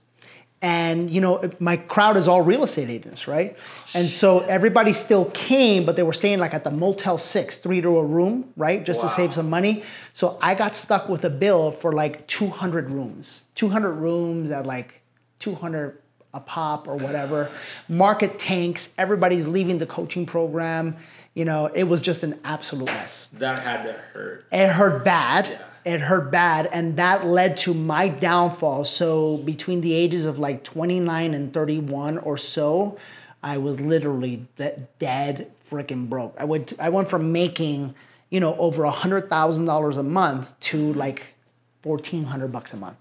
And 0.61 1.09
you 1.09 1.21
know, 1.21 1.49
my 1.59 1.77
crowd 1.77 2.17
is 2.17 2.27
all 2.27 2.41
real 2.41 2.63
estate 2.63 2.89
agents, 2.89 3.27
right? 3.27 3.55
And 3.93 4.09
so 4.09 4.39
everybody 4.41 4.91
still 4.91 5.25
came, 5.33 5.85
but 5.85 5.95
they 5.95 6.03
were 6.03 6.11
staying 6.13 6.39
like 6.39 6.53
at 6.53 6.65
the 6.65 6.71
Motel 6.71 7.17
Six, 7.17 7.57
three 7.57 7.79
to 7.81 7.97
a 7.97 8.03
room, 8.03 8.45
right, 8.57 8.85
just 8.85 8.99
Wow. 9.01 9.07
to 9.07 9.13
save 9.15 9.33
some 9.33 9.49
money. 9.49 9.83
So 10.13 10.37
I 10.41 10.55
got 10.55 10.75
stuck 10.75 11.07
with 11.07 11.23
a 11.23 11.29
bill 11.29 11.71
for 11.71 11.93
like 11.93 12.27
200 12.27 12.89
rooms, 12.89 13.43
200 13.55 13.91
rooms 13.93 14.51
at 14.51 14.65
like 14.65 15.01
200 15.39 15.97
a 16.33 16.39
pop 16.41 16.87
or 16.87 16.95
whatever. 16.97 17.49
Market 17.87 18.37
tanks. 18.37 18.89
Everybody's 18.97 19.47
leaving 19.47 19.77
the 19.79 19.85
coaching 19.87 20.25
program. 20.25 20.95
You 21.33 21.45
know, 21.45 21.67
it 21.73 21.83
was 21.85 22.01
just 22.01 22.21
an 22.23 22.37
absolute 22.43 22.85
mess. 22.87 23.29
that 23.33 23.59
had 23.59 23.83
to 23.83 23.93
hurt. 23.93 24.45
It 24.51 24.67
hurt 24.67 25.03
bad. 25.05 25.47
Yeah. 25.47 25.61
It 25.85 26.01
hurt 26.01 26.31
bad, 26.31 26.67
and 26.71 26.97
that 26.97 27.25
led 27.25 27.57
to 27.57 27.73
my 27.73 28.09
downfall. 28.09 28.85
So 28.85 29.37
between 29.37 29.81
the 29.81 29.93
ages 29.93 30.25
of 30.25 30.37
like 30.37 30.63
29 30.63 31.33
and 31.33 31.53
31 31.53 32.17
or 32.19 32.37
so, 32.37 32.97
I 33.41 33.57
was 33.57 33.79
literally 33.79 34.45
de- 34.57 34.87
dead 34.99 35.51
freaking 35.69 36.09
broke. 36.09 36.35
I 36.37 36.45
went 36.45 36.73
I 36.79 36.89
went 36.89 37.09
from 37.09 37.31
making, 37.31 37.95
you 38.29 38.39
know, 38.39 38.55
over 38.57 38.83
a 38.83 38.91
hundred 38.91 39.29
thousand 39.29 39.65
dollars 39.65 39.97
a 39.97 40.03
month 40.03 40.51
to 40.61 40.93
like 40.93 41.33
fourteen 41.81 42.23
hundred 42.23 42.51
bucks 42.51 42.73
a 42.73 42.77
month. 42.77 42.97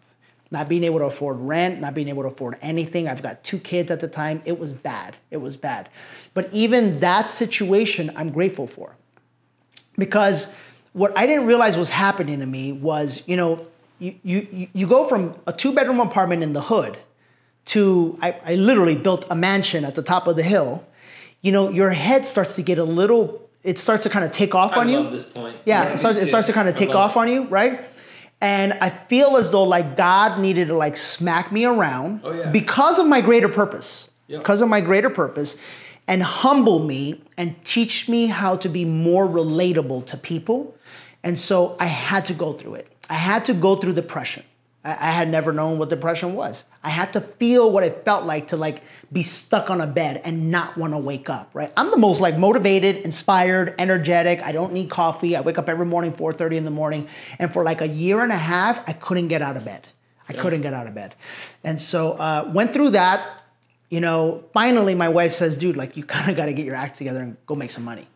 Not 0.51 0.69
being 0.69 0.85
able 0.85 1.01
to 1.01 1.07
afford 1.07 1.37
rent, 1.39 1.81
not 1.81 1.95
being 1.95 2.09
able 2.09 2.23
to 2.23 2.29
afford 2.29 2.57
anything. 2.63 3.09
I've 3.09 3.23
got 3.23 3.43
two 3.45 3.59
kids 3.59 3.91
at 3.91 4.01
the 4.01 4.09
time. 4.09 4.41
It 4.45 4.59
was 4.59 4.73
bad. 4.73 5.17
It 5.31 5.37
was 5.37 5.57
bad. 5.57 5.91
But 6.33 6.49
even 6.53 7.01
that 7.01 7.29
situation, 7.31 8.11
I'm 8.17 8.31
grateful 8.31 8.67
for 8.67 8.95
because 9.99 10.53
what 10.99 11.17
I 11.17 11.27
didn't 11.27 11.47
realize 11.47 11.77
was 11.77 11.91
happening 11.91 12.41
to 12.41 12.47
me 12.47 12.73
was, 12.73 13.23
you 13.27 13.37
know, 13.37 13.67
you, 14.01 14.15
you, 14.23 14.69
you 14.73 14.87
go 14.87 15.07
from 15.09 15.35
a 15.47 15.53
two 15.53 15.73
bedroom 15.73 16.01
apartment 16.01 16.43
in 16.43 16.53
the 16.53 16.61
hood 16.63 16.99
to, 17.67 18.19
I, 18.23 18.37
I 18.45 18.55
literally 18.55 18.95
built 18.95 19.25
a 19.31 19.35
mansion 19.37 19.85
at 19.85 19.95
the 19.95 20.03
top 20.03 20.27
of 20.27 20.37
the 20.37 20.43
hill. 20.43 20.85
You 21.43 21.53
know, 21.53 21.69
your 21.71 21.91
head 21.91 22.27
starts 22.27 22.55
to 22.57 22.63
get 22.63 22.79
a 22.79 22.85
little, 22.85 23.49
it 23.63 23.79
starts 23.79 24.03
to 24.05 24.11
kind 24.11 24.25
of 24.25 24.31
take 24.33 24.55
off 24.55 24.73
I 24.73 24.81
on 24.81 24.93
love 24.93 25.05
you. 25.07 25.11
this 25.11 25.27
point. 25.27 25.57
Yeah, 25.65 25.85
Me 25.87 25.93
it 25.95 25.99
starts, 25.99 26.19
it 26.19 26.27
starts 26.27 26.47
to 26.49 26.53
kind 26.53 26.69
of 26.69 26.75
take 26.75 26.91
off 26.95 27.13
it. 27.17 27.19
on 27.21 27.29
you, 27.29 27.45
right? 27.49 27.81
And 28.41 28.75
I 28.75 28.91
feel 28.91 29.37
as 29.37 29.51
though 29.51 29.65
like 29.65 29.97
God 29.97 30.41
needed 30.41 30.69
to 30.69 30.77
like 30.77 30.97
smack 30.97 31.51
me 31.53 31.65
around 31.65 32.21
Oh, 32.25 32.33
yeah. 32.33 32.51
because 32.51 32.99
of 32.99 33.07
my 33.07 33.21
greater 33.21 33.49
purpose. 33.49 34.09
Yep. 34.29 34.41
Because 34.41 34.61
of 34.61 34.69
my 34.69 34.81
greater 34.81 35.11
purpose 35.11 35.57
and 36.09 36.23
humble 36.23 36.81
me 36.81 37.23
and 37.37 37.55
teach 37.65 38.09
me 38.09 38.27
how 38.27 38.57
to 38.57 38.69
be 38.69 38.85
more 38.85 39.29
relatable 39.29 40.07
to 40.07 40.17
people. 40.17 40.75
And 41.23 41.39
so 41.39 41.77
I 41.79 41.87
had 41.87 42.25
to 42.27 42.35
go 42.35 42.53
through 42.55 42.77
it. 42.77 42.89
I 43.09 43.15
had 43.15 43.45
to 43.45 43.55
go 43.55 43.77
through 43.77 43.93
depression. 43.93 44.43
I, 44.85 44.93
I 44.93 45.11
had 45.13 45.29
never 45.29 45.53
known 45.53 45.79
what 45.79 45.91
depression 45.91 46.35
was. 46.35 46.65
I 46.83 46.91
had 46.91 47.13
to 47.13 47.21
feel 47.21 47.71
what 47.71 47.85
it 47.85 48.05
felt 48.05 48.25
like 48.25 48.49
to 48.49 48.57
like 48.57 48.83
be 49.13 49.23
stuck 49.23 49.69
on 49.69 49.81
a 49.81 49.87
bed 49.87 50.23
and 50.25 50.51
not 50.51 50.79
want 50.79 50.93
to 50.95 50.99
wake 50.99 51.29
up, 51.29 51.51
right? 51.53 51.73
I'm 51.77 51.91
the 51.91 51.97
most 51.99 52.21
like 52.21 52.39
motivated, 52.39 52.97
inspired, 53.05 53.75
energetic. 53.79 54.41
I 54.41 54.53
don't 54.53 54.73
need 54.73 54.91
coffee. 54.91 55.37
I 55.37 55.41
wake 55.43 55.59
up 55.59 55.69
every 55.69 55.87
morning 55.87 56.13
4:30 56.13 56.57
in 56.57 56.65
the 56.65 56.71
morning, 56.71 57.09
and 57.39 57.53
for 57.53 57.65
like 57.65 57.81
a 57.83 57.89
year 57.89 58.21
and 58.21 58.33
a 58.33 58.37
half, 58.39 58.81
I 58.89 58.93
couldn't 58.95 59.29
get 59.29 59.43
out 59.43 59.57
of 59.57 59.65
bed. 59.65 59.87
I 60.29 60.35
Yeah. 60.35 60.43
couldn't 60.43 60.61
get 60.63 60.73
out 60.75 60.87
of 60.87 60.95
bed, 60.95 61.15
and 61.65 61.81
so 61.81 62.13
uh, 62.13 62.51
went 62.55 62.73
through 62.73 62.91
that. 62.91 63.38
You 63.89 64.01
know, 64.01 64.45
finally, 64.53 64.95
my 64.95 65.09
wife 65.09 65.35
says, 65.35 65.57
"Dude, 65.57 65.77
like 65.77 65.97
you 65.97 66.05
kind 66.05 66.31
of 66.31 66.37
got 66.37 66.47
to 66.47 66.53
get 66.53 66.67
your 66.67 66.75
act 66.75 66.99
together 66.99 67.23
and 67.23 67.37
go 67.47 67.55
make 67.55 67.71
some 67.71 67.85
money." 67.85 68.07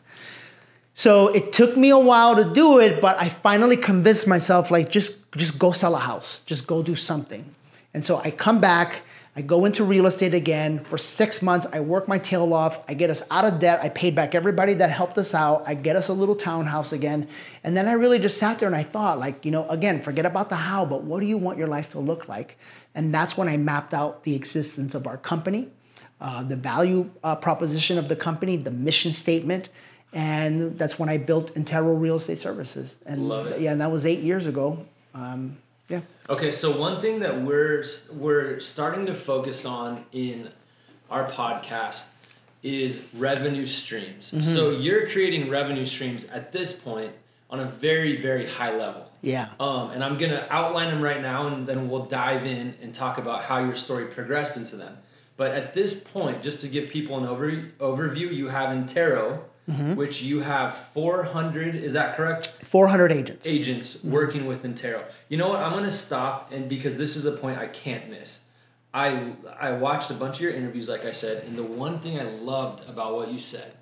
So 0.94 1.28
it 1.28 1.52
took 1.52 1.76
me 1.76 1.90
a 1.90 1.98
while 1.98 2.36
to 2.36 2.44
do 2.44 2.78
it, 2.78 3.00
but 3.00 3.18
I 3.18 3.30
finally 3.30 3.76
convinced 3.76 4.26
myself 4.26 4.70
like 4.70 4.90
just 4.90 5.16
just 5.32 5.58
go 5.58 5.72
sell 5.72 5.94
a 5.94 5.98
house, 5.98 6.42
just 6.44 6.66
go 6.66 6.82
do 6.82 6.94
something. 6.94 7.54
And 7.94 8.04
so 8.04 8.18
I 8.18 8.30
come 8.30 8.60
back, 8.60 9.02
I 9.34 9.40
go 9.40 9.64
into 9.64 9.82
real 9.82 10.06
estate 10.06 10.34
again 10.34 10.84
for 10.84 10.98
six 10.98 11.40
months. 11.40 11.66
I 11.72 11.80
work 11.80 12.06
my 12.06 12.18
tail 12.18 12.52
off. 12.52 12.80
I 12.86 12.92
get 12.92 13.08
us 13.08 13.22
out 13.30 13.46
of 13.46 13.60
debt. 13.60 13.80
I 13.82 13.88
paid 13.88 14.14
back 14.14 14.34
everybody 14.34 14.74
that 14.74 14.90
helped 14.90 15.16
us 15.16 15.32
out. 15.32 15.62
I 15.66 15.72
get 15.72 15.96
us 15.96 16.08
a 16.08 16.12
little 16.12 16.36
townhouse 16.36 16.92
again. 16.92 17.26
And 17.64 17.74
then 17.74 17.88
I 17.88 17.92
really 17.92 18.18
just 18.18 18.36
sat 18.36 18.58
there 18.58 18.66
and 18.66 18.76
I 18.76 18.82
thought, 18.82 19.18
like, 19.18 19.46
you 19.46 19.50
know, 19.50 19.66
again, 19.70 20.02
forget 20.02 20.26
about 20.26 20.50
the 20.50 20.56
how, 20.56 20.84
but 20.84 21.04
what 21.04 21.20
do 21.20 21.26
you 21.26 21.38
want 21.38 21.56
your 21.56 21.66
life 21.66 21.88
to 21.90 21.98
look 21.98 22.28
like? 22.28 22.58
And 22.94 23.14
that's 23.14 23.34
when 23.34 23.48
I 23.48 23.56
mapped 23.56 23.94
out 23.94 24.24
the 24.24 24.34
existence 24.34 24.94
of 24.94 25.06
our 25.06 25.16
company, 25.16 25.70
uh, 26.20 26.42
the 26.42 26.56
value 26.56 27.08
uh, 27.24 27.36
proposition 27.36 27.96
of 27.96 28.08
the 28.08 28.16
company, 28.16 28.58
the 28.58 28.70
mission 28.70 29.14
statement, 29.14 29.70
and 30.12 30.78
that's 30.78 30.98
when 30.98 31.08
I 31.08 31.16
built 31.16 31.54
Intero 31.54 31.98
Real 31.98 32.16
Estate 32.16 32.38
Services. 32.38 32.96
And 33.06 33.28
Love 33.28 33.46
it. 33.46 33.62
yeah, 33.62 33.72
and 33.72 33.80
that 33.80 33.90
was 33.90 34.04
eight 34.04 34.20
years 34.20 34.46
ago. 34.46 34.84
Um, 35.14 35.56
yeah. 35.92 36.00
Okay, 36.30 36.52
so 36.52 36.74
one 36.74 37.02
thing 37.02 37.20
that 37.20 37.42
we're 37.42 37.84
we're 38.14 38.58
starting 38.60 39.04
to 39.06 39.14
focus 39.14 39.66
on 39.66 40.06
in 40.12 40.48
our 41.10 41.30
podcast 41.30 42.06
is 42.62 43.04
revenue 43.14 43.66
streams. 43.66 44.30
Mm-hmm. 44.30 44.42
So 44.42 44.70
you're 44.70 45.08
creating 45.10 45.50
revenue 45.50 45.84
streams 45.84 46.24
at 46.24 46.50
this 46.50 46.72
point 46.72 47.12
on 47.50 47.60
a 47.60 47.66
very 47.66 48.16
very 48.20 48.48
high 48.48 48.74
level. 48.74 49.10
Yeah. 49.20 49.50
Um, 49.60 49.90
and 49.90 50.02
I'm 50.02 50.16
gonna 50.16 50.46
outline 50.48 50.88
them 50.88 51.02
right 51.02 51.20
now, 51.20 51.48
and 51.48 51.66
then 51.66 51.90
we'll 51.90 52.06
dive 52.06 52.46
in 52.46 52.74
and 52.80 52.94
talk 52.94 53.18
about 53.18 53.42
how 53.42 53.58
your 53.58 53.76
story 53.76 54.06
progressed 54.06 54.56
into 54.56 54.76
them. 54.76 54.96
But 55.36 55.52
at 55.52 55.74
this 55.74 56.00
point, 56.00 56.42
just 56.42 56.60
to 56.62 56.68
give 56.68 56.88
people 56.88 57.18
an 57.18 57.26
over, 57.26 57.50
overview, 57.80 58.34
you 58.34 58.48
have 58.48 58.70
Intero, 58.70 59.40
Mm-hmm. 59.70 59.94
which 59.94 60.20
you 60.20 60.40
have 60.40 60.76
400. 60.92 61.76
Is 61.76 61.92
that 61.92 62.16
correct? 62.16 62.46
400 62.64 63.12
agents. 63.12 63.46
agents 63.46 64.02
working 64.02 64.46
with 64.46 64.64
Intero. 64.64 65.04
You 65.28 65.36
know 65.38 65.50
what? 65.50 65.60
I'm 65.60 65.70
gonna 65.72 65.88
stop 65.88 66.50
and 66.50 66.68
because 66.68 66.96
this 66.96 67.14
is 67.14 67.26
a 67.26 67.32
point 67.32 67.58
I 67.58 67.68
can't 67.68 68.10
miss. 68.10 68.40
I 68.92 69.34
I 69.60 69.72
watched 69.72 70.10
a 70.10 70.14
bunch 70.14 70.36
of 70.36 70.40
your 70.42 70.52
interviews, 70.52 70.88
like 70.88 71.04
I 71.04 71.12
said, 71.12 71.44
and 71.44 71.56
the 71.56 71.62
one 71.62 72.00
thing 72.00 72.18
I 72.18 72.24
loved 72.24 72.88
about 72.88 73.14
what 73.14 73.32
you 73.32 73.38
said 73.38 73.72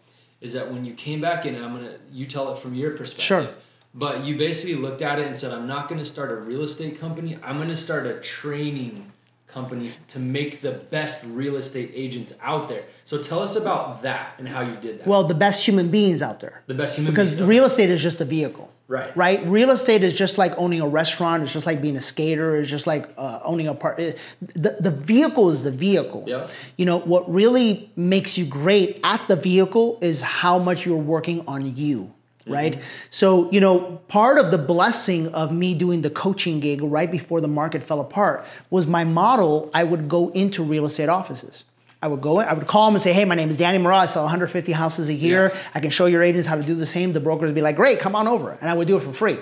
is 0.42 0.52
that 0.52 0.70
when 0.70 0.84
you 0.84 0.92
came 0.94 1.20
back 1.20 1.46
in, 1.46 1.54
and 1.54 1.64
I'm 1.64 1.74
gonna 1.74 1.96
you 2.12 2.26
tell 2.26 2.52
it 2.52 2.58
from 2.58 2.74
your 2.74 2.90
perspective. 2.90 3.24
Sure. 3.24 3.48
But 3.94 4.24
you 4.24 4.36
basically 4.38 4.76
looked 4.76 5.02
at 5.02 5.18
it 5.18 5.26
and 5.26 5.36
said, 5.36 5.52
I'm 5.52 5.66
not 5.66 5.88
gonna 5.88 6.04
start 6.04 6.30
a 6.30 6.36
real 6.36 6.62
estate 6.62 7.00
company. 7.00 7.38
I'm 7.42 7.58
gonna 7.58 7.74
start 7.74 8.06
a 8.06 8.20
training 8.20 9.10
company 9.52 9.92
to 10.08 10.18
make 10.18 10.60
the 10.62 10.72
best 10.72 11.22
real 11.26 11.56
estate 11.56 11.90
agents 11.94 12.34
out 12.42 12.68
there. 12.68 12.84
So 13.04 13.22
tell 13.22 13.40
us 13.40 13.56
about 13.56 14.02
that 14.02 14.34
and 14.38 14.48
how 14.48 14.60
you 14.62 14.76
did 14.76 15.00
that. 15.00 15.06
Well, 15.06 15.24
the 15.24 15.34
best 15.34 15.64
human 15.64 15.90
beings 15.90 16.22
out 16.22 16.40
there. 16.40 16.62
the 16.66 16.74
best 16.74 16.96
human 16.96 17.12
Because 17.12 17.40
real 17.42 17.64
estate 17.64 17.90
is 17.90 18.02
just 18.02 18.20
a 18.20 18.24
vehicle. 18.24 18.70
Right. 18.88 19.16
Right? 19.16 19.46
Real 19.46 19.70
estate 19.70 20.02
is 20.02 20.14
just 20.14 20.36
like 20.36 20.52
owning 20.56 20.80
a 20.80 20.88
restaurant. 20.88 21.44
It's 21.44 21.52
just 21.52 21.64
like 21.64 21.80
being 21.80 21.96
a 21.96 22.00
skater. 22.00 22.56
It's 22.56 22.68
just 22.68 22.88
like 22.88 23.08
uh, 23.16 23.38
owning 23.44 23.68
a 23.68 23.74
part. 23.74 24.00
it- 24.00 24.18
The, 24.54 24.76
the 24.80 24.90
vehicle 24.90 25.50
is 25.50 25.62
the 25.62 25.70
vehicle. 25.70 26.24
Yeah. 26.26 26.48
You 26.76 26.86
know, 26.86 26.98
what 26.98 27.32
really 27.32 27.92
makes 27.94 28.36
you 28.36 28.44
great 28.46 28.98
at 29.04 29.26
the 29.28 29.36
vehicle 29.36 29.98
is 30.00 30.20
how 30.20 30.58
much 30.58 30.84
you're 30.84 30.96
working 30.96 31.44
on 31.46 31.76
you. 31.76 32.12
Right. 32.46 32.72
Mm-hmm. 32.74 32.82
So, 33.10 33.50
you 33.52 33.60
know, 33.60 34.00
part 34.08 34.38
of 34.38 34.50
the 34.50 34.58
blessing 34.58 35.28
of 35.34 35.52
me 35.52 35.74
doing 35.74 36.00
the 36.00 36.10
coaching 36.10 36.58
gig 36.58 36.82
right 36.82 37.10
before 37.10 37.40
the 37.40 37.48
market 37.48 37.82
fell 37.82 38.00
apart 38.00 38.46
was 38.70 38.86
my 38.86 39.04
model. 39.04 39.70
I 39.74 39.84
would 39.84 40.08
go 40.08 40.30
into 40.30 40.62
real 40.62 40.86
estate 40.86 41.08
offices. 41.08 41.64
I 42.02 42.08
would 42.08 42.22
go 42.22 42.40
in, 42.40 42.48
I 42.48 42.54
would 42.54 42.66
call 42.66 42.86
them 42.86 42.94
and 42.94 43.02
say, 43.04 43.12
hey, 43.12 43.26
my 43.26 43.34
name 43.34 43.50
is 43.50 43.58
Danny 43.58 43.76
Morel. 43.76 44.00
I 44.00 44.06
sell 44.06 44.22
150 44.22 44.72
houses 44.72 45.10
a 45.10 45.12
year. 45.14 45.50
Yeah. 45.54 45.60
I 45.74 45.80
can 45.80 45.90
show 45.90 46.06
your 46.06 46.22
agents 46.22 46.48
how 46.48 46.56
to 46.56 46.62
do 46.62 46.74
the 46.74 46.86
same. 46.86 47.12
The 47.12 47.20
brokers 47.20 47.48
would 47.48 47.54
be 47.54 47.60
like, 47.60 47.76
great, 47.76 48.00
come 48.00 48.16
on 48.16 48.26
over. 48.26 48.56
And 48.60 48.70
I 48.70 48.74
would 48.74 48.88
do 48.88 48.96
it 48.96 49.00
for 49.02 49.12
free. 49.12 49.38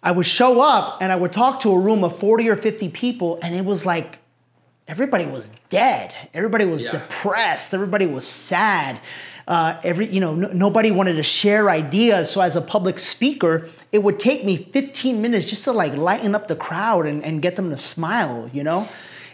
I 0.00 0.12
would 0.12 0.26
show 0.26 0.60
up 0.60 1.02
and 1.02 1.10
I 1.10 1.16
would 1.16 1.32
talk 1.32 1.58
to 1.60 1.72
a 1.72 1.78
room 1.78 2.04
of 2.04 2.16
40 2.16 2.48
or 2.48 2.56
50 2.56 2.90
people, 2.90 3.40
and 3.42 3.56
it 3.56 3.64
was 3.64 3.84
like 3.84 4.18
everybody 4.86 5.26
was 5.26 5.50
dead. 5.68 6.14
Everybody 6.32 6.64
was 6.64 6.84
Yeah. 6.84 6.92
depressed. 6.92 7.74
Everybody 7.74 8.06
was 8.06 8.24
sad. 8.26 9.00
Uh, 9.48 9.80
every 9.82 10.06
you 10.12 10.20
know, 10.20 10.34
no, 10.34 10.48
nobody 10.48 10.90
wanted 10.90 11.14
to 11.14 11.22
share 11.22 11.70
ideas. 11.70 12.30
So 12.30 12.42
as 12.42 12.54
a 12.54 12.60
public 12.60 12.98
speaker, 12.98 13.68
it 13.92 14.02
would 14.02 14.20
take 14.20 14.44
me 14.44 14.68
15 14.72 15.22
minutes 15.22 15.46
just 15.46 15.64
to 15.64 15.72
like 15.72 15.94
lighten 15.94 16.34
up 16.34 16.48
the 16.48 16.54
crowd 16.54 17.06
and, 17.06 17.24
and 17.24 17.40
get 17.40 17.56
them 17.56 17.70
to 17.70 17.78
smile. 17.78 18.50
You 18.52 18.62
know. 18.62 18.86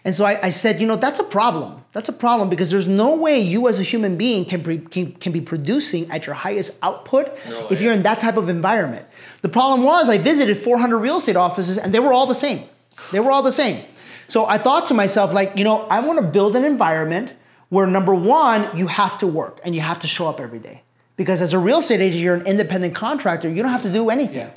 And 0.05 0.15
so 0.15 0.27
I, 0.27 0.47
I 0.47 0.51
said, 0.51 0.81
you 0.81 0.87
know, 0.87 0.97
that's 0.97 1.19
a 1.19 1.25
problem. 1.25 1.83
That's 1.93 2.11
a 2.11 2.13
problem 2.13 2.51
because 2.51 2.71
there's 2.71 2.87
no 2.87 3.17
way 3.17 3.41
you 3.41 3.69
as 3.69 3.81
a 3.81 3.83
human 3.83 4.19
being 4.19 4.45
can, 4.45 4.63
pre- 4.63 4.79
can, 4.79 5.13
can 5.13 5.33
be 5.33 5.41
producing 5.41 6.11
at 6.11 6.27
your 6.27 6.35
highest 6.35 6.73
output 6.83 7.33
No 7.49 7.69
if 7.69 7.81
you're 7.81 7.93
in 7.93 8.03
that 8.03 8.21
type 8.21 8.37
of 8.37 8.51
environment. 8.51 9.07
The 9.41 9.49
problem 9.49 9.83
was 9.83 10.11
I 10.11 10.19
visited 10.19 10.63
400 10.63 10.99
real 10.99 11.17
estate 11.17 11.37
offices 11.37 11.79
and 11.79 11.95
they 11.95 12.01
were 12.01 12.13
all 12.13 12.27
the 12.27 12.35
same. 12.35 12.69
They 13.13 13.21
were 13.21 13.31
all 13.31 13.43
the 13.43 13.53
same. 13.53 13.83
So 14.29 14.45
I 14.45 14.59
thought 14.59 14.87
to 14.89 14.95
myself, 14.95 15.33
like, 15.33 15.53
you 15.57 15.65
know, 15.65 15.87
I 15.87 16.01
want 16.01 16.19
to 16.19 16.27
build 16.27 16.55
an 16.55 16.67
environment 16.67 17.33
where 17.75 17.89
number 17.89 18.15
one, 18.15 18.77
you 18.77 18.87
have 18.87 19.19
to 19.19 19.27
work 19.27 19.61
and 19.65 19.75
you 19.75 19.81
have 19.81 19.99
to 19.99 20.07
show 20.07 20.29
up 20.29 20.39
every 20.39 20.61
day. 20.61 20.83
Because 21.17 21.41
as 21.41 21.53
a 21.53 21.59
real 21.59 21.79
estate 21.79 22.01
agent, 22.01 22.23
you're 22.23 22.37
an 22.37 22.47
independent 22.47 22.95
contractor. 22.95 23.49
You 23.49 23.63
don't 23.63 23.73
have 23.73 23.83
to 23.83 23.93
do 23.93 24.11
anything. 24.11 24.49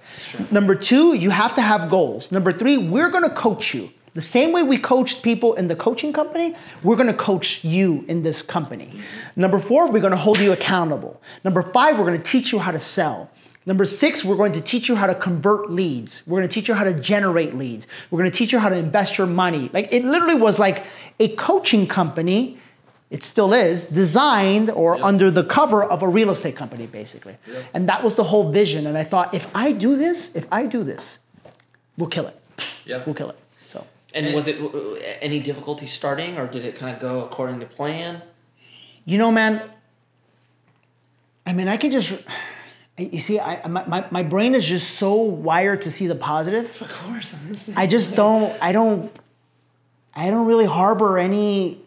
Number 0.52 0.76
two, 0.76 1.16
you 1.16 1.32
have 1.32 1.56
to 1.56 1.62
have 1.62 1.90
goals. 1.90 2.32
Number 2.32 2.52
three, 2.52 2.78
we're 2.78 3.10
going 3.10 3.24
to 3.24 3.36
coach 3.36 3.74
you. 3.74 3.90
The 4.14 4.22
same 4.22 4.52
way 4.52 4.62
we 4.62 4.78
coached 4.78 5.24
people 5.24 5.56
in 5.56 5.68
the 5.68 5.76
coaching 5.76 6.12
company, 6.12 6.56
we're 6.82 6.96
gonna 6.96 7.14
coach 7.14 7.64
you 7.64 8.04
in 8.08 8.24
this 8.24 8.42
company. 8.42 8.86
Mm-hmm. 8.86 9.42
Number 9.42 9.60
four, 9.60 9.92
we're 9.92 10.02
gonna 10.02 10.16
hold 10.16 10.40
you 10.40 10.54
accountable. 10.54 11.22
Number 11.44 11.62
five, 11.62 12.00
we're 12.00 12.06
gonna 12.06 12.18
teach 12.18 12.52
you 12.52 12.58
how 12.58 12.72
to 12.72 12.80
sell. 12.80 13.30
Number 13.68 13.86
six, 13.86 14.26
we're 14.26 14.36
going 14.36 14.54
to 14.54 14.62
teach 14.62 14.90
you 14.90 14.96
how 14.96 15.06
to 15.06 15.14
convert 15.14 15.70
leads. 15.70 16.24
We're 16.26 16.40
gonna 16.40 16.48
teach 16.48 16.68
you 16.68 16.74
how 16.74 16.84
to 16.86 17.00
generate 17.00 17.54
leads. 17.54 17.86
We're 18.10 18.18
gonna 18.18 18.32
teach 18.32 18.52
you 18.52 18.58
how 18.58 18.70
to 18.70 18.76
invest 18.76 19.20
your 19.20 19.28
money. 19.28 19.70
Like 19.72 19.90
it 19.92 20.04
literally 20.04 20.34
was 20.34 20.58
like 20.58 20.86
a 21.20 21.36
coaching 21.36 21.86
company, 21.86 22.58
it 23.10 23.24
still 23.24 23.54
is, 23.54 23.84
designed 23.84 24.70
or 24.70 25.02
under 25.02 25.32
the 25.32 25.44
cover 25.44 25.84
of 25.84 26.04
a 26.04 26.08
real 26.08 26.30
estate 26.30 26.56
company, 26.58 26.88
basically. 26.88 27.38
And 27.74 27.88
that 27.88 28.04
was 28.04 28.16
the 28.16 28.24
whole 28.24 28.52
vision. 28.52 28.86
And 28.86 28.98
I 28.98 29.04
thought, 29.04 29.34
if 29.34 29.48
I 29.56 29.72
do 29.72 29.96
this, 29.96 30.30
if 30.36 30.46
I 30.52 30.66
do 30.66 30.84
this, 30.84 31.18
we'll 31.98 32.10
kill 32.10 32.28
it. 32.28 32.40
Yeah. 32.86 33.04
We'll 33.06 33.16
kill 33.16 33.30
it. 33.30 33.38
So 33.68 33.86
And 34.14 34.34
was 34.34 34.48
it 34.48 34.58
any 35.22 35.40
difficulty 35.40 35.88
starting, 35.88 36.38
or 36.38 36.48
did 36.48 36.66
it 36.66 36.76
kind 36.76 36.94
of 36.94 37.02
go 37.02 37.24
according 37.24 37.60
to 37.62 37.66
plan? 37.66 38.22
You 39.06 39.18
know, 39.18 39.32
man. 39.32 39.62
I 41.46 41.54
mean, 41.54 41.70
I 41.70 41.78
can 41.78 41.92
just. 41.92 42.14
You 42.98 43.20
see, 43.20 43.40
I 43.40 43.66
my, 43.68 43.86
my, 43.86 44.06
my 44.10 44.24
brain 44.24 44.56
is 44.56 44.66
just 44.66 44.96
so 44.96 45.14
wired 45.14 45.84
to 45.84 45.92
see 45.92 46.08
the 46.08 46.16
positive. 46.16 46.66
Of 46.82 46.90
course, 46.90 47.34
I'm 47.34 47.52
listening. 47.52 47.78
I 47.78 47.88
just 47.88 48.16
don't. 48.16 48.58
I 48.62 48.72
don't. 48.72 49.12
I 50.14 50.30
don't 50.30 50.48
really 50.48 50.66
harbor 50.66 51.20
any. 51.20 51.80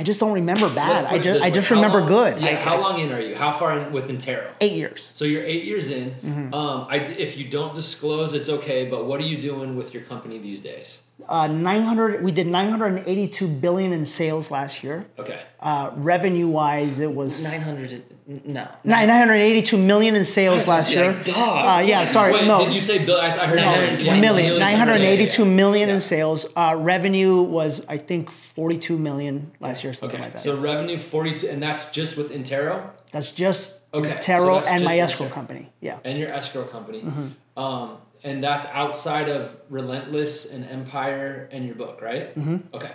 I 0.00 0.02
just 0.02 0.18
don't 0.18 0.32
remember 0.32 0.70
bad. 0.74 1.04
I 1.04 1.18
just 1.18 1.44
I 1.44 1.50
just 1.50 1.68
How 1.68 1.74
remember 1.74 1.98
long- 2.00 2.08
good. 2.08 2.40
Yeah, 2.40 2.48
I- 2.48 2.54
how 2.54 2.80
long 2.80 3.00
in 3.00 3.12
are 3.12 3.20
you? 3.20 3.34
How 3.36 3.52
far 3.52 3.78
in 3.78 3.92
with 3.92 4.08
Intero? 4.08 4.50
Eight 4.62 4.72
years. 4.72 5.10
So 5.12 5.26
you're 5.26 5.44
eight 5.44 5.64
years 5.64 5.90
in. 5.90 6.12
Mm-hmm. 6.12 6.54
Um, 6.54 6.86
I, 6.88 6.96
if 6.96 7.36
you 7.36 7.48
don't 7.50 7.74
disclose, 7.74 8.32
it's 8.32 8.48
okay. 8.48 8.88
But 8.88 9.04
what 9.04 9.20
are 9.20 9.24
you 9.26 9.42
doing 9.42 9.76
with 9.76 9.92
your 9.92 10.02
company 10.04 10.38
these 10.38 10.60
days? 10.60 11.02
Uh, 11.28 11.46
900. 11.46 12.22
We 12.22 12.32
did 12.32 12.46
982 12.46 13.46
billion 13.48 13.92
in 13.92 14.04
sales 14.06 14.50
last 14.50 14.82
year. 14.82 15.06
Okay. 15.18 15.40
Uh, 15.60 15.90
revenue 15.96 16.48
wise, 16.48 16.98
it 16.98 17.12
was 17.14 17.40
Nine 17.42 17.60
hundred. 17.60 18.02
No. 18.44 18.68
982 18.84 19.76
million 19.76 20.14
in 20.14 20.24
sales 20.24 20.68
last 20.68 20.90
Yeah, 20.92 21.02
year. 21.02 21.22
dog. 21.24 21.80
Uh, 21.82 21.86
yeah, 21.86 22.04
sorry. 22.04 22.32
Wait, 22.32 22.46
no. 22.46 22.64
did 22.64 22.72
you 22.74 22.80
say 22.80 23.04
bill? 23.04 23.20
I, 23.20 23.26
I 23.26 23.46
heard 23.46 23.56
No, 23.56 23.64
920 23.64 24.20
million, 24.20 24.46
million. 24.46 24.60
982 24.60 25.42
Yeah, 25.42 25.48
yeah, 25.48 25.54
million 25.54 25.88
yeah. 25.88 25.94
in 25.96 26.00
sales. 26.00 26.46
Uh, 26.56 26.76
revenue 26.78 27.42
was, 27.42 27.82
I 27.88 27.98
think, 27.98 28.30
42 28.30 28.96
million 28.98 29.50
last 29.60 29.82
year, 29.82 29.92
something 29.94 30.10
Okay. 30.16 30.22
like 30.24 30.32
that. 30.34 30.42
So 30.42 30.60
revenue 30.60 30.98
42, 31.00 31.48
and 31.48 31.60
that's 31.62 31.90
just 31.90 32.16
with 32.16 32.30
Intero 32.30 32.90
that's 33.12 33.32
just 33.32 33.72
Okay, 33.92 34.20
so 34.24 34.54
that's 34.54 34.68
and 34.68 34.84
my 34.84 34.98
escrow 35.00 35.26
Intero. 35.26 35.32
company. 35.32 35.72
Yeah. 35.80 35.98
and 36.04 36.16
your 36.16 36.32
escrow 36.32 36.64
company. 36.64 37.02
Mm-hmm. 37.02 37.58
Um, 37.60 37.96
and 38.22 38.42
that's 38.42 38.66
outside 38.66 39.28
of 39.28 39.56
Relentless 39.70 40.50
and 40.50 40.64
M.Pire 40.64 41.48
and 41.52 41.64
your 41.66 41.74
book, 41.74 42.00
right? 42.02 42.36
Mm-hmm. 42.38 42.74
Okay. 42.74 42.92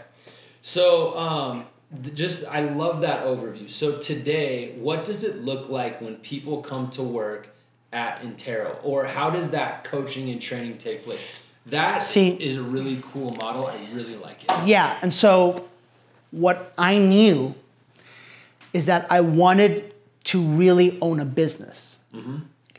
So 0.61 1.17
um, 1.17 1.65
th- 2.03 2.15
just 2.15 2.45
I 2.45 2.61
love 2.61 3.01
that 3.01 3.25
overview. 3.25 3.69
So 3.69 3.97
today, 3.99 4.75
what 4.77 5.05
does 5.05 5.23
it 5.23 5.43
look 5.43 5.69
like 5.69 6.01
when 6.01 6.15
people 6.17 6.61
come 6.61 6.89
to 6.91 7.03
work 7.03 7.49
at 7.93 8.21
Intero, 8.21 8.77
or 8.83 9.05
how 9.05 9.29
does 9.29 9.51
that 9.51 9.83
coaching 9.85 10.29
and 10.29 10.41
training 10.41 10.77
take 10.77 11.03
place? 11.03 11.21
That 11.67 12.03
See- 12.03 12.29
is 12.29 12.57
a 12.57 12.61
really 12.61 13.01
cool 13.13 13.31
model. 13.35 13.67
I 13.67 13.77
really 13.93 14.15
like 14.17 14.43
it. 14.43 14.51
Yeah, 14.67 14.99
and 15.01 15.11
so 15.13 15.67
what 16.31 16.73
I 16.77 16.97
knew 16.97 17.55
is 18.73 18.85
that 18.87 19.07
I 19.09 19.21
wanted 19.21 19.93
to 20.25 20.41
really 20.41 20.97
own 21.01 21.19
a 21.19 21.25
business. 21.25 21.97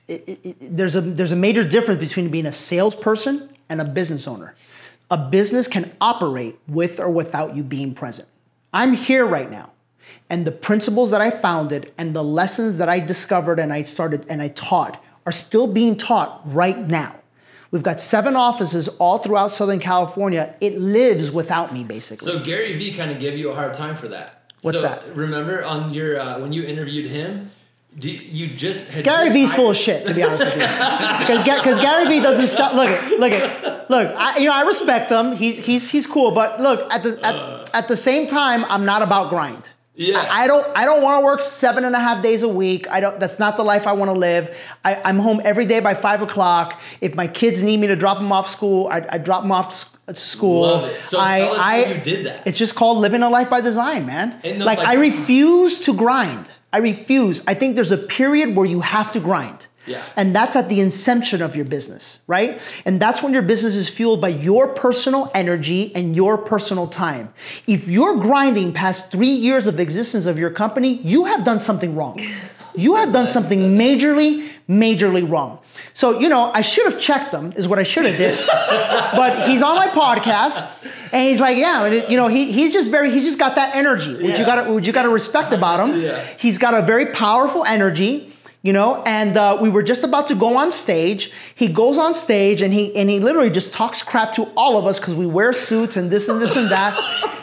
It- 0.08 0.24
it- 0.26 0.40
it- 0.44 0.76
there's 0.76 0.94
a 0.94 1.00
there's 1.00 1.32
a 1.32 1.36
major 1.36 1.64
difference 1.64 2.00
between 2.00 2.28
being 2.30 2.46
a 2.46 2.52
salesperson 2.52 3.48
and 3.68 3.80
a 3.80 3.84
business 3.84 4.28
owner. 4.28 4.54
A 5.10 5.16
business 5.16 5.66
can 5.68 5.92
operate 6.00 6.58
with 6.68 7.00
or 7.00 7.10
without 7.10 7.56
you 7.56 7.62
being 7.62 7.94
present. 7.94 8.28
I'm 8.72 8.92
here 8.94 9.24
right 9.24 9.50
now, 9.50 9.70
and 10.30 10.44
the 10.44 10.52
principles 10.52 11.10
that 11.10 11.20
I 11.20 11.30
founded 11.30 11.92
and 11.98 12.14
the 12.14 12.22
lessons 12.22 12.76
that 12.78 12.88
I 12.88 13.00
discovered 13.00 13.58
and 13.58 13.72
I 13.72 13.82
started 13.82 14.24
and 14.28 14.40
I 14.40 14.48
taught 14.48 15.02
are 15.24 15.32
still 15.32 15.66
being 15.66 15.96
taught 15.96 16.40
right 16.44 16.78
now. 16.88 17.16
We've 17.72 17.82
got 17.82 17.98
seven 17.98 18.36
offices 18.36 18.86
all 19.00 19.18
throughout 19.18 19.50
Southern 19.50 19.80
California. 19.80 20.54
It 20.60 20.78
lives 20.80 21.32
without 21.32 21.74
me, 21.74 21.82
basically. 21.82 22.30
So 22.30 22.38
Gary 22.44 22.76
Vee 22.78 22.92
kind 22.94 23.10
of 23.10 23.18
gave 23.18 23.36
you 23.36 23.50
a 23.50 23.54
hard 23.56 23.74
time 23.74 23.96
for 23.96 24.06
that. 24.08 24.42
What's 24.62 24.76
So, 24.78 24.82
that? 24.82 25.16
Remember 25.16 25.64
on 25.64 25.92
your 25.92 26.20
uh, 26.20 26.38
when 26.38 26.52
you 26.52 26.62
interviewed 26.62 27.10
him, 27.10 27.50
do, 27.98 28.10
you 28.10 28.48
just 28.48 28.88
had 28.88 29.04
Gary 29.04 29.30
Vee's 29.30 29.52
full 29.52 29.70
of 29.70 29.76
shit, 29.76 30.04
to 30.06 30.12
be 30.12 30.22
honest 30.22 30.44
with 30.44 30.56
you. 30.56 30.60
Because 31.56 31.80
Gary 31.80 32.06
Vee 32.06 32.20
doesn't 32.20 32.48
sell. 32.48 32.74
Look 32.74 32.88
at 32.88 33.18
look 33.18 33.32
at 33.32 33.90
look. 33.90 34.14
I, 34.16 34.38
you 34.38 34.46
know 34.46 34.52
I 34.54 34.62
respect 34.62 35.10
him. 35.10 35.32
He's 35.32 35.64
he's 35.64 35.88
he's 35.88 36.06
cool. 36.06 36.30
But 36.30 36.60
look 36.60 36.86
at 36.92 37.02
the 37.02 37.18
at, 37.24 37.34
uh. 37.34 37.66
at 37.72 37.88
the 37.88 37.96
same 37.96 38.26
time, 38.26 38.64
I'm 38.66 38.84
not 38.84 39.02
about 39.02 39.30
grind. 39.30 39.68
Yeah. 39.94 40.18
I, 40.18 40.44
I 40.44 40.46
don't 40.46 40.66
I 40.76 40.84
don't 40.84 41.02
want 41.02 41.20
to 41.22 41.24
work 41.24 41.40
seven 41.40 41.84
and 41.84 41.96
a 41.96 41.98
half 41.98 42.22
days 42.22 42.42
a 42.42 42.48
week. 42.48 42.86
I 42.88 43.00
don't. 43.00 43.18
That's 43.18 43.38
not 43.38 43.56
the 43.56 43.64
life 43.64 43.86
I 43.86 43.92
want 43.92 44.10
to 44.10 44.18
live. 44.18 44.54
I, 44.84 44.96
I'm 44.96 45.18
home 45.18 45.40
every 45.42 45.64
day 45.64 45.80
by 45.80 45.94
five 45.94 46.20
o'clock. 46.20 46.78
If 47.00 47.14
my 47.14 47.26
kids 47.26 47.62
need 47.62 47.78
me 47.78 47.86
to 47.86 47.96
drop 47.96 48.18
them 48.18 48.30
off 48.30 48.48
school, 48.48 48.88
I, 48.88 49.06
I 49.08 49.18
drop 49.18 49.42
them 49.42 49.52
off 49.52 49.90
school. 50.14 50.62
Love 50.62 50.84
it. 50.90 51.06
So 51.06 51.18
I, 51.18 51.38
tell 51.38 51.54
us 51.54 51.60
I, 51.60 51.84
you 51.84 52.00
did 52.02 52.26
that. 52.26 52.46
It's 52.46 52.58
just 52.58 52.74
called 52.74 52.98
living 52.98 53.22
a 53.22 53.30
life 53.30 53.48
by 53.48 53.62
design, 53.62 54.04
man. 54.04 54.38
No, 54.44 54.64
like, 54.66 54.78
like- 54.78 54.86
I 54.86 54.94
refuse 54.94 55.80
to 55.80 55.94
grind. 55.94 56.46
I 56.76 56.78
refuse. 56.80 57.40
I 57.46 57.54
think 57.54 57.74
there's 57.74 57.90
a 57.90 57.96
period 57.96 58.54
where 58.54 58.66
you 58.66 58.82
have 58.82 59.10
to 59.12 59.18
grind. 59.18 59.66
Yeah. 59.86 60.04
And 60.14 60.36
that's 60.36 60.54
at 60.56 60.68
the 60.68 60.80
inception 60.80 61.40
of 61.40 61.56
your 61.56 61.64
business, 61.64 62.18
right? 62.26 62.60
And 62.84 63.00
that's 63.00 63.22
when 63.22 63.32
your 63.32 63.40
business 63.40 63.76
is 63.76 63.88
fueled 63.88 64.20
by 64.20 64.28
your 64.28 64.68
personal 64.68 65.30
energy 65.32 65.90
and 65.94 66.14
your 66.14 66.36
personal 66.36 66.86
time. 66.86 67.32
If 67.66 67.88
you're 67.88 68.18
grinding 68.18 68.74
past 68.74 69.10
three 69.10 69.30
years 69.30 69.66
of 69.66 69.80
existence 69.80 70.26
of 70.26 70.36
your 70.36 70.50
company, 70.50 71.00
you 71.00 71.24
have 71.24 71.44
done 71.44 71.60
something 71.60 71.96
wrong. 71.96 72.20
You 72.74 72.96
have 72.96 73.10
done 73.10 73.28
something 73.28 73.78
majorly, 73.78 74.46
majorly 74.68 75.26
wrong. 75.26 75.60
So, 75.94 76.20
you 76.20 76.28
know, 76.28 76.50
I 76.52 76.60
should 76.60 76.92
have 76.92 77.00
checked 77.00 77.32
them, 77.32 77.54
is 77.56 77.66
what 77.66 77.78
I 77.78 77.84
should 77.84 78.04
have 78.04 78.18
did. 78.18 78.38
but 78.46 79.48
he's 79.48 79.62
on 79.62 79.76
my 79.76 79.88
podcast, 79.88 80.68
and 81.12 81.28
he's 81.28 81.40
like, 81.40 81.56
yeah, 81.56 81.86
it- 81.86 82.10
you 82.10 82.16
know, 82.16 82.28
he, 82.28 82.52
he's 82.52 82.72
just 82.72 82.90
very, 82.90 83.10
he's 83.10 83.24
just 83.24 83.38
got 83.38 83.56
that 83.56 83.74
energy, 83.74 84.14
which 84.14 84.38
you 84.38 84.44
gotta, 84.44 84.72
which 84.72 84.86
you 84.86 84.92
gotta 84.92 85.08
respect 85.08 85.52
about 85.52 85.80
him. 85.86 86.00
Yeah. 86.00 86.24
He's 86.38 86.58
got 86.58 86.74
a 86.74 86.82
very 86.82 87.06
powerful 87.06 87.64
energy, 87.64 88.32
you 88.62 88.72
know. 88.72 89.02
And 89.04 89.36
uh, 89.36 89.58
we 89.60 89.68
were 89.68 89.82
just 89.82 90.02
about 90.02 90.28
to 90.28 90.34
go 90.34 90.56
on 90.56 90.72
stage. 90.72 91.30
He 91.54 91.68
goes 91.68 91.98
on 91.98 92.14
stage 92.14 92.60
and 92.62 92.72
he 92.74 92.94
and 92.96 93.08
he 93.08 93.20
literally 93.20 93.50
just 93.50 93.72
talks 93.72 94.02
crap 94.02 94.32
to 94.34 94.44
all 94.56 94.76
of 94.78 94.86
us 94.86 94.98
because 94.98 95.14
we 95.14 95.26
wear 95.26 95.52
suits 95.52 95.96
and 95.96 96.10
this 96.10 96.28
and 96.28 96.40
this 96.40 96.56
and 96.56 96.70
that. 96.70 96.94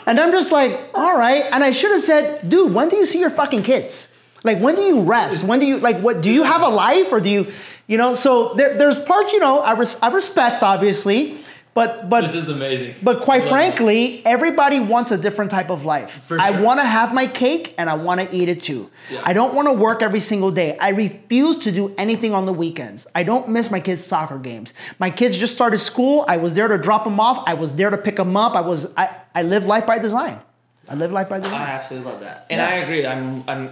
and 0.06 0.18
I'm 0.20 0.32
just 0.32 0.52
like, 0.52 0.78
all 0.94 1.16
right. 1.16 1.44
And 1.50 1.64
I 1.64 1.70
should 1.70 1.90
have 1.92 2.02
said, 2.02 2.48
dude, 2.48 2.72
when 2.74 2.88
do 2.88 2.96
you 2.96 3.06
see 3.06 3.18
your 3.20 3.30
fucking 3.30 3.62
kids? 3.62 4.08
Like, 4.42 4.60
when 4.60 4.74
do 4.74 4.82
you 4.82 5.00
rest? 5.00 5.42
When 5.44 5.58
do 5.58 5.66
you 5.66 5.78
like? 5.78 5.98
What 6.00 6.20
do 6.20 6.30
you 6.30 6.42
have 6.42 6.60
a 6.60 6.68
life 6.68 7.10
or 7.10 7.18
do 7.20 7.30
you, 7.30 7.46
you 7.86 7.96
know? 7.96 8.14
So 8.14 8.52
there, 8.54 8.76
there's 8.76 8.98
parts, 8.98 9.32
you 9.32 9.40
know, 9.40 9.60
I, 9.60 9.72
res- 9.72 9.96
I 10.02 10.10
respect 10.12 10.62
obviously, 10.62 11.38
but 11.74 12.08
but 12.08 12.20
This 12.22 12.34
is 12.36 12.48
amazing. 12.48 12.94
but 13.02 13.20
quite 13.22 13.40
Love 13.42 13.50
frankly, 13.50 14.24
everybody 14.24 14.78
wants 14.80 15.10
a 15.10 15.18
different 15.18 15.50
type 15.50 15.70
of 15.70 15.84
life. 15.84 16.20
I 16.30 16.60
want 16.60 16.78
to 16.80 16.86
have 16.86 17.12
my 17.12 17.26
cake 17.26 17.74
and 17.76 17.90
I 17.90 17.94
want 17.94 18.20
to 18.20 18.34
eat 18.34 18.48
it 18.48 18.62
too. 18.62 18.88
Yeah. 19.10 19.22
I 19.24 19.32
don't 19.32 19.54
want 19.54 19.66
to 19.68 19.72
work 19.74 20.00
every 20.00 20.20
single 20.20 20.50
day. 20.52 20.78
I 20.78 20.90
refuse 20.90 21.58
to 21.64 21.72
do 21.72 21.92
anything 21.98 22.32
on 22.32 22.46
the 22.46 22.52
weekends. 22.52 23.06
I 23.14 23.24
don't 23.24 23.48
miss 23.48 23.70
my 23.70 23.80
kids' 23.80 24.04
soccer 24.04 24.38
games. 24.38 24.72
My 24.98 25.10
kids 25.10 25.36
just 25.36 25.54
started 25.54 25.80
school. 25.80 26.24
I 26.28 26.36
was 26.36 26.54
there 26.54 26.68
to 26.68 26.78
drop 26.78 27.04
them 27.04 27.18
off. 27.18 27.42
I 27.46 27.54
was 27.54 27.74
there 27.74 27.90
to 27.90 27.98
pick 27.98 28.16
them 28.16 28.36
up. 28.36 28.54
I 28.54 28.60
was 28.60 28.86
I, 28.96 29.16
I 29.34 29.42
live 29.42 29.64
life 29.66 29.84
by 29.86 29.98
design. 29.98 30.40
I 30.88 30.94
live 30.94 31.10
life 31.12 31.28
by 31.28 31.40
design. 31.40 31.60
I 31.60 31.70
absolutely 31.70 32.10
love 32.12 32.20
that, 32.20 32.46
and 32.50 32.58
Yeah. 32.58 32.68
I 32.68 32.74
agree. 32.74 33.06
I'm, 33.06 33.42
I'm. 33.48 33.70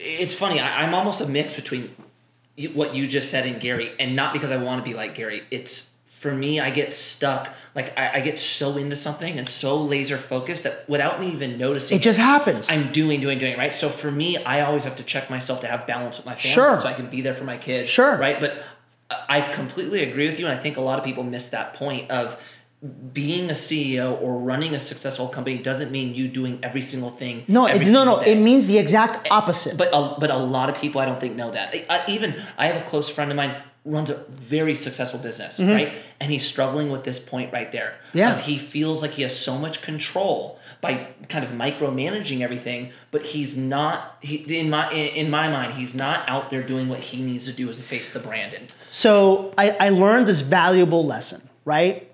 It's 0.00 0.34
funny. 0.34 0.58
I, 0.58 0.82
I'm 0.82 0.94
almost 0.94 1.20
a 1.20 1.26
mix 1.26 1.54
between 1.54 1.94
what 2.72 2.94
you 2.94 3.06
just 3.06 3.30
said 3.30 3.46
and 3.46 3.60
Gary, 3.60 3.92
and 4.00 4.16
not 4.16 4.32
because 4.32 4.50
I 4.50 4.56
want 4.56 4.82
to 4.82 4.90
be 4.90 4.96
like 4.96 5.14
Gary. 5.14 5.42
It's 5.50 5.90
for 6.24 6.34
me. 6.34 6.58
I 6.58 6.70
get 6.70 6.94
stuck. 6.94 7.50
Like 7.74 7.96
I, 7.98 8.14
I 8.14 8.20
get 8.20 8.40
so 8.40 8.78
into 8.78 8.96
something 8.96 9.38
and 9.38 9.46
so 9.46 9.76
laser 9.82 10.16
focused 10.16 10.62
that 10.64 10.88
without 10.88 11.20
me 11.20 11.28
even 11.32 11.58
noticing, 11.58 11.98
It 11.98 12.02
just 12.02 12.18
happens. 12.18 12.70
I'm 12.70 12.92
doing, 12.92 13.20
doing, 13.20 13.38
doing, 13.38 13.58
right? 13.58 13.74
So 13.74 13.90
for 13.90 14.10
me, 14.10 14.38
I 14.38 14.62
always 14.62 14.84
have 14.84 14.96
to 14.96 15.02
check 15.02 15.28
myself 15.28 15.60
to 15.60 15.66
have 15.66 15.86
balance 15.86 16.16
with 16.16 16.24
my 16.24 16.34
family 16.34 16.54
Sure. 16.54 16.80
so 16.80 16.86
I 16.86 16.94
can 16.94 17.10
be 17.10 17.20
there 17.20 17.34
for 17.34 17.44
my 17.44 17.58
kids. 17.58 17.90
Sure. 17.90 18.16
Right? 18.16 18.40
But 18.40 18.62
I 19.28 19.42
completely 19.52 20.02
agree 20.02 20.30
with 20.30 20.38
you, 20.40 20.46
and 20.46 20.58
I 20.58 20.62
think 20.62 20.78
a 20.78 20.80
lot 20.80 20.98
of 20.98 21.04
people 21.04 21.24
miss 21.24 21.50
that 21.50 21.74
point 21.74 22.10
of 22.10 22.38
being 23.12 23.50
a 23.50 23.54
CEO 23.54 24.20
or 24.22 24.38
running 24.38 24.74
a 24.74 24.80
successful 24.80 25.28
company 25.28 25.58
doesn't 25.58 25.90
mean 25.90 26.14
you 26.14 26.28
doing 26.28 26.58
every 26.62 26.82
single 26.82 27.10
thing. 27.10 27.44
no, 27.48 27.66
it, 27.66 27.86
no, 27.88 28.04
no. 28.04 28.20
day. 28.20 28.32
It 28.32 28.38
means 28.38 28.66
the 28.66 28.78
exact 28.78 29.26
eh, 29.26 29.28
opposite. 29.30 29.76
But 29.76 29.88
a, 29.92 30.16
but 30.18 30.30
a 30.30 30.36
lot 30.36 30.68
of 30.70 30.76
people 30.76 31.00
I 31.02 31.06
don't 31.06 31.20
think 31.20 31.36
know 31.36 31.50
that. 31.52 31.68
I, 31.74 31.86
I- 31.90 32.04
even 32.08 32.34
I 32.56 32.66
have 32.68 32.76
a 32.84 32.88
close 32.88 33.08
friend 33.08 33.30
of 33.30 33.36
mine 33.36 33.54
runs 33.84 34.08
a 34.08 34.24
very 34.30 34.74
successful 34.74 35.18
business, 35.18 35.60
right? 35.60 35.92
And 36.18 36.30
he's 36.30 36.46
struggling 36.46 36.90
with 36.90 37.04
this 37.04 37.18
point 37.18 37.52
right 37.52 37.70
there. 37.70 37.94
Mm-hmm. 38.08 38.18
Yeah. 38.18 38.38
He 38.38 38.58
feels 38.58 39.02
like 39.02 39.12
he 39.12 39.22
has 39.22 39.38
so 39.38 39.58
much 39.58 39.82
control 39.82 40.58
by 40.80 41.08
kind 41.28 41.44
of 41.44 41.50
micromanaging 41.50 42.40
everything, 42.40 42.92
but 43.10 43.22
he's 43.22 43.56
not. 43.56 44.16
He 44.20 44.36
in 44.58 44.70
my 44.70 44.90
in, 44.92 45.30
my 45.30 45.48
mind, 45.48 45.74
he's 45.74 45.94
not 45.94 46.28
out 46.28 46.50
there 46.50 46.62
doing 46.62 46.88
what 46.88 47.00
he 47.00 47.20
needs 47.22 47.44
to 47.46 47.52
do 47.52 47.68
as 47.68 47.76
the 47.76 47.82
face 47.82 48.08
of 48.08 48.22
the 48.22 48.26
brand. 48.26 48.54
And 48.54 48.72
So 48.88 49.52
I, 49.58 49.70
I 49.70 49.88
learned 49.90 50.26
this 50.28 50.40
valuable 50.40 51.04
lesson, 51.04 51.46
right? 51.64 52.10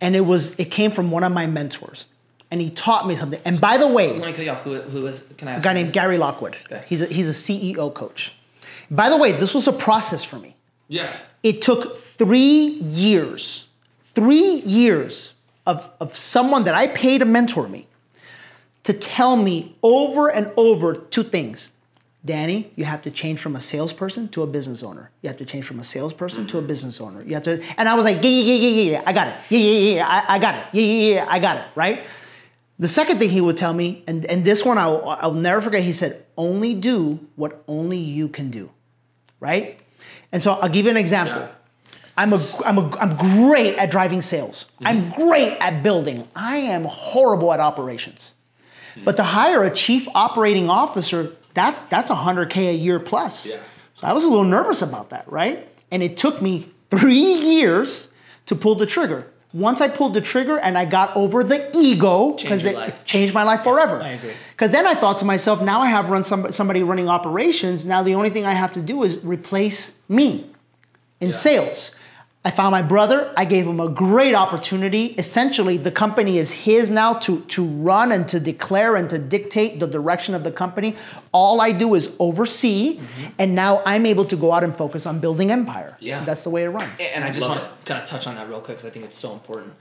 And 0.00 0.16
it 0.16 0.20
was 0.20 0.54
it 0.58 0.66
came 0.66 0.90
from 0.90 1.10
one 1.10 1.22
of 1.22 1.32
my 1.32 1.46
mentors, 1.46 2.06
and 2.50 2.60
he 2.60 2.70
taught 2.70 3.06
me 3.06 3.14
something. 3.16 3.40
And 3.44 3.60
by 3.60 3.76
the 3.76 3.86
way, 3.86 4.12
let 4.16 4.26
me 4.26 4.32
cut 4.32 4.44
you 4.44 4.50
off. 4.50 4.62
Who, 4.62 4.80
who 4.80 5.06
is? 5.06 5.22
Can 5.36 5.46
I 5.46 5.52
ask? 5.52 5.64
a 5.64 5.68
guy 5.68 5.74
named? 5.74 5.92
Gary 5.92 6.18
Lockwood. 6.18 6.56
Okay. 6.66 6.84
He's 6.88 7.02
a, 7.02 7.06
he's 7.06 7.28
a 7.28 7.32
CEO 7.32 7.92
coach. 7.94 8.32
By 8.90 9.08
the 9.08 9.16
way, 9.16 9.32
this 9.32 9.54
was 9.54 9.68
a 9.68 9.72
process 9.72 10.24
for 10.24 10.36
me. 10.36 10.56
Yeah. 10.88 11.12
It 11.42 11.62
took 11.62 11.98
three 11.98 12.66
years, 12.80 13.66
three 14.14 14.60
years 14.62 15.32
of, 15.66 15.88
of 16.00 16.16
someone 16.16 16.64
that 16.64 16.74
I 16.74 16.88
paid 16.88 17.18
to 17.18 17.24
mentor 17.24 17.68
me 17.68 17.86
to 18.84 18.92
tell 18.92 19.36
me 19.36 19.76
over 19.82 20.28
and 20.28 20.50
over 20.56 20.94
two 20.94 21.22
things. 21.22 21.70
Danny, 22.24 22.70
you 22.76 22.84
have 22.84 23.00
to 23.02 23.10
change 23.10 23.40
from 23.40 23.56
a 23.56 23.60
salesperson 23.60 24.28
to 24.30 24.42
a 24.42 24.46
business 24.46 24.82
owner. 24.82 25.10
You 25.22 25.28
have 25.28 25.38
to 25.38 25.46
change 25.46 25.64
from 25.64 25.80
a 25.80 25.84
salesperson 25.84 26.46
to 26.48 26.58
a 26.58 26.62
business 26.62 27.00
owner. 27.00 27.22
You 27.22 27.34
have 27.34 27.44
to, 27.44 27.62
and 27.78 27.88
I 27.88 27.94
was 27.94 28.04
like, 28.04 28.16
yeah, 28.16 28.28
yeah, 28.28 28.54
yeah, 28.54 28.68
yeah, 28.68 28.90
yeah, 28.90 29.02
I 29.06 29.12
got 29.12 29.28
it. 29.28 29.34
Yeah, 29.48 29.58
yeah, 29.58 29.94
yeah, 29.94 30.06
I, 30.06 30.34
I 30.34 30.38
got 30.38 30.54
it. 30.54 30.64
Yeah, 30.72 30.82
yeah, 30.82 31.14
yeah, 31.14 31.26
I 31.28 31.38
got 31.38 31.56
it, 31.58 31.64
right? 31.74 32.02
The 32.78 32.88
second 32.88 33.18
thing 33.18 33.30
he 33.30 33.40
would 33.40 33.56
tell 33.56 33.72
me, 33.72 34.02
and, 34.06 34.26
and 34.26 34.44
this 34.44 34.64
one 34.64 34.76
I'll, 34.76 35.08
I'll 35.08 35.34
never 35.34 35.62
forget, 35.62 35.82
he 35.82 35.92
said, 35.92 36.26
only 36.36 36.74
do 36.74 37.20
what 37.36 37.62
only 37.68 37.98
you 37.98 38.28
can 38.28 38.50
do, 38.50 38.70
right? 39.40 39.80
And 40.32 40.42
so 40.42 40.52
I'll 40.52 40.68
give 40.68 40.84
you 40.84 40.90
an 40.90 40.96
example. 40.96 41.40
Yeah. 41.40 41.48
I'm, 42.16 42.32
a, 42.32 42.40
I'm, 42.64 42.78
a, 42.78 42.98
I'm 42.98 43.16
great 43.16 43.76
at 43.76 43.90
driving 43.90 44.20
sales. 44.20 44.66
Mm-hmm. 44.74 44.86
I'm 44.86 45.10
great 45.10 45.56
at 45.58 45.82
building. 45.82 46.28
I 46.36 46.56
am 46.56 46.84
horrible 46.84 47.52
at 47.52 47.60
operations. 47.60 48.34
Mm. 48.94 49.04
But 49.04 49.16
to 49.16 49.22
hire 49.22 49.64
a 49.64 49.74
chief 49.74 50.06
operating 50.14 50.68
officer, 50.68 51.34
that's, 51.54 51.80
that's 51.88 52.10
100K 52.10 52.70
a 52.70 52.74
year 52.74 53.00
plus. 53.00 53.46
Yeah. 53.46 53.58
So 53.94 54.06
I 54.06 54.12
was 54.12 54.24
a 54.24 54.28
little 54.28 54.44
nervous 54.44 54.82
about 54.82 55.10
that, 55.10 55.30
right? 55.30 55.66
And 55.90 56.02
it 56.02 56.16
took 56.16 56.42
me 56.42 56.70
three 56.90 57.14
years 57.16 58.08
to 58.46 58.54
pull 58.54 58.74
the 58.74 58.86
trigger. 58.86 59.26
Once 59.52 59.80
I 59.80 59.88
pulled 59.88 60.14
the 60.14 60.20
trigger 60.20 60.58
and 60.58 60.78
I 60.78 60.84
got 60.84 61.16
over 61.16 61.42
the 61.42 61.76
ego, 61.76 62.34
because 62.34 62.64
it 62.64 62.76
life. 62.76 63.04
changed 63.04 63.34
my 63.34 63.42
life 63.42 63.62
forever. 63.64 64.00
I 64.00 64.10
agree. 64.10 64.32
Because 64.52 64.70
then 64.70 64.86
I 64.86 64.94
thought 64.94 65.18
to 65.18 65.24
myself, 65.24 65.60
now 65.60 65.80
I 65.80 65.88
have 65.88 66.08
run 66.10 66.22
some, 66.22 66.52
somebody 66.52 66.82
running 66.84 67.08
operations. 67.08 67.84
Now 67.84 68.02
the 68.04 68.14
only 68.14 68.30
thing 68.30 68.46
I 68.46 68.52
have 68.54 68.72
to 68.74 68.82
do 68.82 69.02
is 69.02 69.16
replace 69.24 69.92
me 70.08 70.46
in 71.20 71.30
Yeah. 71.30 71.34
sales. 71.34 71.90
I 72.42 72.50
found 72.50 72.72
my 72.72 72.80
brother. 72.80 73.34
I 73.36 73.44
gave 73.44 73.66
him 73.66 73.80
a 73.80 73.88
great 73.88 74.34
opportunity. 74.34 75.06
Essentially, 75.18 75.76
the 75.76 75.90
company 75.90 76.38
is 76.38 76.50
his 76.50 76.88
now 76.88 77.14
to, 77.14 77.42
to 77.42 77.62
run 77.62 78.12
and 78.12 78.26
to 78.30 78.40
declare 78.40 78.96
and 78.96 79.10
to 79.10 79.18
dictate 79.18 79.78
the 79.78 79.86
direction 79.86 80.34
of 80.34 80.42
the 80.42 80.50
company. 80.50 80.96
All 81.32 81.60
I 81.60 81.72
do 81.72 81.94
is 81.94 82.08
oversee, 82.18 82.96
mm-hmm. 82.96 83.26
and 83.38 83.54
now 83.54 83.82
I'm 83.84 84.06
able 84.06 84.24
to 84.24 84.36
go 84.36 84.52
out 84.52 84.64
and 84.64 84.74
focus 84.74 85.04
on 85.04 85.20
building 85.20 85.50
M.Pire. 85.50 85.98
Yeah. 86.00 86.24
That's 86.24 86.42
the 86.42 86.48
way 86.50 86.64
it 86.64 86.68
runs. 86.68 86.98
And 86.98 87.24
I 87.24 87.30
just 87.30 87.46
want 87.46 87.60
to 87.60 87.84
kind 87.84 88.02
of 88.02 88.08
touch 88.08 88.26
on 88.26 88.36
that 88.36 88.48
real 88.48 88.62
quick 88.62 88.78
because 88.78 88.88
I 88.88 88.90
think 88.90 89.04
it's 89.04 89.18
so 89.18 89.34
important. 89.34 89.74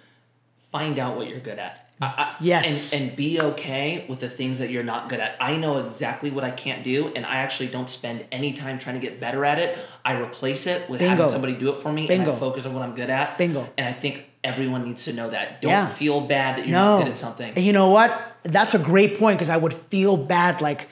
find 0.70 1.00
out 1.00 1.16
what 1.16 1.30
you're 1.30 1.40
good 1.40 1.60
at. 1.60 1.89
I, 2.02 2.36
Yes. 2.40 2.94
And, 2.94 3.10
and 3.10 3.16
be 3.16 3.42
okay 3.42 4.06
with 4.08 4.20
the 4.20 4.30
things 4.30 4.60
that 4.60 4.70
you're 4.70 4.84
not 4.84 5.10
good 5.10 5.20
at. 5.20 5.36
I 5.42 5.58
know 5.58 5.80
exactly 5.86 6.32
what 6.32 6.44
I 6.44 6.52
can't 6.52 6.84
do, 6.84 7.12
and 7.16 7.26
I 7.26 7.38
actually 7.38 7.68
don't 7.68 7.90
spend 7.90 8.26
any 8.32 8.54
time 8.54 8.80
trying 8.80 8.96
to 8.96 9.02
get 9.02 9.20
better 9.20 9.44
at 9.44 9.60
it. 9.60 9.78
I 10.06 10.14
replace 10.20 10.66
it 10.68 10.90
with 10.90 11.00
Bingo. 11.00 11.24
having 11.24 11.34
somebody 11.34 11.56
do 11.56 11.70
it 11.74 11.82
for 11.82 11.92
me, 11.92 12.02
and 12.02 12.08
Bingo. 12.10 12.36
I 12.36 12.40
focus 12.40 12.66
on 12.66 12.74
what 12.74 12.84
I'm 12.84 12.96
good 12.96 13.10
at. 13.10 13.38
Bingo. 13.38 13.68
And 13.78 13.88
I 13.88 13.94
think 13.94 14.26
everyone 14.44 14.86
needs 14.86 15.04
to 15.06 15.14
know 15.14 15.30
that. 15.30 15.62
Don't 15.62 15.72
Yeah. 15.72 15.94
feel 15.94 16.22
bad 16.22 16.58
that 16.58 16.68
you're 16.68 16.78
no. 16.78 17.00
not 17.00 17.04
good 17.04 17.12
at 17.14 17.20
something. 17.20 17.54
And 17.56 17.66
you 17.66 17.74
know 17.74 17.90
what? 17.90 18.38
That's 18.44 18.74
a 18.74 18.80
great 18.80 19.20
point 19.20 19.38
because 19.38 19.50
I 19.50 19.58
would 19.58 19.74
feel 19.90 20.16
bad 20.16 20.62
like 20.62 20.88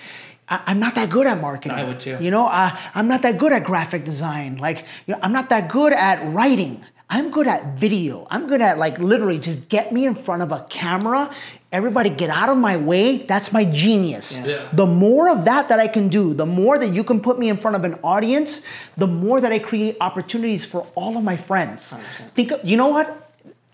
I, 0.49 0.61
I'm 0.65 0.79
not 0.79 0.95
that 0.95 1.09
good 1.09 1.27
at 1.27 1.39
marketing. 1.39 1.77
I 1.77 1.83
would 1.83 1.99
too. 1.99 2.17
You 2.19 2.31
know, 2.31 2.45
I, 2.45 2.77
I'm 2.93 3.07
not 3.07 3.21
that 3.21 3.37
good 3.37 3.51
at 3.53 3.63
graphic 3.63 4.03
design. 4.03 4.57
Like, 4.57 4.85
you 5.05 5.13
know, 5.13 5.19
I'm 5.21 5.31
not 5.31 5.49
that 5.49 5.69
good 5.69 5.93
at 5.93 6.33
writing. 6.33 6.83
I'm 7.09 7.31
good 7.31 7.47
at 7.47 7.75
video. 7.77 8.27
I'm 8.29 8.47
good 8.47 8.59
at 8.61 8.77
like 8.77 8.97
literally 8.99 9.39
just 9.39 9.69
get 9.69 9.93
me 9.93 10.05
in 10.05 10.13
front 10.15 10.41
of 10.41 10.51
a 10.51 10.65
camera. 10.69 11.33
Everybody 11.71 12.09
get 12.09 12.29
out 12.29 12.49
of 12.49 12.57
my 12.57 12.75
way. 12.75 13.19
That's 13.19 13.53
my 13.53 13.63
genius. 13.63 14.37
Yeah. 14.37 14.45
Yeah. 14.45 14.69
The 14.73 14.85
more 14.85 15.29
of 15.29 15.45
that 15.45 15.69
that 15.69 15.79
I 15.79 15.87
can 15.87 16.09
do, 16.09 16.33
the 16.33 16.45
more 16.45 16.77
that 16.77 16.89
you 16.89 17.03
can 17.05 17.21
put 17.21 17.39
me 17.39 17.47
in 17.49 17.55
front 17.57 17.75
of 17.77 17.85
an 17.85 17.97
audience, 18.03 18.61
the 18.97 19.07
more 19.07 19.39
that 19.39 19.51
I 19.53 19.59
create 19.59 19.95
opportunities 20.01 20.65
for 20.65 20.85
all 20.95 21.15
of 21.17 21.23
my 21.23 21.37
friends. 21.37 21.93
100%. 21.93 22.31
Think 22.35 22.51
of, 22.51 22.65
you 22.67 22.75
know 22.75 22.87
what? 22.87 23.23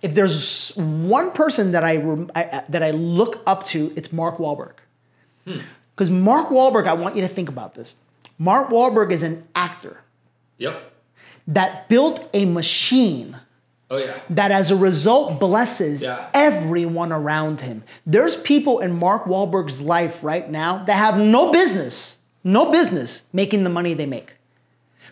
If 0.03 0.13
there's 0.13 0.71
one 0.75 1.31
person 1.31 1.71
that 1.71 1.83
I, 1.83 1.93
I 2.35 2.41
I- 2.43 2.63
that 2.69 2.83
I 2.83 2.91
look 2.91 3.41
up 3.47 3.65
to, 3.67 3.91
it's 3.95 4.11
Mark 4.11 4.37
Wahlberg. 4.37 4.73
Hmm. 5.45 5.59
Because 5.95 6.09
Mark 6.09 6.49
Wahlberg, 6.49 6.87
I 6.87 6.93
want 6.93 7.15
you 7.15 7.21
to 7.21 7.27
think 7.27 7.49
about 7.49 7.73
this. 7.73 7.95
Mark 8.37 8.69
Wahlberg 8.69 9.11
is 9.11 9.23
an 9.23 9.43
actor 9.55 10.01
Yep. 10.57 10.92
That 11.47 11.89
built 11.89 12.27
a 12.33 12.45
machine 12.45 13.37
Oh 13.91 13.97
yeah. 13.97 14.17
that 14.31 14.51
as 14.51 14.71
a 14.71 14.75
result 14.75 15.39
blesses 15.39 16.01
Yeah. 16.01 16.27
everyone 16.33 17.11
around 17.11 17.61
him. 17.61 17.83
There's 18.07 18.35
people 18.35 18.79
in 18.79 18.97
Mark 18.97 19.25
Wahlberg's 19.25 19.81
life 19.81 20.19
right 20.23 20.49
now 20.49 20.83
that 20.85 20.93
have 20.95 21.17
no 21.17 21.51
business, 21.51 22.17
no 22.43 22.71
business 22.71 23.21
making 23.33 23.63
the 23.63 23.69
money 23.69 23.93
they 23.93 24.05
make. 24.07 24.33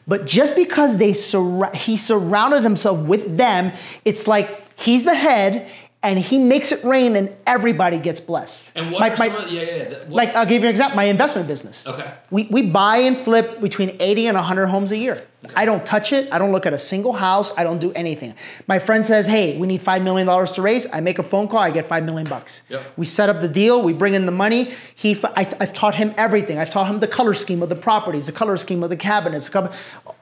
But 0.08 0.26
just 0.26 0.56
because 0.56 0.98
they 0.98 1.12
surra- 1.12 1.76
he 1.76 1.96
surrounded 1.96 2.64
himself 2.64 3.00
with 3.06 3.38
them, 3.38 3.72
it's 4.04 4.28
like 4.28 4.64
he's 4.80 5.04
the 5.04 5.14
head 5.14 5.68
and 6.04 6.18
he 6.18 6.40
makes 6.40 6.72
it 6.72 6.84
rain 6.84 7.16
and 7.16 7.30
everybody 7.46 8.00
gets 8.00 8.20
blessed. 8.20 8.64
And 8.74 8.92
what? 8.92 9.00
My- 9.02 9.28
my- 9.28 9.36
of- 9.36 9.52
yeah, 9.52 9.62
yeah. 9.62 9.90
what- 9.90 10.10
like 10.10 10.36
I'll 10.36 10.46
give 10.46 10.64
you 10.64 10.68
an 10.68 10.72
example, 10.72 10.96
my 10.96 11.04
investment 11.04 11.48
business. 11.48 11.86
Okay. 11.86 12.12
We, 12.32 12.48
we 12.50 12.64
buy 12.64 12.98
and 12.98 13.18
flip 13.18 13.62
between 13.62 13.98
80 14.00 14.28
and 14.28 14.36
100 14.36 14.68
homes 14.68 14.92
a 14.92 14.98
year. 14.98 15.24
I 15.56 15.66
don't 15.66 15.84
touch 15.86 16.14
it. 16.14 16.32
I 16.32 16.38
don't 16.38 16.52
look 16.52 16.66
at 16.68 16.74
a 16.74 16.78
single 16.80 17.14
house. 17.14 17.52
I 17.58 17.64
don't 17.64 17.80
do 17.80 17.92
anything. 17.94 18.36
My 18.68 18.78
friend 18.78 19.06
says, 19.06 19.26
hey, 19.26 19.58
we 19.58 19.66
need 19.66 19.82
$5 19.82 20.04
million 20.04 20.28
to 20.28 20.62
raise. 20.62 20.86
I 20.94 21.02
make 21.02 21.18
a 21.18 21.24
phone 21.24 21.48
call. 21.48 21.60
I 21.60 21.72
get 21.72 21.88
5 21.88 22.04
million 22.04 22.28
bucks. 22.28 22.62
Yep. 22.70 22.94
We 22.96 23.06
set 23.06 23.28
up 23.28 23.42
the 23.42 23.48
deal. 23.48 23.82
We 23.82 23.94
bring 23.94 24.14
in 24.14 24.28
the 24.28 24.32
money. 24.32 24.74
He, 24.96 25.20
I, 25.36 25.44
have 25.60 25.74
taught 25.74 25.96
him 25.96 26.14
everything. 26.16 26.60
I've 26.60 26.70
taught 26.70 26.88
him 26.88 27.00
the 27.00 27.08
color 27.08 27.34
scheme 27.34 27.64
of 27.64 27.70
the 27.70 27.76
properties, 27.76 28.28
the 28.28 28.32
color 28.32 28.56
scheme 28.58 28.84
of 28.84 28.92
the 28.92 28.98
cabinets, 28.98 29.50
the 29.50 29.72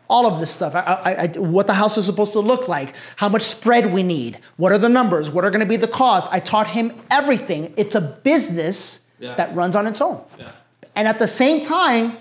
all 0.09 0.25
of 0.25 0.39
this 0.39 0.49
stuff. 0.49 0.73
I, 0.75 0.79
I, 0.79 1.13
I, 1.23 1.27
what 1.37 1.67
the 1.67 1.73
house 1.73 1.97
is 1.97 2.05
supposed 2.05 2.33
to 2.33 2.39
look 2.39 2.67
like, 2.67 2.95
how 3.15 3.29
much 3.29 3.43
spread 3.43 3.93
we 3.93 4.03
need, 4.03 4.39
what 4.57 4.71
are 4.71 4.77
the 4.77 4.89
numbers, 4.89 5.29
what 5.29 5.45
are 5.45 5.51
going 5.51 5.59
to 5.59 5.65
be 5.65 5.77
the 5.77 5.87
costs. 5.87 6.27
I 6.31 6.39
taught 6.39 6.67
him 6.67 6.99
everything. 7.11 7.73
It's 7.77 7.95
a 7.95 8.01
business 8.01 8.99
Yeah. 9.19 9.35
that 9.35 9.55
runs 9.55 9.75
on 9.75 9.85
its 9.85 10.01
own. 10.01 10.21
Yeah. 10.37 10.51
And 10.95 11.07
at 11.07 11.19
the 11.19 11.27
same 11.27 11.63
time, 11.65 12.17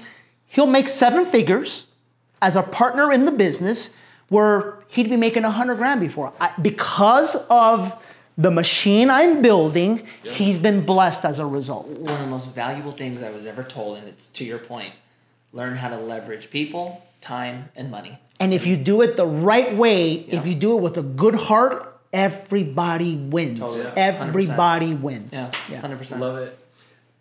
he'll 0.46 0.66
make 0.66 0.88
seven 0.88 1.26
figures 1.26 1.86
as 2.42 2.56
a 2.56 2.62
partner 2.62 3.12
in 3.12 3.24
the 3.24 3.32
business 3.32 3.90
where 4.28 4.74
he'd 4.88 5.08
be 5.08 5.16
making 5.16 5.44
a 5.44 5.50
hundred 5.50 5.76
grand 5.76 6.00
before. 6.00 6.32
I, 6.40 6.52
because 6.60 7.34
of 7.48 7.92
the 8.36 8.50
machine 8.50 9.10
I'm 9.10 9.42
building, 9.42 10.06
he's 10.24 10.58
been 10.58 10.84
blessed 10.84 11.24
as 11.24 11.38
a 11.38 11.46
result. 11.46 11.86
One 11.88 12.12
of 12.14 12.20
the 12.20 12.26
most 12.26 12.48
valuable 12.48 12.92
things 12.92 13.22
I 13.22 13.30
was 13.30 13.46
ever 13.46 13.64
told, 13.64 13.98
and 13.98 14.06
it's 14.08 14.26
to 14.34 14.44
your 14.44 14.58
point, 14.58 14.92
learn 15.52 15.74
how 15.76 15.88
to 15.88 15.96
leverage 15.98 16.50
people, 16.50 17.02
time, 17.20 17.68
and 17.76 17.90
money. 17.90 18.18
And 18.40 18.54
if 18.54 18.66
you 18.66 18.76
do 18.76 19.02
it 19.02 19.16
the 19.16 19.26
right 19.26 19.76
way, 19.76 20.12
if 20.12 20.46
you 20.46 20.54
do 20.54 20.76
it 20.76 20.80
with 20.80 20.96
a 20.96 21.02
good 21.02 21.34
heart, 21.34 22.00
everybody 22.12 23.16
wins. 23.16 23.58
Totally. 23.58 23.80
Yeah. 23.84 23.94
Everybody 23.96 24.94
wins. 24.94 25.32
Yeah, 25.32 25.50
hundred 25.80 25.98
percent. 25.98 26.20
Love 26.20 26.38
it. 26.38 26.58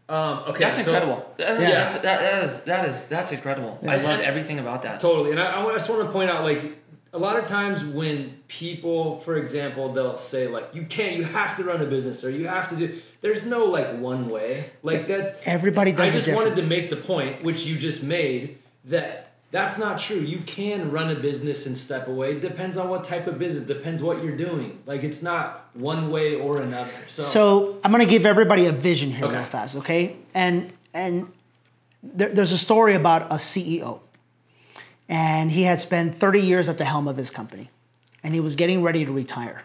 Um, 0.10 0.40
okay. 0.50 0.60
That's 0.64 0.84
so- 0.84 0.94
incredible. 0.94 1.34
That- 1.38 1.60
Yeah. 1.60 1.70
that's, 1.72 1.96
that, 1.96 2.20
that 2.22 2.44
is 2.44 2.60
that 2.62 2.90
is 2.90 3.04
that's 3.06 3.32
incredible. 3.32 3.80
I 3.86 3.98
love 3.98 4.20
everything 4.22 4.60
about 4.60 4.84
that. 4.84 5.00
Totally, 5.00 5.32
and 5.32 5.40
I, 5.40 5.62
I 5.66 5.72
just 5.74 5.90
want 5.90 6.04
to 6.06 6.12
point 6.12 6.30
out, 6.30 6.44
like, 6.44 6.78
a 7.14 7.18
lot 7.18 7.38
of 7.38 7.46
times 7.46 7.84
when 7.84 8.38
people, 8.48 9.20
for 9.22 9.38
example, 9.38 9.92
they'll 9.92 10.18
say 10.18 10.48
like, 10.48 10.74
"You 10.76 10.84
can't, 10.86 11.16
you 11.18 11.24
have 11.24 11.58
to 11.58 11.64
run 11.64 11.82
a 11.82 11.86
business, 11.86 12.24
or 12.24 12.30
you 12.30 12.48
have 12.48 12.70
to 12.70 12.76
do." 12.76 13.02
There's 13.22 13.46
no 13.46 13.66
like 13.66 13.98
one 14.00 14.30
way. 14.30 14.70
Like 14.84 15.08
that's 15.08 15.32
Everybody 15.46 15.92
does 15.92 16.12
I 16.12 16.14
just 16.14 16.26
different. 16.28 16.50
wanted 16.52 16.62
to 16.62 16.68
make 16.68 16.90
the 16.90 16.98
point, 16.98 17.44
which 17.44 17.66
you 17.66 17.78
just 17.78 18.04
made, 18.04 18.60
that 18.86 19.27
that's 19.52 19.78
not 19.78 20.00
true. 20.00 20.18
You 20.20 20.40
can 20.42 20.92
run 20.92 21.10
a 21.10 21.16
business 21.16 21.66
and 21.66 21.78
step 21.78 22.08
away. 22.08 22.34
It 22.34 22.42
depends 22.42 22.76
on 22.78 22.90
what 22.90 23.04
type 23.04 23.28
of 23.28 23.40
business. 23.40 23.66
Depends 23.66 24.04
what 24.04 24.24
you're 24.24 24.36
doing. 24.36 24.80
Like 24.86 25.04
it's 25.04 25.22
not 25.22 25.70
one 25.74 26.12
way 26.12 26.36
or 26.36 26.62
another. 26.62 26.92
So, 27.08 27.24
So 27.24 27.80
I'm 27.84 27.92
gonna 27.92 28.06
give 28.06 28.26
everybody 28.26 28.66
a 28.66 28.72
vision 28.72 29.12
here 29.12 29.26
Okay. 29.26 29.36
real 29.38 29.46
fast, 29.46 29.76
okay? 29.78 30.18
And 30.34 30.74
and 30.94 31.32
there, 32.04 32.30
there's 32.30 32.52
a 32.52 32.58
story 32.58 32.94
about 32.96 33.24
a 33.32 33.36
CEO, 33.36 34.00
and 35.10 35.52
he 35.52 35.64
had 35.64 35.82
spent 35.82 36.18
30 36.18 36.42
years 36.42 36.70
at 36.70 36.78
the 36.78 36.86
helm 36.86 37.08
of 37.08 37.18
his 37.18 37.30
company, 37.30 37.70
and 38.24 38.34
he 38.34 38.40
was 38.40 38.56
getting 38.56 38.82
ready 38.84 39.06
to 39.06 39.12
retire, 39.12 39.64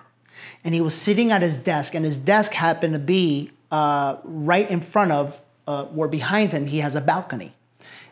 and 0.65 0.75
he 0.75 0.81
was 0.81 0.95
sitting 0.95 1.31
at 1.33 1.43
his 1.43 1.57
desk, 1.57 1.95
and 1.95 2.05
his 2.05 2.17
desk 2.17 2.53
happened 2.53 2.93
to 2.95 2.99
be 2.99 3.51
uh, 3.71 4.17
right 4.25 4.69
in 4.71 4.81
front 4.81 5.13
of, 5.13 5.41
uh, 5.67 5.87
or 5.97 6.07
behind 6.09 6.53
him, 6.53 6.67
he 6.67 6.81
has 6.81 6.95
a 6.95 7.01
balcony, 7.01 7.55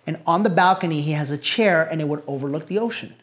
and 0.07 0.21
on 0.27 0.43
the 0.43 0.51
balcony 0.51 1.03
he 1.03 1.13
has 1.13 1.31
a 1.31 1.39
chair, 1.39 1.87
and 1.91 2.01
it 2.01 2.09
would 2.09 2.23
overlook 2.27 2.67
the 2.67 2.79
ocean. 2.79 3.15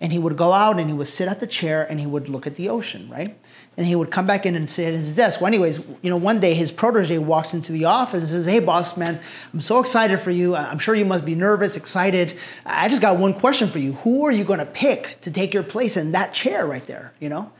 And 0.00 0.12
he 0.12 0.18
would 0.18 0.36
go 0.36 0.52
out 0.52 0.80
and 0.80 0.88
he 0.88 0.94
would 0.94 1.06
sit 1.06 1.28
at 1.28 1.38
the 1.38 1.46
chair 1.46 1.86
and 1.88 2.00
he 2.00 2.06
would 2.06 2.28
look 2.28 2.44
at 2.44 2.56
the 2.56 2.68
ocean, 2.68 3.08
right? 3.08 3.38
And 3.76 3.86
he 3.86 3.94
would 3.94 4.10
come 4.10 4.26
back 4.26 4.44
in 4.44 4.56
and 4.56 4.68
sit 4.68 4.92
at 4.92 4.98
his 4.98 5.14
desk. 5.14 5.40
Well, 5.40 5.46
anyways, 5.46 5.78
you 6.02 6.10
know, 6.10 6.16
one 6.16 6.40
day 6.40 6.54
his 6.54 6.72
protege 6.72 7.18
walks 7.18 7.54
into 7.54 7.70
the 7.70 7.84
office 7.84 8.18
and 8.18 8.28
says, 8.28 8.46
Hey, 8.46 8.58
boss, 8.58 8.96
man, 8.96 9.20
I'm 9.52 9.60
so 9.60 9.78
excited 9.78 10.18
for 10.18 10.32
you. 10.32 10.56
I'm 10.56 10.80
sure 10.80 10.96
you 10.96 11.04
must 11.04 11.24
be 11.24 11.36
nervous, 11.36 11.76
excited. 11.76 12.36
I 12.66 12.88
just 12.88 13.00
got 13.00 13.16
one 13.16 13.32
question 13.32 13.70
for 13.70 13.78
you. 13.78 13.92
Who 13.92 14.26
are 14.26 14.32
you 14.32 14.42
going 14.42 14.58
to 14.58 14.66
pick 14.66 15.20
to 15.20 15.30
take 15.30 15.54
your 15.54 15.62
place 15.62 15.96
in 15.96 16.10
that 16.12 16.34
chair 16.34 16.66
right 16.66 16.84
there, 16.86 17.12
you 17.20 17.28
know? 17.28 17.52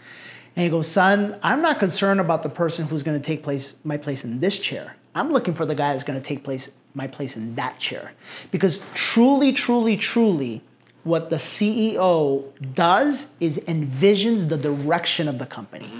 And 0.57 0.65
he 0.65 0.69
goes, 0.69 0.89
Son, 0.89 1.39
I'm 1.45 1.63
not 1.63 1.79
concerned 1.79 2.19
about 2.19 2.43
the 2.43 2.49
person 2.49 2.89
who's 2.89 3.05
going 3.05 3.21
to 3.21 3.25
take 3.25 3.45
place 3.45 3.75
my 3.85 3.97
place 3.97 4.25
in 4.25 4.41
this 4.41 4.59
chair. 4.59 4.97
I'm 5.15 5.31
looking 5.31 5.55
for 5.55 5.65
the 5.65 5.77
guy 5.77 5.93
that's 5.93 6.05
going 6.05 6.21
to 6.21 6.27
take 6.27 6.43
place 6.43 6.69
my 6.95 7.07
place 7.07 7.37
in 7.37 7.55
that 7.55 7.79
chair. 7.79 8.13
Because 8.51 8.81
truly, 8.95 9.53
truly, 9.53 9.97
truly, 9.97 10.63
what 11.05 11.31
the 11.31 11.37
CEO 11.37 12.45
does 12.75 13.27
is 13.41 13.57
envisions 13.59 14.49
the 14.49 14.57
direction 14.57 15.29
of 15.29 15.39
the 15.39 15.47
company. 15.47 15.91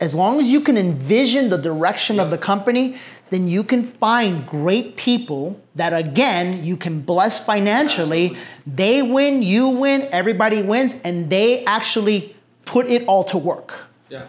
As 0.00 0.14
long 0.14 0.38
as 0.38 0.46
you 0.46 0.60
can 0.60 0.78
envision 0.78 1.48
the 1.48 1.58
direction 1.58 2.20
of 2.20 2.30
the 2.30 2.38
company, 2.38 2.96
then 3.30 3.48
you 3.48 3.64
can 3.64 3.90
find 3.92 4.46
great 4.46 4.96
people 4.96 5.60
that, 5.74 5.92
again, 5.92 6.62
you 6.62 6.76
can 6.76 7.00
bless 7.00 7.44
financially. 7.44 8.36
They 8.66 9.02
win, 9.02 9.42
you 9.42 9.68
win, 9.68 10.08
everybody 10.12 10.62
wins, 10.62 10.94
and 11.02 11.28
they 11.28 11.64
actually 11.64 12.36
put 12.64 12.86
it 12.86 13.04
all 13.06 13.24
to 13.24 13.38
work. 13.38 13.74
yeah, 14.08 14.28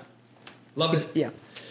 love 0.75 0.95
it. 0.95 1.07
Yeah. 1.13 1.29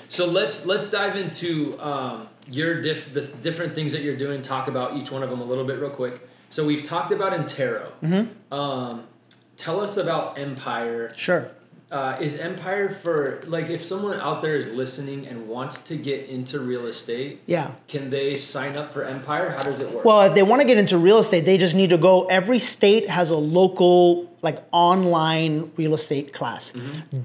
So 0.09 0.27
let's 0.27 0.67
let's 0.67 0.91
dive 0.91 1.17
into 1.17 1.81
um, 1.81 2.29
your 2.49 2.81
diff, 2.81 3.13
the 3.13 3.23
different 3.23 3.75
things 3.75 3.93
that 3.93 4.03
you're 4.03 4.17
doing. 4.17 4.43
Talk 4.43 4.69
about 4.69 4.97
each 4.97 5.11
one 5.11 5.23
of 5.23 5.31
them 5.31 5.41
a 5.41 5.45
little 5.45 5.65
bit 5.65 5.79
real 5.81 5.91
quick. 5.91 6.27
So 6.51 6.67
we've 6.67 6.85
talked 6.85 7.13
about 7.13 7.33
Intero. 7.33 7.93
Mm-hmm. 8.03 8.53
Um, 8.55 9.05
tell 9.57 9.81
us 9.81 9.97
about 9.97 10.39
M.Pire. 10.39 11.13
Sure. 11.17 11.51
Uh, 11.91 12.17
is 12.23 12.39
M.Pire 12.41 12.89
for 12.89 13.43
like 13.47 13.69
if 13.69 13.85
someone 13.85 14.19
out 14.19 14.41
there 14.41 14.57
is 14.57 14.67
listening 14.69 15.27
and 15.27 15.47
wants 15.47 15.77
to 15.83 15.95
get 15.97 16.27
into 16.27 16.59
real 16.61 16.87
estate? 16.87 17.43
Yeah. 17.45 17.73
Can 17.87 18.09
they 18.09 18.39
sign 18.39 18.77
up 18.77 18.95
for 18.95 19.05
M.Pire? 19.05 19.51
How 19.51 19.63
does 19.63 19.81
it 19.81 19.91
work? 19.91 20.03
Well, 20.05 20.23
if 20.23 20.33
they 20.35 20.43
want 20.43 20.63
to 20.63 20.67
get 20.67 20.79
into 20.79 20.97
real 20.97 21.19
estate, 21.19 21.45
they 21.45 21.59
just 21.59 21.75
need 21.75 21.91
to 21.91 21.99
go. 21.99 22.25
Every 22.27 22.59
state 22.59 23.11
has 23.11 23.29
a 23.29 23.37
local, 23.37 24.31
like 24.41 24.63
online 24.73 25.71
real 25.77 25.93
estate 25.93 26.33
class. 26.33 26.73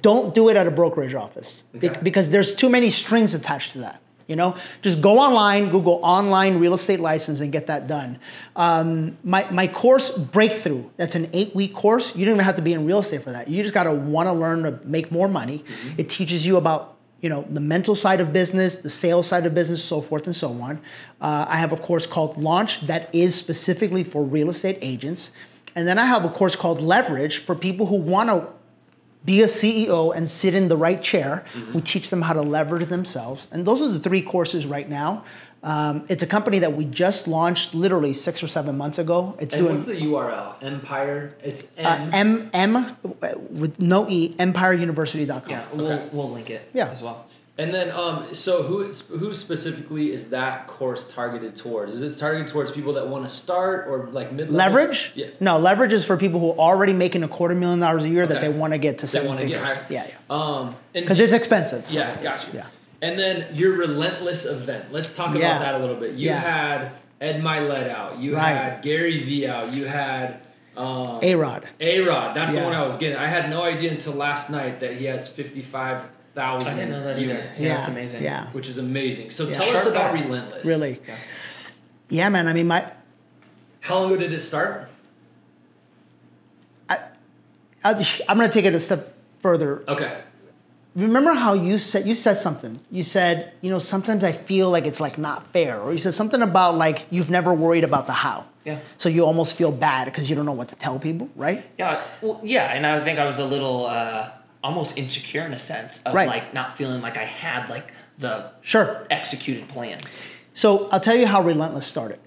Don't 0.01 0.35
do 0.35 0.49
it 0.49 0.57
at 0.57 0.67
a 0.67 0.71
brokerage 0.71 1.13
office 1.13 1.63
Okay. 1.77 1.97
because 2.03 2.27
there's 2.29 2.53
too 2.53 2.67
many 2.67 2.89
strings 2.89 3.33
attached 3.33 3.71
to 3.71 3.79
that. 3.79 4.01
You 4.27 4.35
know, 4.35 4.55
just 4.81 5.01
go 5.01 5.19
online, 5.19 5.69
Google 5.69 5.99
online 6.03 6.59
real 6.59 6.73
estate 6.73 6.99
license, 6.99 7.39
and 7.39 7.51
get 7.51 7.67
that 7.67 7.87
done. 7.87 8.19
Um, 8.57 9.17
my 9.23 9.49
my 9.51 9.67
course 9.67 10.09
Breakthrough. 10.09 10.83
That's 10.97 11.15
an 11.15 11.29
eight 11.31 11.55
week 11.55 11.73
course. 11.73 12.15
You 12.15 12.25
don't 12.25 12.35
even 12.35 12.45
have 12.45 12.57
to 12.57 12.61
be 12.61 12.73
in 12.73 12.85
real 12.85 12.99
estate 12.99 13.23
for 13.23 13.31
that. 13.31 13.47
You 13.47 13.63
just 13.63 13.73
gotta 13.73 13.93
want 13.93 14.27
to 14.27 14.33
learn 14.33 14.63
to 14.63 14.79
make 14.83 15.11
more 15.11 15.29
money. 15.29 15.63
It 15.97 16.09
teaches 16.09 16.45
you 16.45 16.57
about 16.57 16.97
you 17.21 17.29
know 17.29 17.45
the 17.49 17.59
mental 17.59 17.95
side 17.95 18.19
of 18.19 18.31
business 18.31 18.75
the 18.75 18.89
sales 18.89 19.27
side 19.27 19.45
of 19.45 19.53
business 19.53 19.83
so 19.83 20.01
forth 20.01 20.25
and 20.27 20.35
so 20.35 20.51
on 20.61 20.79
uh, 21.21 21.45
i 21.49 21.57
have 21.57 21.73
a 21.73 21.77
course 21.77 22.05
called 22.05 22.37
launch 22.37 22.85
that 22.85 23.13
is 23.13 23.33
specifically 23.33 24.03
for 24.03 24.23
real 24.23 24.49
estate 24.49 24.77
agents 24.81 25.31
and 25.75 25.87
then 25.87 25.97
i 25.97 26.05
have 26.05 26.23
a 26.25 26.29
course 26.29 26.55
called 26.55 26.79
leverage 26.79 27.39
for 27.39 27.55
people 27.55 27.87
who 27.87 27.95
want 27.95 28.29
to 28.29 28.47
be 29.27 29.41
a 29.43 29.45
CEO 29.47 30.15
and 30.15 30.27
sit 30.31 30.55
in 30.55 30.69
the 30.69 30.77
right 30.77 31.03
chair. 31.03 31.43
We 31.75 31.81
teach 31.81 32.09
them 32.09 32.21
how 32.23 32.33
to 32.33 32.41
leverage 32.41 32.87
themselves. 32.87 33.45
And 33.51 33.67
those 33.67 33.81
are 33.81 33.89
the 33.89 33.99
three 33.99 34.21
courses 34.21 34.65
right 34.65 34.89
now. 34.89 35.25
Um, 35.63 36.05
it's 36.07 36.23
a 36.23 36.27
company 36.27 36.59
that 36.59 36.73
we 36.77 36.85
just 36.85 37.27
launched 37.27 37.73
literally 37.75 38.13
six 38.13 38.41
or 38.41 38.47
seven 38.47 38.77
months 38.77 38.99
ago. 38.99 39.35
It's 39.39 39.53
And 39.53 39.63
doing 39.63 39.75
what's 39.75 39.85
the 39.87 39.95
URL? 39.95 40.63
Empire. 40.63 41.35
It's 41.43 41.71
uh, 41.77 42.09
M. 42.13 42.49
M 42.53 42.95
M 42.97 42.97
with 43.51 43.77
no 43.79 44.07
E 44.07 44.33
empireuniversity.com. 44.39 45.49
Yeah, 45.49 45.65
we'll 45.73 45.91
Okay. 45.91 46.09
we'll 46.13 46.31
link 46.31 46.49
it 46.49 46.69
Yeah. 46.73 46.87
as 46.89 47.01
well. 47.01 47.25
And 47.59 47.73
then, 47.73 47.89
um, 47.89 48.35
so 48.35 48.61
who 48.61 48.83
who 49.17 49.33
specifically 49.33 50.13
is 50.13 50.29
that 50.29 50.67
course 50.67 51.11
targeted 51.11 51.55
towards? 51.55 51.91
Is 51.93 52.03
it 52.03 52.19
targeted 52.19 52.47
towards 52.47 52.71
people 52.71 52.93
that 52.93 53.07
want 53.07 53.23
to 53.23 53.29
start 53.29 53.87
or 53.87 54.09
like 54.11 54.31
mid 54.31 54.51
Leverage? 54.51 55.11
Yeah. 55.15 55.27
No, 55.39 55.57
leverage 55.57 55.91
is 55.91 56.05
for 56.05 56.17
people 56.17 56.39
who 56.39 56.51
are 56.51 56.59
already 56.59 56.93
making 56.93 57.23
a 57.23 57.27
quarter 57.27 57.55
million 57.55 57.79
dollars 57.79 58.03
a 58.03 58.09
year 58.09 58.27
that 58.27 58.41
they 58.41 58.49
want 58.49 58.73
to 58.73 58.77
get 58.77 58.99
to 58.99 59.05
They 59.07 59.11
seven 59.11 59.37
figures. 59.39 59.57
higher. 59.57 59.83
Yeah, 59.89 60.05
yeah. 60.07 60.13
Um, 60.29 60.75
Because 60.93 61.19
it's 61.19 61.33
expensive. 61.33 61.89
so- 61.89 61.97
yeah, 61.97 62.21
got 62.21 62.45
you. 62.47 62.59
Yeah. 62.59 62.65
And 63.01 63.17
then 63.17 63.55
your 63.55 63.73
relentless 63.73 64.45
event. 64.45 64.91
Let's 64.91 65.15
talk 65.15 65.29
about 65.29 65.39
Yeah. 65.41 65.57
that 65.59 65.75
a 65.75 65.79
little 65.79 65.95
bit. 65.95 66.13
You 66.13 66.27
Yeah. 66.27 66.39
had 66.39 66.91
Ed 67.21 67.41
Mylett 67.41 67.89
out. 67.89 68.19
You 68.19 68.35
Right. 68.35 68.49
had 68.55 68.81
Gary 68.83 69.23
Vee 69.23 69.47
out. 69.47 69.73
You 69.73 69.85
had 69.85 70.41
um, 70.75 71.17
A 71.23 71.33
Rod. 71.33 71.67
A 71.79 72.01
Rod. 72.01 72.35
That's 72.35 72.53
the 72.53 72.61
one 72.61 72.73
I 72.75 72.83
was 72.85 72.95
getting. 72.97 73.17
I 73.17 73.25
had 73.25 73.49
no 73.49 73.63
idea 73.63 73.89
until 73.91 74.13
last 74.13 74.51
night 74.51 74.79
that 74.81 74.93
he 74.93 75.05
has 75.05 75.27
fifty 75.27 75.63
five 75.63 76.01
thousand 76.37 76.67
I 76.69 76.75
didn't 76.75 76.91
know 76.91 77.03
that 77.03 77.17
either. 77.17 77.33
units, 77.33 77.59
Yeah, 77.59 77.67
Yeah, 77.67 77.79
it's 77.79 77.87
amazing. 77.89 78.23
Yeah. 78.23 78.47
which 78.51 78.67
is 78.69 78.77
amazing. 78.77 79.31
So 79.31 79.45
Yeah. 79.45 79.57
tell 79.57 79.75
us 79.77 79.85
about 79.87 80.13
guy. 80.13 80.21
Relentless. 80.23 80.65
Really. 80.65 81.01
Yeah. 81.07 81.15
Yeah, 82.09 82.29
man. 82.29 82.47
I 82.47 82.53
mean, 82.53 82.67
my 82.67 82.85
How 83.81 83.95
long 83.99 84.11
ago 84.11 84.17
did 84.21 84.31
it 84.33 84.39
start? 84.41 84.87
I, 86.89 86.99
I'll 87.83 87.95
just- 87.97 88.21
I'm 88.29 88.37
going 88.37 88.49
to 88.49 88.53
take 88.53 88.65
it 88.65 88.73
a 88.75 88.79
step 88.79 89.13
further. 89.41 89.83
Okay. 89.87 90.17
Remember 90.95 91.33
how 91.33 91.53
you 91.53 91.77
said 91.77 92.07
you 92.07 92.15
said 92.15 92.41
something? 92.41 92.79
You 92.91 93.03
said, 93.03 93.53
you 93.61 93.69
know, 93.69 93.77
sometimes 93.79 94.23
I 94.23 94.31
feel 94.31 94.69
like 94.71 94.85
it's 94.87 94.99
like 94.99 95.17
not 95.19 95.45
fair, 95.53 95.79
or 95.79 95.91
you 95.91 95.99
said 95.99 96.15
something 96.15 96.41
about 96.41 96.75
like 96.75 97.05
you've 97.11 97.29
never 97.29 97.53
worried 97.53 97.83
about 97.83 98.07
the 98.07 98.13
how. 98.13 98.45
Yeah. 98.65 98.79
So 98.97 99.07
you 99.07 99.23
almost 99.23 99.55
feel 99.55 99.71
bad 99.71 100.05
because 100.05 100.27
you 100.27 100.35
don't 100.35 100.47
know 100.47 100.57
what 100.61 100.69
to 100.69 100.75
tell 100.75 100.97
people, 100.97 101.29
right? 101.35 101.63
Yeah, 101.77 102.01
well, 102.23 102.39
yeah, 102.43 102.73
and 102.73 102.83
I 102.85 103.03
think 103.05 103.19
I 103.19 103.25
was 103.25 103.37
a 103.37 103.45
little 103.45 103.85
uh, 103.85 104.31
almost 104.67 104.97
insecure 104.97 105.43
in 105.43 105.53
a 105.53 105.59
sense 105.59 106.01
of 106.05 106.13
Right. 106.13 106.27
like 106.27 106.53
not 106.53 106.77
feeling 106.77 107.01
like 107.01 107.15
I 107.15 107.23
had 107.23 107.69
like 107.69 107.93
the 108.19 108.51
Sure. 108.61 109.05
executed 109.09 109.69
plan. 109.69 109.99
So 110.53 110.89
I'll 110.91 110.99
tell 110.99 111.15
you 111.15 111.25
how 111.25 111.41
Relentless 111.41 111.85
started. 111.85 112.19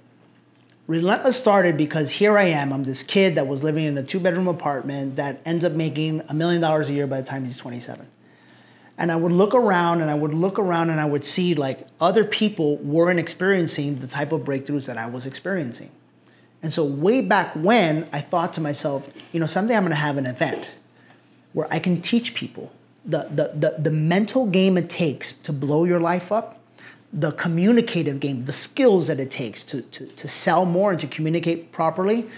Relentless 0.86 1.36
started 1.36 1.76
because 1.76 2.11
here 2.12 2.38
I 2.38 2.45
am. 2.45 2.72
I'm 2.72 2.84
this 2.84 3.03
kid 3.03 3.34
that 3.34 3.47
was 3.47 3.62
living 3.62 3.84
in 3.84 3.97
a 3.99 4.03
two 4.03 4.18
bedroom 4.18 4.49
apartment 4.49 5.16
that 5.16 5.41
ends 5.45 5.64
up 5.66 5.72
making 5.72 6.22
a 6.30 6.34
million 6.34 6.62
dollars 6.62 6.88
a 6.88 6.93
year 6.95 7.07
by 7.07 7.20
the 7.20 7.26
time 7.26 7.45
he's 7.45 7.59
27. 7.59 8.07
And 8.97 9.12
I 9.12 9.16
would 9.16 9.32
look 9.32 9.55
around 9.55 10.01
and 10.01 10.11
I 10.11 10.14
would 10.14 10.32
look 10.34 10.59
around 10.59 10.88
and 10.91 10.99
I 10.99 11.05
would 11.05 11.24
see 11.24 11.55
like 11.55 11.86
other 12.01 12.24
people 12.24 12.78
weren't 12.78 13.20
experiencing 13.20 14.01
the 14.01 14.07
type 14.07 14.32
of 14.32 14.41
breakthroughs 14.43 14.86
that 14.86 14.97
I 14.97 15.07
was 15.07 15.26
experiencing. 15.26 15.91
And 16.62 16.72
so 16.72 16.84
way 16.84 17.20
back 17.20 17.53
when 17.55 18.09
I 18.12 18.20
thought 18.22 18.55
to 18.55 18.61
myself, 18.61 19.07
you 19.32 19.41
know, 19.41 19.47
someday 19.47 19.76
I'm 19.76 19.82
gonna 19.84 19.95
have 19.95 20.16
an 20.16 20.26
event 20.26 20.66
where 21.53 21.72
I 21.72 21.78
can 21.78 22.01
teach 22.01 22.34
people 22.34 22.72
the, 23.05 23.28
the, 23.30 23.53
the, 23.55 23.82
the 23.82 23.90
mental 23.90 24.46
game 24.46 24.76
it 24.76 24.90
takes 24.90 25.32
to 25.32 25.53
blow 25.53 25.84
your 25.84 26.01
life 26.01 26.30
up, 26.30 26.61
the 27.12 27.32
communicative 27.32 28.20
game, 28.20 28.44
the 28.44 28.53
skills 28.53 29.07
that 29.07 29.18
it 29.18 29.30
takes 29.30 29.62
to, 29.64 29.82
to, 29.82 30.07
to 30.07 30.28
sell 30.28 30.64
more 30.64 30.92
and 30.92 31.01
to 31.01 31.07
communicate 31.07 31.72
properly, 31.72 32.28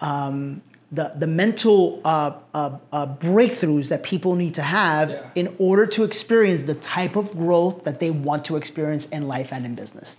um, 0.00 0.62
the, 0.92 1.12
the 1.18 1.26
mental 1.26 2.00
uh, 2.04 2.32
uh, 2.54 2.78
uh, 2.92 3.06
breakthroughs 3.16 3.88
that 3.88 4.04
people 4.04 4.36
need 4.36 4.54
to 4.54 4.62
have 4.62 5.10
Yeah. 5.10 5.30
in 5.34 5.54
order 5.58 5.84
to 5.86 6.04
experience 6.04 6.62
the 6.62 6.74
type 6.76 7.16
of 7.16 7.32
growth 7.32 7.82
that 7.84 7.98
they 7.98 8.10
want 8.10 8.44
to 8.44 8.56
experience 8.56 9.06
in 9.06 9.26
life 9.26 9.52
and 9.52 9.66
in 9.66 9.74
business. 9.74 10.14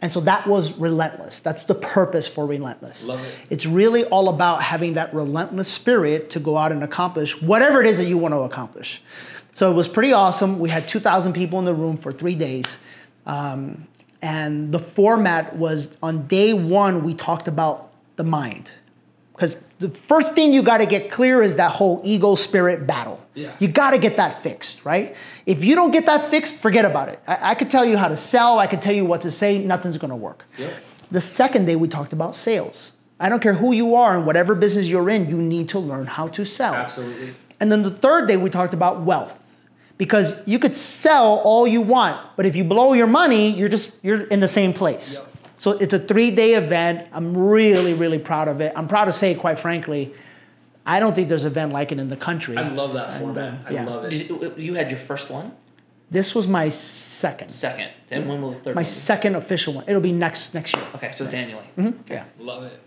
And 0.00 0.10
so 0.10 0.20
that 0.20 0.46
was 0.46 0.72
relentless. 0.78 1.38
That's 1.40 1.64
the 1.64 1.74
purpose 1.74 2.26
for 2.26 2.46
relentless. 2.46 3.04
Love 3.04 3.20
it. 3.20 3.34
It's 3.50 3.66
really 3.66 4.04
all 4.06 4.28
about 4.30 4.62
having 4.62 4.94
that 4.94 5.12
relentless 5.12 5.68
spirit 5.68 6.30
to 6.30 6.40
go 6.40 6.56
out 6.56 6.72
and 6.72 6.82
accomplish 6.82 7.40
whatever 7.42 7.82
it 7.82 7.86
is 7.86 7.98
that 7.98 8.06
you 8.06 8.16
want 8.16 8.32
to 8.32 8.40
accomplish. 8.40 9.02
So 9.52 9.70
it 9.70 9.74
was 9.74 9.88
pretty 9.88 10.12
awesome. 10.14 10.58
We 10.58 10.70
had 10.70 10.88
2,000 10.88 11.34
people 11.34 11.58
in 11.58 11.64
the 11.66 11.74
room 11.74 11.96
for 11.98 12.10
three 12.12 12.34
days. 12.34 12.78
Um, 13.26 13.86
and 14.22 14.72
the 14.72 14.78
format 14.78 15.56
was 15.56 15.96
on 16.02 16.26
day 16.26 16.52
one, 16.54 17.04
we 17.04 17.14
talked 17.14 17.48
about 17.48 17.90
the 18.16 18.24
mind. 18.24 18.70
Because 19.32 19.56
the 19.78 19.90
first 19.90 20.32
thing 20.32 20.54
you 20.54 20.62
got 20.62 20.78
to 20.78 20.86
get 20.86 21.10
clear 21.10 21.42
is 21.42 21.56
that 21.56 21.72
whole 21.72 22.00
ego 22.04 22.34
spirit 22.34 22.86
battle. 22.86 23.22
Yeah. 23.34 23.54
You 23.58 23.68
got 23.68 23.90
to 23.90 23.98
get 23.98 24.16
that 24.16 24.42
fixed, 24.42 24.84
right? 24.84 25.14
If 25.44 25.62
you 25.62 25.74
don't 25.74 25.90
get 25.90 26.06
that 26.06 26.30
fixed, 26.30 26.58
forget 26.60 26.84
about 26.84 27.10
it. 27.10 27.20
I, 27.26 27.50
I 27.50 27.54
could 27.54 27.70
tell 27.70 27.84
you 27.84 27.98
how 27.98 28.08
to 28.08 28.16
sell, 28.16 28.58
I 28.58 28.66
could 28.66 28.80
tell 28.80 28.94
you 28.94 29.04
what 29.04 29.20
to 29.22 29.30
say, 29.30 29.58
nothing's 29.58 29.98
going 29.98 30.10
to 30.10 30.16
work. 30.16 30.44
Yep. 30.58 30.74
The 31.10 31.20
second 31.20 31.66
day, 31.66 31.76
we 31.76 31.88
talked 31.88 32.12
about 32.12 32.34
sales. 32.34 32.92
I 33.20 33.28
don't 33.28 33.42
care 33.42 33.54
who 33.54 33.72
you 33.72 33.94
are 33.94 34.16
and 34.16 34.26
whatever 34.26 34.54
business 34.54 34.86
you're 34.86 35.08
in, 35.10 35.28
you 35.28 35.36
need 35.36 35.68
to 35.70 35.78
learn 35.78 36.06
how 36.06 36.28
to 36.28 36.44
sell. 36.44 36.74
Absolutely. 36.74 37.34
And 37.60 37.70
then 37.70 37.82
the 37.82 37.90
third 37.90 38.28
day, 38.28 38.36
we 38.36 38.50
talked 38.50 38.74
about 38.74 39.02
wealth. 39.02 39.42
Because 39.98 40.34
you 40.44 40.58
could 40.58 40.76
sell 40.76 41.38
all 41.38 41.66
you 41.66 41.80
want, 41.80 42.20
but 42.36 42.44
if 42.44 42.54
you 42.54 42.64
blow 42.64 42.92
your 42.92 43.06
money, 43.06 43.56
you're 43.56 43.70
just 43.70 43.92
you're 44.02 44.24
in 44.24 44.40
the 44.40 44.48
same 44.48 44.74
place. 44.74 45.14
Yep. 45.14 45.35
So 45.58 45.72
it's 45.72 45.94
a 45.94 45.98
three-day 45.98 46.54
event. 46.54 47.08
I'm 47.12 47.36
really, 47.36 47.94
really 47.94 48.18
proud 48.18 48.48
of 48.48 48.60
it. 48.60 48.72
I'm 48.76 48.88
proud 48.88 49.06
to 49.06 49.12
say, 49.12 49.34
quite 49.34 49.58
frankly, 49.58 50.14
I 50.84 51.00
don't 51.00 51.14
think 51.14 51.28
there's 51.28 51.44
an 51.44 51.52
event 51.52 51.72
like 51.72 51.92
it 51.92 51.98
in 51.98 52.08
the 52.08 52.16
country. 52.16 52.56
I 52.56 52.68
love 52.68 52.92
that 52.94 53.10
And, 53.10 53.20
format. 53.20 53.72
uh, 53.72 53.78
I 53.78 53.82
love 53.84 54.04
it. 54.04 54.10
Did 54.10 54.28
you, 54.28 54.54
you 54.56 54.74
had 54.74 54.90
your 54.90 55.00
first 55.00 55.30
one, 55.30 55.52
This 56.10 56.34
was 56.34 56.46
my 56.46 56.68
second, 56.68 57.50
second, 57.50 57.90
and 58.10 58.28
when 58.28 58.40
will 58.42 58.50
the 58.52 58.58
third 58.60 58.74
my 58.76 58.82
one? 58.82 58.84
second 58.84 59.34
official 59.34 59.72
one. 59.74 59.84
It'll 59.88 60.00
be 60.00 60.12
next 60.12 60.54
next 60.54 60.76
year. 60.76 60.84
Okay, 60.94 61.10
so 61.16 61.24
it's 61.24 61.34
annually. 61.34 61.64
Yeah. 62.08 62.24
Love 62.38 62.64
it. 62.64 62.78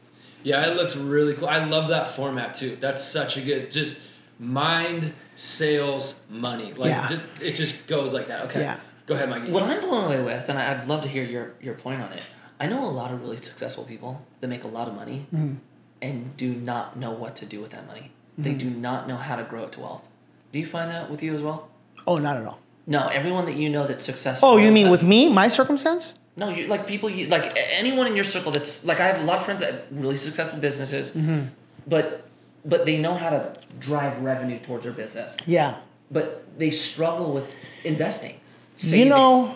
Yeah, 0.43 0.69
it 0.69 0.75
looked 0.77 0.95
really 0.95 1.33
cool. 1.33 1.49
I 1.49 1.65
love 1.65 1.89
that 1.89 2.15
format 2.15 2.55
too. 2.55 2.77
That's 2.79 3.03
such 3.03 3.35
a 3.35 3.41
good 3.41 3.71
just 3.71 3.99
mind, 4.39 5.11
sales, 5.35 6.21
money. 6.29 6.73
Like 6.73 6.89
Yeah. 6.91 7.07
ju- 7.07 7.19
it 7.41 7.55
just 7.57 7.85
goes 7.87 8.13
like 8.13 8.27
that. 8.29 8.45
Okay. 8.45 8.61
Yeah. 8.61 8.77
Go 9.07 9.15
ahead, 9.15 9.27
Mike. 9.29 9.49
What 9.49 9.63
I'm 9.63 9.81
blown 9.81 10.05
away 10.05 10.23
with, 10.23 10.47
and 10.47 10.57
I- 10.57 10.71
I'd 10.79 10.87
love 10.87 11.01
to 11.01 11.09
hear 11.09 11.23
your, 11.23 11.53
your 11.59 11.73
point 11.73 12.01
on 12.01 12.13
it. 12.13 12.23
I 12.59 12.67
know 12.67 12.83
a 12.83 12.87
lot 13.01 13.11
of 13.11 13.21
really 13.21 13.37
successful 13.37 13.83
people 13.85 14.21
that 14.41 14.47
make 14.47 14.63
a 14.63 14.67
lot 14.67 14.87
of 14.87 14.95
money 14.95 15.25
Mm-hmm. 15.33 15.55
and 16.01 16.35
do 16.37 16.53
not 16.53 16.97
know 16.97 17.11
what 17.11 17.35
to 17.37 17.45
do 17.45 17.61
with 17.61 17.71
that 17.71 17.87
money. 17.87 18.11
They 18.37 18.51
Mm-hmm. 18.51 18.57
do 18.59 18.69
not 18.69 19.07
know 19.07 19.15
how 19.17 19.35
to 19.35 19.43
grow 19.43 19.63
it 19.63 19.71
to 19.73 19.79
wealth. 19.81 20.07
Do 20.51 20.59
you 20.59 20.65
find 20.65 20.89
that 20.91 21.09
with 21.11 21.21
you 21.23 21.33
as 21.35 21.41
well? 21.41 21.69
Oh, 22.07 22.17
not 22.17 22.37
at 22.37 22.45
all. 22.45 22.59
No, 22.87 23.07
everyone 23.07 23.45
that 23.45 23.55
you 23.55 23.69
know 23.69 23.85
that's 23.85 24.03
successful. 24.03 24.49
Oh, 24.49 24.57
you 24.57 24.71
mean 24.71 24.89
with 24.89 25.03
me, 25.03 25.29
my 25.31 25.47
circumstance? 25.47 26.15
No, 26.35 26.49
you 26.49 26.67
like 26.67 26.87
people 26.87 27.09
you 27.09 27.27
like 27.27 27.51
anyone 27.55 28.07
in 28.07 28.15
your 28.15 28.23
circle 28.23 28.51
that's 28.51 28.83
like 28.85 28.99
I 28.99 29.07
have 29.07 29.21
a 29.21 29.25
lot 29.25 29.37
of 29.39 29.45
friends 29.45 29.59
that 29.61 29.73
have 29.73 29.83
really 29.91 30.15
successful 30.17 30.59
businesses, 30.59 31.11
Mm-hmm. 31.11 31.47
but 31.87 32.23
but 32.65 32.85
they 32.85 32.97
know 32.97 33.13
how 33.13 33.29
to 33.29 33.53
drive 33.79 34.13
revenue 34.23 34.59
towards 34.59 34.83
their 34.83 34.93
business, 34.93 35.35
Yeah. 35.45 35.77
but 36.11 36.43
they 36.57 36.71
struggle 36.71 37.33
with 37.33 37.47
investing. 37.83 38.35
you 38.79 39.05
know, 39.05 39.55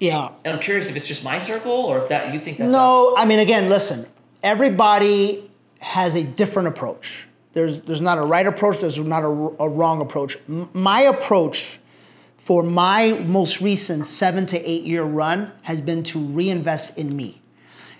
yeah. 0.00 0.30
and 0.44 0.54
I'm 0.54 0.60
curious 0.60 0.88
if 0.88 0.96
it's 0.96 1.08
just 1.08 1.24
my 1.24 1.38
circle 1.38 1.72
or 1.72 1.98
if 1.98 2.08
that 2.08 2.32
you 2.32 2.40
think 2.40 2.58
that's 2.58 2.72
No, 2.72 3.14
I 3.16 3.24
mean, 3.24 3.38
again, 3.38 3.68
listen. 3.68 4.06
Everybody 4.42 5.50
has 5.80 6.14
a 6.14 6.22
different 6.22 6.68
approach. 6.68 7.26
There's 7.52 7.80
there's 7.80 8.00
not 8.00 8.18
a 8.18 8.22
right 8.22 8.46
approach. 8.46 8.80
There's 8.80 8.98
not 8.98 9.24
a, 9.24 9.26
a 9.26 9.68
wrong 9.68 10.00
approach. 10.00 10.38
M- 10.48 10.70
my 10.72 11.02
approach 11.02 11.80
for 12.36 12.62
my 12.62 13.12
most 13.12 13.60
recent 13.60 14.06
seven 14.06 14.46
to 14.46 14.58
eight 14.58 14.84
year 14.84 15.02
run 15.02 15.52
has 15.62 15.80
been 15.80 16.02
to 16.04 16.18
reinvest 16.18 16.96
in 16.96 17.14
me. 17.16 17.40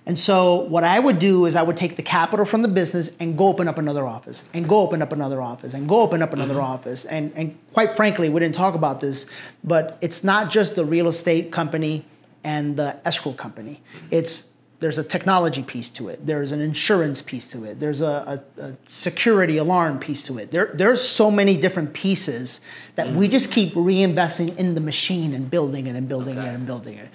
And 0.09 0.19
so 0.19 0.63
what 0.63 0.85
I 0.85 0.99
would 0.99 1.19
do 1.19 1.45
is 1.45 1.55
I 1.55 1.61
would 1.61 1.77
take 1.77 1.97
the 1.97 2.03
capital 2.03 2.47
from 2.47 2.63
the 2.63 2.69
business 2.69 3.11
and 3.21 3.37
go 3.37 3.47
open 3.47 3.69
up 3.69 3.77
another 3.77 4.07
office 4.07 4.43
and 4.55 4.67
go 4.67 4.79
open 4.79 5.03
up 5.03 5.13
another 5.13 5.43
office 5.43 5.75
and 5.75 5.87
go 5.87 6.01
open 6.01 6.23
up 6.23 6.33
another 6.33 6.55
mm-hmm. 6.55 6.63
office. 6.63 7.05
And 7.05 7.31
and 7.37 7.59
quite 7.75 7.95
frankly, 7.95 8.31
we 8.31 8.41
didn't 8.41 8.55
talk 8.55 8.75
about 8.75 9.01
this, 9.01 9.27
but 9.63 9.99
it's 10.01 10.25
not 10.25 10.51
just 10.51 10.77
the 10.77 10.85
real 10.85 11.09
estate 11.09 11.53
company 11.53 12.07
and 12.43 12.75
the 12.75 12.97
escrow 13.07 13.35
company. 13.35 13.83
It's 14.11 14.45
there's 14.81 14.97
a 14.97 15.05
technology 15.05 15.63
piece 15.63 15.91
to 15.91 16.09
it. 16.09 16.25
There's 16.25 16.53
an 16.53 16.61
insurance 16.63 17.21
piece 17.21 17.47
to 17.49 17.65
it. 17.65 17.79
There's 17.79 18.01
a, 18.01 18.43
a, 18.57 18.63
a 18.63 18.77
security 18.89 19.59
alarm 19.59 19.99
piece 19.99 20.23
to 20.23 20.39
it. 20.39 20.53
There, 20.53 20.71
there's 20.73 21.07
so 21.07 21.31
many 21.31 21.57
different 21.57 21.93
pieces 21.93 22.61
that 22.95 23.09
we 23.13 23.27
mm-hmm. 23.27 23.33
just 23.33 23.51
keep 23.51 23.75
reinvesting 23.75 24.57
in 24.57 24.75
the 24.75 24.81
machine 24.81 25.35
and 25.35 25.51
building 25.51 25.87
it 25.87 25.97
and 25.97 26.09
building 26.09 26.39
Okay. 26.39 26.49
it 26.49 26.55
and 26.55 26.65
building 26.65 26.97
it. 26.97 27.09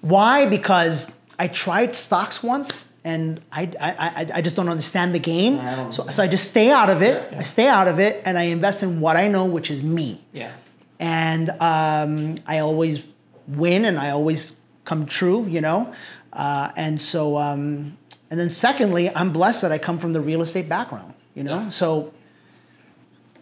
Why? 0.00 0.46
Because 0.46 1.08
I 1.40 1.48
tried 1.48 1.96
stocks 1.96 2.42
once 2.42 2.84
and 3.02 3.40
I, 3.50 3.62
I, 3.80 3.90
I, 3.90 4.30
I 4.34 4.40
just 4.42 4.56
don't 4.56 4.68
understand 4.68 5.14
the 5.14 5.18
game. 5.18 5.56
So, 5.90 6.06
so 6.08 6.22
I 6.22 6.28
just 6.28 6.50
stay 6.50 6.70
out 6.70 6.90
of 6.90 7.00
it. 7.00 7.32
Yeah. 7.32 7.38
I 7.38 7.42
stay 7.44 7.66
out 7.66 7.88
of 7.88 7.98
it 7.98 8.22
and 8.26 8.38
I 8.38 8.42
invest 8.42 8.82
in 8.82 9.00
what 9.00 9.16
I 9.16 9.26
know, 9.26 9.46
which 9.46 9.70
is 9.70 9.82
me. 9.82 10.20
yeah. 10.32 10.52
And 10.98 11.48
um, 11.60 12.34
I 12.46 12.58
always 12.58 13.02
win 13.48 13.86
and 13.86 13.98
I 13.98 14.10
always 14.10 14.52
come 14.84 15.06
true, 15.06 15.46
you 15.46 15.62
know? 15.62 15.94
Uh, 16.30 16.72
and 16.76 17.00
so, 17.00 17.38
um, 17.38 17.96
and 18.30 18.38
then 18.38 18.50
secondly, 18.50 19.08
I'm 19.08 19.32
blessed 19.32 19.62
that 19.62 19.72
I 19.72 19.78
come 19.78 19.98
from 19.98 20.12
the 20.12 20.20
real 20.20 20.42
estate 20.42 20.68
background, 20.68 21.14
you 21.34 21.42
know? 21.42 21.60
Yeah. 21.60 21.68
So 21.70 22.12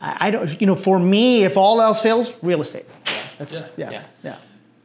I, 0.01 0.29
I 0.29 0.31
don't, 0.31 0.61
you 0.61 0.69
know, 0.69 0.77
for 0.77 1.01
me, 1.01 1.43
if 1.43 1.57
all 1.57 1.81
else 1.81 2.01
fails, 2.01 2.33
real 2.43 2.63
estate. 2.63 2.87
That's 3.39 3.61
Yeah. 3.77 3.91
yeah, 3.91 4.03
Yeah. 4.23 4.37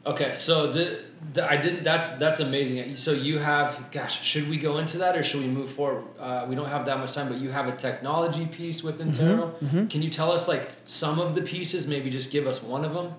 Okay, 0.05 0.35
so 0.35 0.71
the, 0.71 0.99
the 1.33 1.49
I 1.49 1.55
didn't. 1.55 1.83
That's 1.85 2.09
that's 2.19 2.41
amazing. 2.41 2.97
So 2.97 3.13
you 3.13 3.37
have, 3.39 3.89
gosh, 3.91 4.21
should 4.21 4.49
we 4.49 4.57
go 4.57 4.77
into 4.79 4.97
that 4.97 5.15
or 5.17 5.23
should 5.23 5.39
we 5.39 5.47
move 5.47 5.71
forward? 5.71 6.03
Uh, 6.19 6.45
we 6.47 6.55
don't 6.55 6.67
have 6.69 6.85
that 6.87 6.99
much 6.99 7.13
time, 7.13 7.29
but 7.29 7.37
you 7.37 7.49
have 7.51 7.67
a 7.67 7.75
technology 7.77 8.45
piece 8.45 8.83
with 8.83 8.99
Intero. 8.99 9.53
Mm-hmm, 9.59 9.87
Can 9.87 10.01
you 10.01 10.09
tell 10.09 10.31
us 10.31 10.47
like 10.49 10.69
some 10.85 11.19
of 11.19 11.35
the 11.35 11.41
pieces? 11.41 11.87
Maybe 11.87 12.09
just 12.09 12.31
give 12.31 12.47
us 12.47 12.61
one 12.61 12.83
of 12.83 12.93
them. 12.93 13.13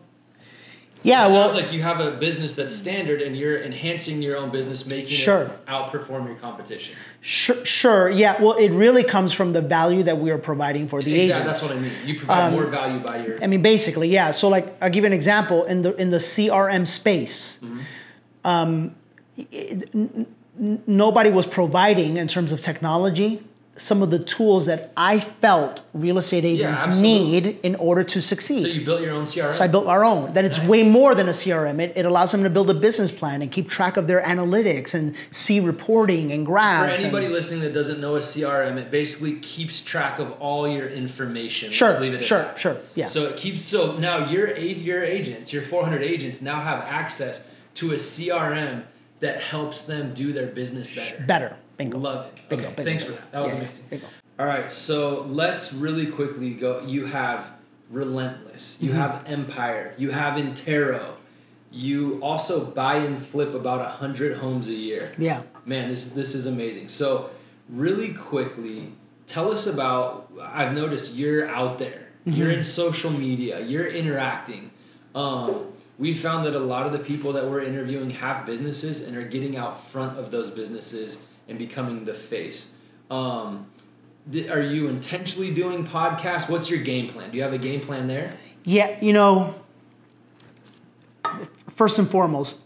Yeah, 1.05 1.29
it 1.29 1.33
well, 1.33 1.53
sounds 1.53 1.63
like 1.63 1.71
you 1.73 1.83
have 1.83 2.01
a 2.01 2.13
business 2.13 2.55
that's 2.55 2.75
standard, 2.75 3.21
and 3.21 3.37
you're 3.37 3.63
enhancing 3.63 4.23
your 4.23 4.39
own 4.39 4.51
business, 4.51 4.87
making 4.87 5.11
Sure. 5.17 5.43
it 5.43 5.67
outperform 5.67 6.27
your 6.27 6.37
competition. 6.37 6.95
sure, 7.21 7.63
sure, 7.65 8.09
yeah. 8.11 8.41
Well, 8.43 8.55
it 8.55 8.71
really 8.71 9.05
comes 9.05 9.33
from 9.35 9.53
the 9.53 9.61
value 9.61 10.03
that 10.05 10.19
we 10.19 10.31
are 10.31 10.39
providing 10.39 10.89
for 10.89 11.03
the 11.03 11.15
exactly, 11.15 11.25
agents. 11.25 11.41
Um, 11.41 11.47
that's 11.47 11.63
what 11.63 11.73
I 11.73 11.81
mean. 11.81 11.93
You 12.09 12.19
provide 12.19 12.53
more 12.53 12.67
value 12.67 13.01
by 13.01 13.25
your. 13.25 13.45
I 13.45 13.47
mean, 13.47 13.61
basically, 13.61 14.09
yeah. 14.09 14.31
So, 14.31 14.49
like, 14.49 14.75
I'll 14.83 14.89
give 14.91 15.05
you 15.05 15.07
an 15.09 15.13
example 15.13 15.65
in 15.65 15.83
the 15.83 15.95
in 15.97 16.09
the 16.11 16.19
CRM 16.21 16.87
space. 16.87 17.59
Um, 18.45 18.95
it- 19.37 19.89
n- 19.95 20.27
n- 20.61 20.83
nobody 20.87 21.31
was 21.31 21.47
providing 21.47 22.17
in 22.17 22.29
terms 22.29 22.51
of 22.53 22.61
technology 22.63 23.43
some 23.77 24.03
of 24.03 24.11
the 24.11 24.19
tools 24.21 24.67
that 24.67 24.93
I 24.97 25.19
felt 25.19 25.81
real 25.95 26.19
estate 26.19 26.45
agents 26.45 26.79
absolutely. 26.79 27.31
need 27.41 27.59
in 27.65 27.75
order 27.75 28.05
to 28.05 28.21
succeed. 28.23 28.63
so 28.63 28.69
you 28.69 28.85
built 28.85 29.01
your 29.01 29.11
own 29.11 29.25
CRM. 29.27 29.53
So 29.55 29.65
I 29.65 29.67
built 29.67 29.87
our 29.89 30.05
own. 30.05 30.33
That 30.35 30.45
it's 30.45 30.59
Nice. 30.59 30.69
way 30.69 30.89
more 30.89 31.15
than 31.17 31.29
a 31.29 31.33
CRM. 31.33 31.81
It, 31.81 31.93
it 31.97 32.07
allows 32.07 32.31
them 32.31 32.45
to 32.45 32.51
build 32.51 32.71
a 32.71 32.75
business 32.75 33.11
plan 33.11 33.43
and 33.43 33.51
keep 33.51 33.69
track 33.69 33.97
of 33.97 34.07
their 34.07 34.23
analytics 34.23 34.95
and 34.95 35.15
see 35.33 35.59
reporting 35.59 36.31
and 36.31 36.47
For 36.47 36.53
graphs. 36.53 36.97
and- 36.99 37.05
anybody 37.07 37.27
listening 37.29 37.61
that 37.63 37.75
doesn't 37.75 38.01
know 38.01 38.15
a 38.15 38.21
CRM, 38.21 38.77
it 38.79 38.93
basically 38.93 39.35
keeps 39.41 39.81
track 39.81 40.21
of 40.21 40.31
all 40.41 40.69
your 40.69 40.89
information. 40.89 41.69
Let's 41.71 41.77
Sure, 41.77 41.99
leave 41.99 42.15
it 42.15 42.19
at 42.19 42.25
sure, 42.25 42.39
that. 42.43 42.59
sure, 42.59 42.77
yeah. 42.95 43.07
So 43.07 43.25
it 43.25 43.37
keeps 43.37 43.65
so 43.65 43.99
now 43.99 44.31
your 44.31 44.57
your 44.57 45.03
agents, 45.03 45.53
your 45.53 45.63
400 45.65 46.03
agents 46.03 46.41
now 46.41 46.61
have 46.61 46.81
access 46.87 47.43
to 47.75 47.93
a 47.93 47.97
CRM 47.99 48.83
that 49.21 49.41
helps 49.41 49.83
them 49.83 50.13
do 50.15 50.33
their 50.33 50.47
business 50.47 50.95
better. 50.95 51.25
better. 51.27 51.57
Bingo. 51.77 51.99
Love 51.99 52.27
it. 52.27 52.49
Bingo, 52.49 52.67
okay, 52.67 52.75
bingo. 52.77 52.91
thanks 52.91 53.05
for 53.05 53.13
that. 53.13 53.33
That 53.33 53.43
was 53.43 53.53
Yeah, 53.53 53.59
amazing. 53.59 53.85
bingo. 53.91 54.07
All 54.39 54.47
right, 54.47 54.71
so 54.71 55.23
let's 55.29 55.73
really 55.73 56.07
quickly 56.07 56.55
go. 56.55 56.81
You 56.81 57.07
have 57.07 57.51
Relentless. 57.91 58.75
Mm-hmm. 58.77 58.87
You 58.87 58.93
have 58.93 59.25
M.Pire. 59.27 59.95
You 59.99 60.11
have 60.11 60.35
Intero. 60.39 61.15
You 61.71 62.19
also 62.23 62.65
buy 62.65 62.97
and 62.97 63.25
flip 63.25 63.55
about 63.55 63.81
a 63.81 63.89
hundred 63.89 64.39
homes 64.39 64.69
a 64.69 64.73
year. 64.75 65.13
Yeah. 65.19 65.43
Man, 65.67 65.91
this 65.91 66.11
this 66.13 66.35
is 66.35 66.47
amazing. 66.47 66.89
So, 66.89 67.31
really 67.69 68.15
quickly, 68.15 68.93
tell 69.27 69.53
us 69.53 69.67
about. 69.67 70.31
I've 70.41 70.73
noticed 70.73 71.15
you're 71.15 71.49
out 71.49 71.79
there. 71.79 72.09
You're 72.25 72.51
in 72.51 72.65
social 72.65 73.11
media. 73.11 73.61
You're 73.61 73.87
interacting. 73.89 74.71
Um, 75.15 75.67
we 75.99 76.15
found 76.15 76.47
that 76.47 76.55
a 76.55 76.59
lot 76.59 76.87
of 76.87 76.93
the 76.93 76.99
people 76.99 77.33
that 77.35 77.45
we're 77.49 77.61
interviewing 77.61 78.11
have 78.11 78.47
businesses 78.47 79.03
and 79.07 79.17
are 79.17 79.29
getting 79.29 79.57
out 79.57 79.89
front 79.91 80.19
of 80.19 80.31
those 80.31 80.51
businesses 80.51 81.19
and 81.49 81.59
becoming 81.59 82.05
the 82.05 82.15
face. 82.15 82.73
Um, 83.11 83.67
are 84.49 84.63
you 84.63 84.89
intentionally 84.89 85.53
doing 85.53 85.87
podcasts? 85.87 86.49
What's 86.49 86.71
your 86.71 86.81
game 86.81 87.11
plan? 87.11 87.31
Do 87.31 87.37
you 87.37 87.43
have 87.43 87.53
a 87.53 87.59
game 87.59 87.81
plan 87.81 88.09
there? 88.09 88.35
Yeah, 88.65 88.99
you 89.01 89.13
know, 89.13 89.55
first 91.77 91.99
and 91.99 92.11
foremost, 92.11 92.59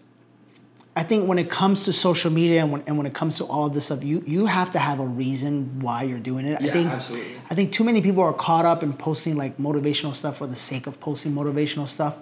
I 0.94 1.04
think 1.04 1.28
when 1.28 1.38
it 1.38 1.48
comes 1.50 1.84
to 1.84 1.92
social 1.92 2.30
media 2.30 2.62
and 2.62 2.72
when, 2.72 2.82
and 2.86 2.96
when 2.96 3.06
it 3.06 3.14
comes 3.14 3.36
to 3.36 3.44
all 3.44 3.66
of 3.66 3.72
this 3.72 3.86
stuff, 3.86 4.02
you, 4.02 4.22
you 4.26 4.46
have 4.46 4.72
to 4.72 4.80
have 4.80 4.98
a 4.98 5.06
reason 5.06 5.78
why 5.80 6.02
you're 6.02 6.18
doing 6.18 6.44
it. 6.46 6.60
Yeah, 6.60 6.70
I 6.70 6.72
think, 6.72 6.90
absolutely. 6.90 7.36
I 7.50 7.54
think 7.54 7.72
too 7.72 7.84
many 7.84 8.00
people 8.00 8.22
are 8.22 8.32
caught 8.32 8.64
up 8.64 8.82
in 8.82 8.92
posting 8.92 9.36
like 9.36 9.58
motivational 9.58 10.14
stuff 10.14 10.38
for 10.38 10.46
the 10.46 10.56
sake 10.56 10.88
of 10.88 10.98
posting 10.98 11.32
motivational 11.32 11.86
stuff. 11.86 12.16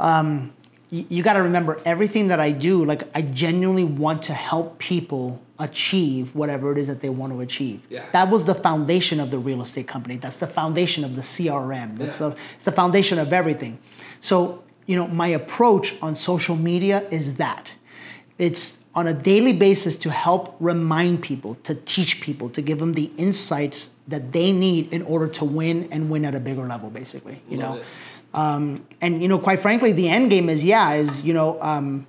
Um, 0.00 0.52
you, 0.92 1.06
you 1.08 1.22
got 1.22 1.32
to 1.32 1.42
remember 1.42 1.80
everything 1.84 2.28
that 2.28 2.38
I 2.38 2.52
do, 2.52 2.84
like 2.84 3.02
I 3.14 3.22
genuinely 3.22 3.84
want 3.84 4.22
to 4.24 4.34
help 4.34 4.78
people 4.78 5.40
achieve 5.58 6.34
whatever 6.34 6.70
it 6.70 6.78
is 6.78 6.86
that 6.86 7.00
they 7.00 7.08
want 7.08 7.32
to 7.32 7.40
achieve. 7.40 7.80
Yeah. 7.88 8.04
That 8.12 8.30
was 8.30 8.44
the 8.44 8.54
foundation 8.54 9.18
of 9.18 9.30
the 9.30 9.38
real 9.38 9.62
estate 9.62 9.88
company. 9.88 10.18
That's 10.18 10.36
the 10.36 10.46
foundation 10.46 11.02
of 11.02 11.16
the 11.16 11.22
CRM. 11.22 11.98
That's 11.98 12.20
Yeah. 12.20 12.28
the 12.30 12.36
it's 12.56 12.64
the 12.64 12.72
foundation 12.72 13.18
of 13.18 13.32
everything. 13.32 13.78
So, 14.20 14.62
you 14.86 14.96
know, 14.96 15.08
my 15.08 15.28
approach 15.28 15.94
on 16.02 16.14
social 16.14 16.56
media 16.56 17.08
is 17.10 17.34
that. 17.34 17.68
It's 18.38 18.76
on 18.94 19.06
a 19.06 19.14
daily 19.14 19.54
basis 19.54 19.96
to 19.96 20.10
help 20.10 20.56
remind 20.60 21.22
people, 21.22 21.54
to 21.64 21.74
teach 21.74 22.20
people, 22.20 22.50
to 22.50 22.60
give 22.60 22.78
them 22.78 22.92
the 22.92 23.10
insights 23.16 23.88
that 24.08 24.32
they 24.32 24.52
need 24.52 24.92
in 24.92 25.00
order 25.02 25.28
to 25.28 25.44
win 25.44 25.88
and 25.90 26.10
win 26.10 26.24
at 26.26 26.34
a 26.34 26.40
bigger 26.40 26.66
level, 26.66 26.90
basically. 26.90 27.40
You 27.48 27.58
Love 27.58 27.76
know, 27.76 27.80
it. 27.80 27.86
Um, 28.34 28.86
and 29.00 29.22
you 29.22 29.28
know, 29.28 29.38
quite 29.38 29.60
frankly, 29.60 29.92
the 29.92 30.08
end 30.08 30.30
game 30.30 30.48
is 30.48 30.64
yeah, 30.64 30.94
is 30.94 31.22
you 31.22 31.34
know, 31.34 31.60
um, 31.62 32.06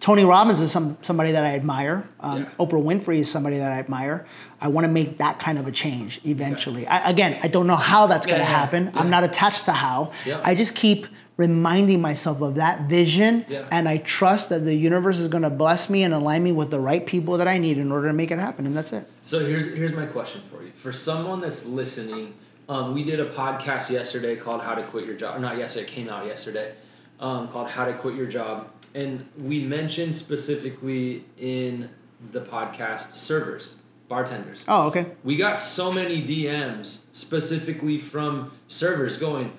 Tony 0.00 0.24
Robbins 0.24 0.60
is 0.60 0.70
some 0.70 0.98
somebody 1.02 1.32
that 1.32 1.44
I 1.44 1.54
admire. 1.54 2.08
Um, 2.20 2.42
Yeah. 2.42 2.48
Oprah 2.66 2.82
Winfrey 2.82 3.18
is 3.18 3.30
somebody 3.30 3.58
that 3.58 3.70
I 3.72 3.78
admire. 3.78 4.26
I 4.60 4.68
want 4.68 4.84
to 4.84 4.90
make 4.90 5.18
that 5.18 5.38
kind 5.38 5.58
of 5.58 5.66
a 5.66 5.72
change 5.72 6.20
eventually. 6.24 6.86
I, 6.86 7.10
again, 7.10 7.38
I 7.42 7.48
don't 7.48 7.66
know 7.66 7.76
how 7.76 8.06
that's 8.06 8.26
going 8.26 8.38
to 8.38 8.44
yeah, 8.44 8.58
happen. 8.60 8.90
I'm 8.94 9.10
not 9.10 9.22
attached 9.24 9.66
to 9.66 9.72
how. 9.72 10.12
Yeah. 10.24 10.40
I 10.42 10.54
just 10.54 10.74
keep 10.74 11.06
reminding 11.36 12.00
myself 12.00 12.40
of 12.40 12.54
that 12.54 12.88
vision, 12.88 13.44
Yeah. 13.48 13.66
and 13.70 13.86
I 13.86 13.98
trust 13.98 14.48
that 14.48 14.60
the 14.60 14.74
universe 14.74 15.18
is 15.18 15.28
going 15.28 15.42
to 15.42 15.50
bless 15.50 15.90
me 15.90 16.02
and 16.02 16.14
align 16.14 16.42
me 16.42 16.52
with 16.52 16.70
the 16.70 16.80
right 16.80 17.04
people 17.04 17.36
that 17.36 17.46
I 17.46 17.58
need 17.58 17.76
in 17.76 17.92
order 17.92 18.08
to 18.08 18.14
make 18.14 18.30
it 18.30 18.38
happen, 18.38 18.64
and 18.64 18.74
that's 18.74 18.92
it. 18.92 19.06
So 19.20 19.44
here's 19.44 19.66
here's 19.74 19.92
my 19.92 20.06
question 20.06 20.40
for 20.50 20.62
you. 20.62 20.72
For 20.74 20.92
someone 20.92 21.42
that's 21.42 21.66
listening, 21.66 22.32
um, 22.68 22.94
we 22.94 23.04
did 23.04 23.20
a 23.20 23.30
podcast 23.32 23.90
yesterday 23.90 24.36
called 24.36 24.62
"How 24.62 24.74
to 24.74 24.82
Quit 24.84 25.06
Your 25.06 25.16
Job." 25.16 25.36
Or 25.36 25.40
not 25.40 25.56
yesterday, 25.56 25.86
it 25.86 25.90
came 25.90 26.08
out 26.08 26.26
yesterday. 26.26 26.74
Um, 27.20 27.48
called 27.48 27.68
"How 27.68 27.84
to 27.84 27.94
Quit 27.94 28.14
Your 28.14 28.26
Job," 28.26 28.68
and 28.94 29.26
we 29.38 29.62
mentioned 29.64 30.16
specifically 30.16 31.24
in 31.38 31.88
the 32.32 32.40
podcast 32.40 33.12
servers, 33.12 33.76
bartenders. 34.08 34.64
Oh, 34.68 34.86
okay. 34.88 35.06
We 35.24 35.36
got 35.36 35.62
so 35.62 35.92
many 35.92 36.22
DMs 36.26 37.02
specifically 37.12 38.00
from 38.00 38.52
servers 38.68 39.16
going, 39.16 39.52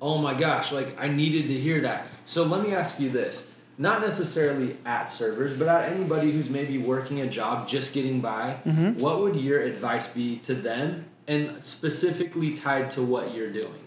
"Oh 0.00 0.18
my 0.18 0.34
gosh, 0.34 0.72
like 0.72 0.96
I 0.98 1.08
needed 1.08 1.48
to 1.48 1.54
hear 1.54 1.80
that." 1.82 2.06
So 2.24 2.44
let 2.44 2.62
me 2.62 2.74
ask 2.74 2.98
you 2.98 3.10
this: 3.10 3.46
not 3.78 4.00
necessarily 4.00 4.78
at 4.84 5.10
servers, 5.10 5.56
but 5.58 5.68
at 5.68 5.92
anybody 5.92 6.32
who's 6.32 6.48
maybe 6.48 6.78
working 6.78 7.20
a 7.20 7.26
job, 7.26 7.68
just 7.68 7.92
getting 7.92 8.20
by. 8.20 8.54
What 8.98 9.20
would 9.20 9.36
your 9.36 9.60
advice 9.60 10.06
be 10.08 10.38
to 10.38 10.54
them, 10.54 11.04
and 11.28 11.64
specifically 11.64 12.52
tied 12.52 12.90
to 12.92 13.02
what 13.02 13.34
you're 13.34 13.50
doing? 13.50 13.86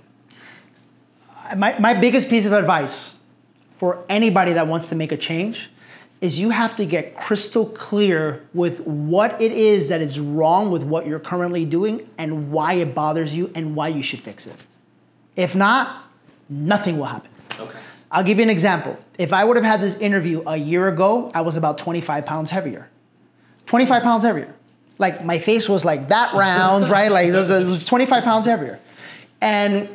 my, 1.55 1.77
my 1.79 1.93
biggest 1.93 2.29
piece 2.29 2.45
of 2.45 2.53
advice 2.53 3.15
for 3.77 4.03
anybody 4.09 4.53
that 4.53 4.67
wants 4.67 4.89
to 4.89 4.95
make 4.95 5.11
a 5.11 5.17
change 5.17 5.69
is 6.21 6.37
you 6.37 6.49
have 6.49 6.75
to 6.75 6.85
get 6.85 7.15
crystal 7.17 7.65
clear 7.65 8.45
with 8.53 8.81
what 8.81 9.41
it 9.41 9.53
is 9.53 9.87
that 9.87 10.01
is 10.01 10.19
wrong 10.19 10.69
with 10.69 10.83
what 10.83 11.07
you're 11.07 11.19
currently 11.19 11.63
doing 11.63 12.09
and 12.17 12.51
why 12.51 12.73
it 12.73 12.93
bothers 12.93 13.33
you 13.33 13.49
and 13.55 13.73
why 13.75 13.87
you 13.87 14.03
should 14.03 14.19
fix 14.19 14.45
it. 14.45 14.55
If 15.37 15.55
not, 15.55 16.03
nothing 16.49 16.97
will 16.97 17.05
happen. 17.05 17.31
Okay. 17.57 17.79
I'll 18.11 18.23
give 18.23 18.37
you 18.37 18.43
an 18.43 18.49
example. 18.49 18.97
If 19.17 19.31
I 19.31 19.45
would 19.45 19.55
have 19.55 19.63
had 19.63 19.79
this 19.79 19.95
interview 19.97 20.43
a 20.45 20.57
year 20.57 20.89
ago, 20.89 21.31
I 21.33 21.41
was 21.41 21.55
about 21.55 21.77
25 21.77 22.25
pounds 22.25 22.49
heavier. 22.49 22.89
25 23.67 24.03
pounds 24.03 24.23
heavier. 24.23 24.53
Like 24.99 25.25
my 25.25 25.39
face 25.39 25.67
was 25.67 25.83
like 25.83 26.09
that 26.09 26.35
round, 26.35 26.89
right? 26.91 27.11
Like 27.11 27.29
it 27.29 27.31
was, 27.31 27.49
it 27.49 27.65
was 27.65 27.83
25 27.83 28.23
pounds 28.23 28.45
heavier. 28.45 28.79
And 29.41 29.89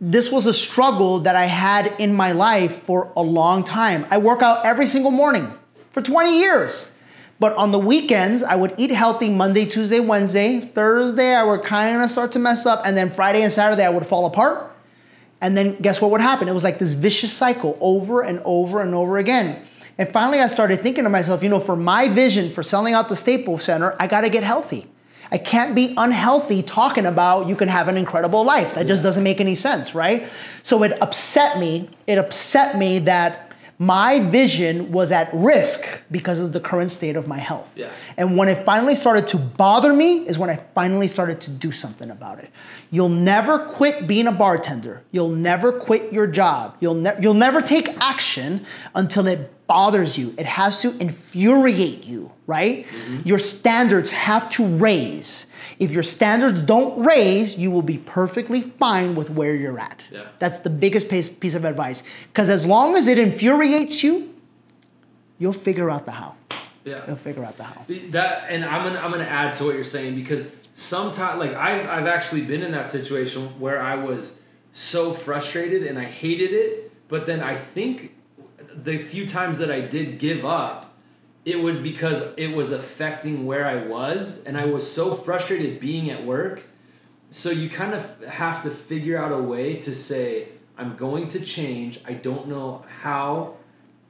this 0.00 0.32
was 0.32 0.46
a 0.46 0.54
struggle 0.54 1.20
that 1.20 1.36
I 1.36 1.44
had 1.44 1.86
in 1.98 2.14
my 2.14 2.32
life 2.32 2.82
for 2.84 3.12
a 3.16 3.22
long 3.22 3.64
time. 3.64 4.06
I 4.08 4.16
work 4.16 4.40
out 4.40 4.64
every 4.64 4.86
single 4.86 5.10
morning 5.10 5.52
for 5.92 6.00
20 6.00 6.38
years. 6.38 6.86
But 7.38 7.54
on 7.56 7.70
the 7.70 7.78
weekends, 7.78 8.42
I 8.42 8.54
would 8.54 8.74
eat 8.76 8.90
healthy 8.90 9.30
Monday, 9.30 9.64
Tuesday, 9.64 9.98
Wednesday. 9.98 10.60
Thursday, 10.60 11.34
I 11.34 11.42
would 11.42 11.62
kind 11.62 12.02
of 12.02 12.10
start 12.10 12.32
to 12.32 12.38
mess 12.38 12.66
up. 12.66 12.82
And 12.84 12.96
then 12.96 13.10
Friday 13.10 13.42
and 13.42 13.52
Saturday, 13.52 13.82
I 13.82 13.88
would 13.88 14.06
fall 14.06 14.26
apart. 14.26 14.70
And 15.40 15.56
then 15.56 15.76
guess 15.80 16.02
what 16.02 16.10
would 16.10 16.20
happen? 16.20 16.48
It 16.48 16.52
was 16.52 16.64
like 16.64 16.78
this 16.78 16.92
vicious 16.92 17.32
cycle 17.32 17.78
over 17.80 18.20
and 18.20 18.42
over 18.44 18.82
and 18.82 18.94
over 18.94 19.16
again. 19.16 19.66
And 20.00 20.10
finally, 20.14 20.40
I 20.40 20.46
started 20.46 20.80
thinking 20.80 21.04
to 21.04 21.10
myself, 21.10 21.42
you 21.42 21.50
know, 21.50 21.60
for 21.60 21.76
my 21.76 22.08
vision 22.08 22.50
for 22.54 22.62
selling 22.62 22.94
out 22.94 23.10
the 23.10 23.16
Staples 23.16 23.64
Center, 23.64 23.94
I 23.98 24.06
got 24.06 24.22
to 24.22 24.30
get 24.30 24.42
healthy. 24.42 24.86
I 25.30 25.36
can't 25.36 25.74
be 25.74 25.92
unhealthy 25.94 26.62
talking 26.62 27.04
about 27.04 27.48
you 27.48 27.54
can 27.54 27.68
have 27.68 27.86
an 27.86 27.98
incredible 27.98 28.42
life. 28.42 28.76
That 28.76 28.86
just 28.86 29.02
doesn't 29.02 29.22
make 29.22 29.42
any 29.42 29.54
sense, 29.54 29.94
right? 29.94 30.26
So 30.62 30.82
it 30.84 31.02
upset 31.02 31.58
me. 31.58 31.90
It 32.06 32.16
upset 32.16 32.78
me 32.78 33.00
that 33.00 33.52
my 33.78 34.20
vision 34.20 34.90
was 34.90 35.12
at 35.12 35.28
risk 35.34 35.86
because 36.10 36.40
of 36.40 36.54
the 36.54 36.60
current 36.60 36.90
state 36.90 37.16
of 37.16 37.26
my 37.26 37.38
health. 37.38 37.68
Yeah. 37.74 37.90
And 38.16 38.38
when 38.38 38.48
it 38.48 38.64
finally 38.64 38.94
started 38.94 39.26
to 39.28 39.36
bother 39.36 39.92
me 39.92 40.26
is 40.26 40.38
when 40.38 40.48
I 40.48 40.60
finally 40.74 41.08
started 41.08 41.42
to 41.42 41.50
do 41.50 41.72
something 41.72 42.10
about 42.10 42.38
it. 42.38 42.50
You'll 42.90 43.08
never 43.10 43.70
quit 43.74 44.06
being 44.06 44.26
a 44.26 44.32
bartender. 44.32 45.02
You'll 45.12 45.30
never 45.30 45.72
quit 45.72 46.10
your 46.10 46.26
job. 46.26 46.76
You'll, 46.80 46.94
ne- 46.94 47.16
you'll 47.20 47.34
never 47.34 47.60
take 47.60 47.88
action 48.00 48.66
until 48.94 49.26
it 49.26 49.50
bothers 49.70 50.18
you. 50.18 50.34
It 50.36 50.46
has 50.46 50.80
to 50.80 50.98
infuriate 50.98 52.02
you, 52.02 52.32
right? 52.48 52.88
Mm-hmm. 52.88 53.20
Your 53.28 53.38
standards 53.38 54.10
have 54.10 54.50
to 54.50 54.66
raise. 54.66 55.46
If 55.78 55.92
your 55.92 56.02
standards 56.02 56.60
don't 56.60 57.04
raise, 57.04 57.56
you 57.56 57.70
will 57.70 57.82
be 57.82 57.98
perfectly 57.98 58.62
fine 58.62 59.14
with 59.14 59.30
where 59.30 59.54
you're 59.54 59.78
at. 59.78 60.00
Yeah. 60.10 60.26
That's 60.40 60.58
the 60.58 60.70
biggest 60.70 61.08
piece, 61.08 61.28
piece 61.28 61.54
of 61.54 61.64
advice. 61.64 62.02
Because 62.32 62.48
as 62.48 62.66
long 62.66 62.96
as 62.96 63.06
it 63.06 63.16
infuriates 63.16 64.02
you, 64.02 64.34
you'll 65.38 65.52
figure 65.52 65.88
out 65.88 66.04
the 66.04 66.10
how. 66.10 66.34
Yeah. 66.84 67.06
You'll 67.06 67.14
figure 67.14 67.44
out 67.44 67.56
the 67.56 67.62
how. 67.62 67.86
That 68.08 68.46
and 68.48 68.64
I'm 68.64 68.82
gonna 68.82 68.98
I'm 68.98 69.12
gonna 69.12 69.22
add 69.22 69.54
to 69.58 69.66
what 69.66 69.76
you're 69.76 69.84
saying 69.84 70.16
because 70.16 70.50
sometimes 70.74 71.38
like 71.38 71.54
I've 71.54 71.86
I've 71.86 72.06
actually 72.08 72.40
been 72.40 72.64
in 72.64 72.72
that 72.72 72.90
situation 72.90 73.60
where 73.60 73.80
I 73.80 73.94
was 73.94 74.40
so 74.72 75.14
frustrated 75.14 75.84
and 75.84 75.96
I 75.96 76.06
hated 76.06 76.52
it, 76.52 76.92
but 77.06 77.26
then 77.26 77.40
I 77.40 77.54
think 77.54 78.16
the 78.74 78.98
few 78.98 79.26
times 79.26 79.58
that 79.58 79.70
I 79.70 79.80
did 79.80 80.18
give 80.18 80.44
up, 80.44 80.94
it 81.44 81.56
was 81.56 81.76
because 81.76 82.22
it 82.36 82.48
was 82.54 82.70
affecting 82.72 83.46
where 83.46 83.66
I 83.66 83.86
was 83.86 84.42
and 84.44 84.56
I 84.56 84.66
was 84.66 84.90
so 84.90 85.14
frustrated 85.14 85.80
being 85.80 86.10
at 86.10 86.24
work. 86.24 86.62
So 87.30 87.50
you 87.50 87.70
kind 87.70 87.94
of 87.94 88.22
have 88.24 88.62
to 88.64 88.70
figure 88.70 89.16
out 89.16 89.32
a 89.32 89.42
way 89.42 89.76
to 89.76 89.94
say 89.94 90.48
I'm 90.76 90.96
going 90.96 91.28
to 91.28 91.40
change. 91.40 92.00
I 92.06 92.12
don't 92.14 92.48
know 92.48 92.84
how 93.02 93.54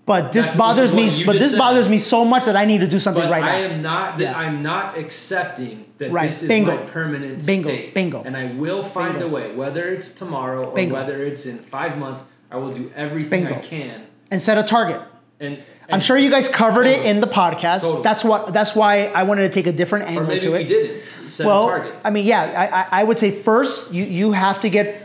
But 0.07 0.33
this 0.33 0.47
That's- 0.47 0.57
bothers 0.59 0.93
me. 0.95 1.09
But 1.25 1.39
this 1.39 1.51
said. 1.53 1.59
bothers 1.59 1.89
me 1.89 1.99
so 1.99 2.25
much 2.25 2.47
that 2.47 2.57
I 2.57 2.65
need 2.65 2.81
to 2.81 2.89
do 2.89 2.99
something 2.99 3.23
But 3.23 3.31
right 3.31 3.45
I 3.45 3.61
now. 3.69 3.75
am 3.75 3.83
not. 3.83 4.19
That 4.19 4.25
Yeah. 4.25 4.39
I'm 4.39 4.61
not 4.63 4.99
accepting 4.99 5.85
that 5.99 6.11
Right. 6.11 6.31
this 6.33 6.43
is 6.43 6.49
Bingo. 6.49 6.75
my 6.75 6.83
permanent 6.83 7.47
Bingo. 7.47 7.69
state. 7.69 7.95
Bingo. 7.95 8.23
And 8.25 8.37
I 8.37 8.47
will 8.55 8.83
find 8.83 9.13
Bingo. 9.21 9.29
a 9.29 9.31
way, 9.31 9.55
whether 9.55 9.89
it's 9.89 10.13
tomorrow 10.13 10.65
or 10.71 10.75
Bingo. 10.75 10.95
whether 10.95 11.23
it's 11.23 11.47
in 11.47 11.59
five 11.59 11.97
months. 11.99 12.25
I 12.51 12.57
will 12.57 12.73
do 12.73 12.91
everything 12.97 13.47
I 13.47 13.61
can. 13.61 14.01
And 14.31 14.41
set 14.41 14.59
a 14.59 14.63
target. 14.63 15.01
And, 15.41 15.63
I'm 15.93 15.99
sure 16.01 16.17
you 16.17 16.31
guys 16.31 16.47
covered 16.47 16.87
it 16.87 17.05
in 17.05 17.19
the 17.21 17.27
podcast. 17.27 17.81
Totally. 17.81 18.03
That's 18.05 18.23
what. 18.23 18.53
That's 18.53 18.77
why 18.77 19.07
I 19.07 19.25
wanted 19.25 19.43
to 19.43 19.49
take 19.49 19.67
a 19.67 19.73
different 19.73 20.05
Or 20.05 20.09
angle 20.09 20.27
maybe 20.27 20.41
to 20.43 20.51
we 20.53 20.59
it. 20.61 20.69
didn't 20.69 21.03
set 21.29 21.47
well, 21.47 21.67
a 21.67 21.71
target. 21.71 21.95
I 22.05 22.11
mean, 22.11 22.27
yeah, 22.27 22.43
I, 22.43 22.83
I, 22.83 23.01
I 23.01 23.05
would 23.05 23.19
say 23.19 23.33
first 23.33 23.91
you 23.91 24.05
you 24.05 24.31
have 24.31 24.61
to 24.61 24.71
get 24.71 25.03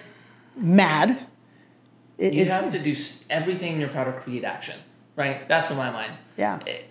mad. 0.55 1.26
It- 2.19 2.34
You 2.36 2.45
have 2.45 2.71
to 2.71 2.78
do 2.80 2.95
everything 3.32 3.73
in 3.73 3.80
your 3.80 3.89
power 3.89 4.05
to 4.11 4.19
create 4.19 4.43
action, 4.43 4.76
right? 5.15 5.47
That's 5.47 5.71
in 5.71 5.78
my 5.78 5.89
mind. 5.89 6.11
Yeah. 6.38 6.59
Eh, 6.67 6.82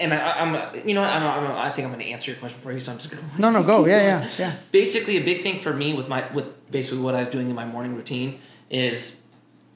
And 0.00 0.12
I, 0.12 0.18
I'm, 0.40 0.86
you 0.88 0.94
know 0.94 1.02
what? 1.02 1.10
I'm, 1.10 1.22
I'm, 1.22 1.52
I 1.52 1.70
think 1.72 1.86
I'm 1.86 1.92
going 1.94 2.04
to 2.04 2.10
answer 2.10 2.32
your 2.32 2.40
question 2.40 2.60
for 2.60 2.72
you, 2.72 2.80
so 2.80 2.90
I'm 2.90 2.98
just 2.98 3.10
going 3.12 3.22
to. 3.22 3.40
No, 3.40 3.50
no, 3.50 3.62
go. 3.62 3.86
Yeah, 3.86 4.02
yeah, 4.02 4.28
yeah. 4.36 4.52
Basically, 4.72 5.16
a 5.16 5.22
big 5.22 5.42
thing 5.44 5.60
for 5.60 5.72
me 5.72 5.94
with 5.94 6.08
my 6.08 6.24
with 6.34 6.46
basically 6.72 6.98
what 6.98 7.14
I 7.14 7.20
was 7.20 7.28
doing 7.28 7.48
in 7.48 7.54
my 7.54 7.64
morning 7.64 7.94
routine 7.94 8.40
is, 8.68 9.20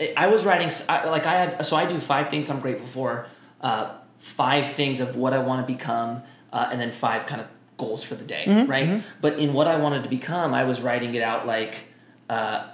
I- 0.01 0.27
was 0.27 0.45
writing 0.45 0.71
I, 0.89 1.09
like 1.09 1.27
I 1.27 1.35
had 1.35 1.67
so 1.67 1.77
I 1.77 1.87
do 1.87 2.01
five 2.01 2.29
things 2.31 2.51
I'm 2.51 2.61
grateful 2.61 2.87
for, 2.89 3.27
uh, 3.61 3.95
five 4.37 4.75
things 4.75 5.01
of 5.01 5.17
what 5.17 5.33
I 5.33 5.39
want 5.39 5.67
to 5.67 5.73
become, 5.73 6.23
uh, 6.53 6.69
and 6.71 6.81
then 6.81 6.93
five 6.93 7.27
kind 7.27 7.41
of 7.41 7.47
goals 7.79 8.03
for 8.05 8.15
the 8.15 8.25
day, 8.25 8.45
Mm-hmm, 8.47 8.71
right? 8.71 9.03
But 9.21 9.39
in 9.39 9.53
what 9.53 9.67
I 9.67 9.77
wanted 9.77 10.03
to 10.05 10.09
become, 10.09 10.55
I 10.55 10.65
was 10.65 10.81
writing 10.81 11.15
it 11.15 11.23
out 11.23 11.47
like. 11.47 11.75
Uh, 12.31 12.69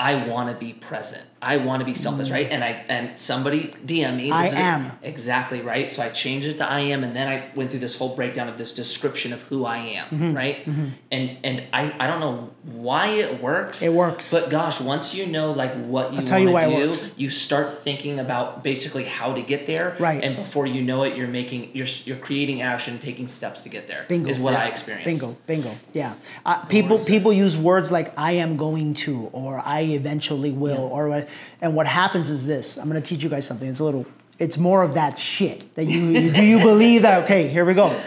I 0.00 0.28
want 0.28 0.48
to 0.48 0.54
be 0.56 0.74
present. 0.74 1.24
I 1.40 1.56
want 1.58 1.80
to 1.80 1.84
be 1.86 1.94
selfless, 1.94 2.30
right? 2.30 2.48
And 2.50 2.64
I 2.64 2.84
and 2.88 3.18
somebody 3.18 3.74
DM 3.86 4.16
me. 4.16 4.30
Mm. 4.30 4.32
I 4.32 4.46
is 4.48 4.52
it. 4.54 4.58
am. 4.58 4.92
exactly 5.02 5.60
right. 5.60 5.90
So 5.90 6.02
I 6.02 6.08
changed 6.10 6.46
it 6.48 6.58
to 6.58 6.68
I 6.68 6.80
am, 6.80 7.04
and 7.04 7.14
then 7.14 7.28
I 7.28 7.50
went 7.54 7.70
through 7.70 7.80
this 7.80 7.96
whole 7.96 8.16
breakdown 8.16 8.48
of 8.48 8.58
this 8.58 8.72
description 8.74 9.32
of 9.32 9.40
who 9.42 9.64
I 9.64 9.78
am, 9.78 10.06
Mm-hmm. 10.08 10.34
right? 10.34 10.66
And 11.12 11.36
and 11.44 11.62
I 11.72 11.94
I 11.98 12.06
don't 12.06 12.20
know 12.20 12.50
why 12.64 13.08
it 13.08 13.40
works. 13.40 13.82
It 13.82 13.92
works. 13.92 14.30
But 14.30 14.50
gosh, 14.50 14.80
once 14.80 15.14
you 15.14 15.26
know 15.26 15.52
like 15.52 15.72
what 15.74 16.12
you 16.12 16.18
want 16.22 16.28
to 16.72 16.94
do, 16.96 17.10
you 17.16 17.30
start 17.30 17.82
thinking 17.84 18.18
about 18.18 18.62
basically 18.64 19.04
how 19.04 19.32
to 19.34 19.42
get 19.42 19.66
there. 19.66 19.96
Right. 19.98 20.22
And 20.22 20.36
before 20.36 20.66
you 20.66 20.82
know 20.82 21.04
it, 21.04 21.16
you're 21.16 21.28
making 21.28 21.70
you're 21.74 21.86
you're 22.04 22.16
creating 22.18 22.62
action, 22.62 22.98
taking 22.98 23.28
steps 23.28 23.60
to 23.62 23.68
get 23.68 23.86
there. 23.86 24.04
Bingo. 24.08 24.28
is 24.28 24.38
what 24.38 24.54
Yeah. 24.54 24.64
I 24.64 24.66
experienced. 24.66 25.06
Bingo, 25.06 25.36
bingo. 25.46 25.72
Yeah. 25.92 26.14
Uh, 26.44 26.64
people 26.66 26.98
people 27.04 27.32
use 27.32 27.56
words 27.56 27.90
like 27.90 28.12
"I 28.18 28.32
am 28.32 28.56
going 28.56 28.94
to" 29.06 29.28
or 29.32 29.62
"I 29.64 29.82
eventually 29.82 30.50
will" 30.50 30.88
or 30.92 31.08
what- 31.10 31.27
and 31.60 31.74
what 31.74 31.86
happens 31.86 32.30
is 32.30 32.46
this. 32.46 32.76
I'm 32.76 32.88
gonna 32.88 33.00
teach 33.00 33.22
you 33.22 33.28
guys 33.28 33.46
something. 33.46 33.68
It's 33.68 33.80
a 33.80 33.84
little. 33.84 34.06
It's 34.38 34.56
more 34.56 34.82
of 34.82 34.94
that 34.94 35.18
shit 35.18 35.74
that 35.74 35.84
you, 35.84 36.00
you 36.00 36.30
do. 36.32 36.44
You 36.44 36.58
believe 36.60 37.02
that? 37.02 37.24
Okay, 37.24 37.48
here 37.48 37.64
we 37.64 37.74
go. 37.74 38.00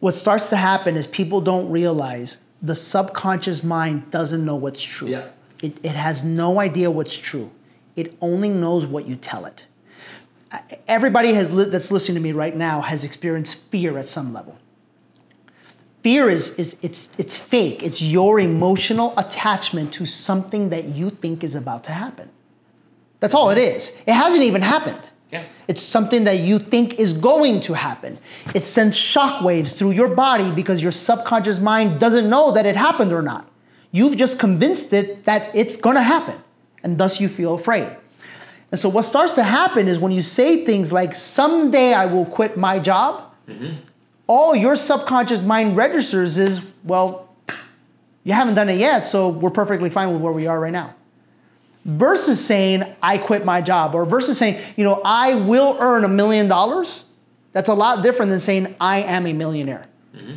What 0.00 0.14
starts 0.14 0.48
to 0.50 0.56
happen 0.56 0.96
is 0.96 1.06
people 1.06 1.40
don't 1.40 1.70
realize 1.70 2.36
the 2.60 2.74
subconscious 2.74 3.62
mind 3.62 4.10
doesn't 4.10 4.44
know 4.44 4.56
what's 4.56 4.82
true. 4.82 5.08
Yeah. 5.08 5.28
It, 5.60 5.78
it 5.82 5.94
has 5.94 6.22
no 6.22 6.60
idea 6.60 6.90
what's 6.90 7.14
true. 7.14 7.50
It 7.96 8.16
only 8.20 8.48
knows 8.48 8.86
what 8.86 9.06
you 9.06 9.16
tell 9.16 9.44
it. 9.46 9.62
Everybody 10.86 11.34
has 11.34 11.50
li- 11.52 11.70
that's 11.70 11.90
listening 11.90 12.16
to 12.16 12.20
me 12.20 12.32
right 12.32 12.54
now 12.54 12.80
has 12.80 13.04
experienced 13.04 13.56
fear 13.70 13.96
at 13.96 14.08
some 14.08 14.32
level 14.32 14.58
fear 16.02 16.28
is, 16.28 16.50
is 16.54 16.76
it's 16.82 17.08
it's 17.18 17.36
fake. 17.36 17.82
It's 17.82 18.02
your 18.02 18.40
emotional 18.40 19.14
attachment 19.16 19.92
to 19.94 20.06
something 20.06 20.70
that 20.70 20.84
you 20.84 21.10
think 21.10 21.44
is 21.44 21.54
about 21.54 21.84
to 21.84 21.92
happen. 21.92 22.30
That's 23.20 23.34
all 23.34 23.50
it 23.50 23.56
mm-hmm. 23.56 23.76
is. 23.76 23.92
It 24.06 24.14
hasn't 24.14 24.42
even 24.42 24.62
happened. 24.62 25.10
Yeah. 25.30 25.44
it's 25.66 25.80
something 25.80 26.24
that 26.24 26.40
you 26.40 26.58
think 26.58 26.98
is 27.00 27.14
going 27.14 27.62
to 27.62 27.72
happen. 27.72 28.18
It 28.54 28.64
sends 28.64 28.98
shockwaves 28.98 29.74
through 29.74 29.92
your 29.92 30.08
body 30.08 30.50
because 30.50 30.82
your 30.82 30.92
subconscious 30.92 31.58
mind 31.58 31.98
doesn't 31.98 32.28
know 32.28 32.52
that 32.52 32.66
it 32.66 32.76
happened 32.76 33.14
or 33.14 33.22
not. 33.22 33.48
You've 33.92 34.18
just 34.18 34.38
convinced 34.38 34.92
it 34.92 35.24
that 35.24 35.50
it's 35.54 35.78
going 35.78 35.96
to 35.96 36.02
happen 36.02 36.36
and 36.82 36.98
thus 36.98 37.18
you 37.18 37.28
feel 37.28 37.54
afraid. 37.54 37.96
And 38.70 38.78
so 38.78 38.90
what 38.90 39.02
starts 39.02 39.32
to 39.34 39.42
happen 39.42 39.88
is 39.88 39.98
when 39.98 40.12
you 40.12 40.20
say 40.20 40.64
things 40.64 40.92
like 40.92 41.14
someday 41.14 41.92
i 41.92 42.06
will 42.06 42.24
quit 42.24 42.56
my 42.56 42.78
job 42.78 43.32
mm-hmm. 43.46 43.76
All 44.32 44.56
your 44.56 44.76
subconscious 44.76 45.42
mind 45.42 45.76
registers 45.76 46.38
is, 46.38 46.62
well, 46.84 47.28
you 48.24 48.32
haven't 48.32 48.54
done 48.54 48.70
it 48.70 48.78
yet, 48.78 49.04
so 49.04 49.28
we're 49.28 49.50
perfectly 49.50 49.90
fine 49.90 50.10
with 50.10 50.22
where 50.22 50.32
we 50.32 50.46
are 50.46 50.58
right 50.58 50.72
now. 50.72 50.94
Versus 51.84 52.42
saying, 52.42 52.82
I 53.02 53.18
quit 53.18 53.44
my 53.44 53.60
job, 53.60 53.94
or 53.94 54.06
versus 54.06 54.38
saying, 54.38 54.58
you 54.74 54.84
know, 54.84 55.02
I 55.04 55.34
will 55.34 55.76
earn 55.80 56.04
a 56.04 56.08
million 56.08 56.48
dollars, 56.48 57.04
that's 57.52 57.68
a 57.68 57.74
lot 57.74 58.02
different 58.02 58.30
than 58.30 58.40
saying, 58.40 58.74
I 58.80 59.02
am 59.02 59.26
a 59.26 59.34
millionaire. 59.34 59.84
Mm-hmm. 60.16 60.36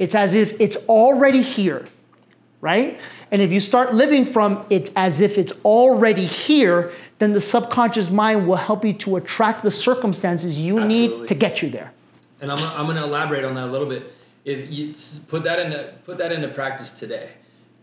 It's 0.00 0.16
as 0.16 0.34
if 0.34 0.60
it's 0.60 0.76
already 0.88 1.42
here, 1.42 1.86
right? 2.60 2.98
And 3.30 3.40
if 3.40 3.52
you 3.52 3.60
start 3.60 3.94
living 3.94 4.26
from 4.26 4.66
it 4.70 4.90
as 4.96 5.20
if 5.20 5.38
it's 5.38 5.52
already 5.64 6.26
here, 6.26 6.92
then 7.20 7.32
the 7.32 7.40
subconscious 7.40 8.10
mind 8.10 8.48
will 8.48 8.56
help 8.56 8.84
you 8.84 8.92
to 8.94 9.16
attract 9.16 9.62
the 9.62 9.70
circumstances 9.70 10.58
you 10.58 10.84
need 10.84 11.28
to 11.28 11.34
get 11.36 11.62
you 11.62 11.70
there. 11.70 11.92
And 12.40 12.50
I'm, 12.52 12.58
I'm 12.78 12.86
going 12.86 12.96
to 12.96 13.04
elaborate 13.04 13.44
on 13.44 13.54
that 13.54 13.64
a 13.64 13.72
little 13.72 13.88
bit. 13.88 14.12
If 14.44 14.70
you 14.70 14.94
put 15.28 15.42
that 15.44 15.58
into 15.58 15.94
put 16.04 16.18
that 16.18 16.30
into 16.32 16.48
practice 16.48 16.90
today, 16.90 17.30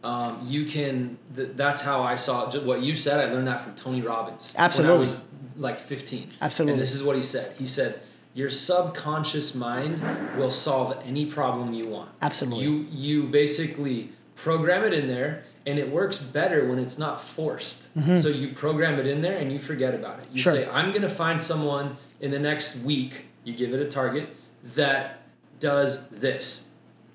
um, 0.03 0.45
you 0.47 0.65
can. 0.65 1.17
Th- 1.35 1.49
that's 1.55 1.81
how 1.81 2.01
I 2.03 2.15
saw 2.15 2.49
it. 2.49 2.63
What 2.63 2.81
you 2.81 2.95
said. 2.95 3.19
I 3.19 3.31
learned 3.33 3.47
that 3.47 3.61
from 3.63 3.75
Tony 3.75 4.01
Robbins. 4.01 4.53
Absolutely. 4.57 4.97
When 4.97 5.07
I 5.07 5.09
was 5.09 5.23
like 5.57 5.79
15. 5.79 6.29
Absolutely. 6.41 6.73
And 6.73 6.81
this 6.81 6.93
is 6.93 7.03
what 7.03 7.15
he 7.15 7.21
said. 7.21 7.53
He 7.57 7.67
said, 7.67 7.99
"Your 8.33 8.49
subconscious 8.49 9.55
mind 9.55 10.01
will 10.37 10.51
solve 10.51 10.97
any 11.05 11.25
problem 11.25 11.73
you 11.73 11.87
want." 11.87 12.09
Absolutely. 12.21 12.63
You 12.63 12.87
you 12.91 13.23
basically 13.23 14.09
program 14.35 14.83
it 14.85 14.93
in 14.93 15.07
there, 15.07 15.43
and 15.65 15.77
it 15.77 15.89
works 15.91 16.17
better 16.17 16.67
when 16.69 16.79
it's 16.79 16.97
not 16.97 17.19
forced. 17.21 17.87
So 18.17 18.29
you 18.29 18.53
program 18.53 18.99
it 18.99 19.07
in 19.07 19.21
there, 19.21 19.37
and 19.37 19.51
you 19.51 19.59
forget 19.59 19.93
about 19.93 20.19
it. 20.19 20.25
You 20.31 20.41
Mm-hmm. 20.43 20.49
Sure. 20.49 20.53
say, 20.53 20.69
"I'm 20.69 20.89
going 20.91 21.01
to 21.03 21.09
find 21.09 21.41
someone 21.41 21.97
in 22.21 22.31
the 22.31 22.39
next 22.39 22.77
week." 22.77 23.25
You 23.45 23.53
give 23.53 23.73
it 23.73 23.81
a 23.81 23.89
target 23.89 24.29
that 24.75 25.21
does 25.59 26.07
this. 26.09 26.67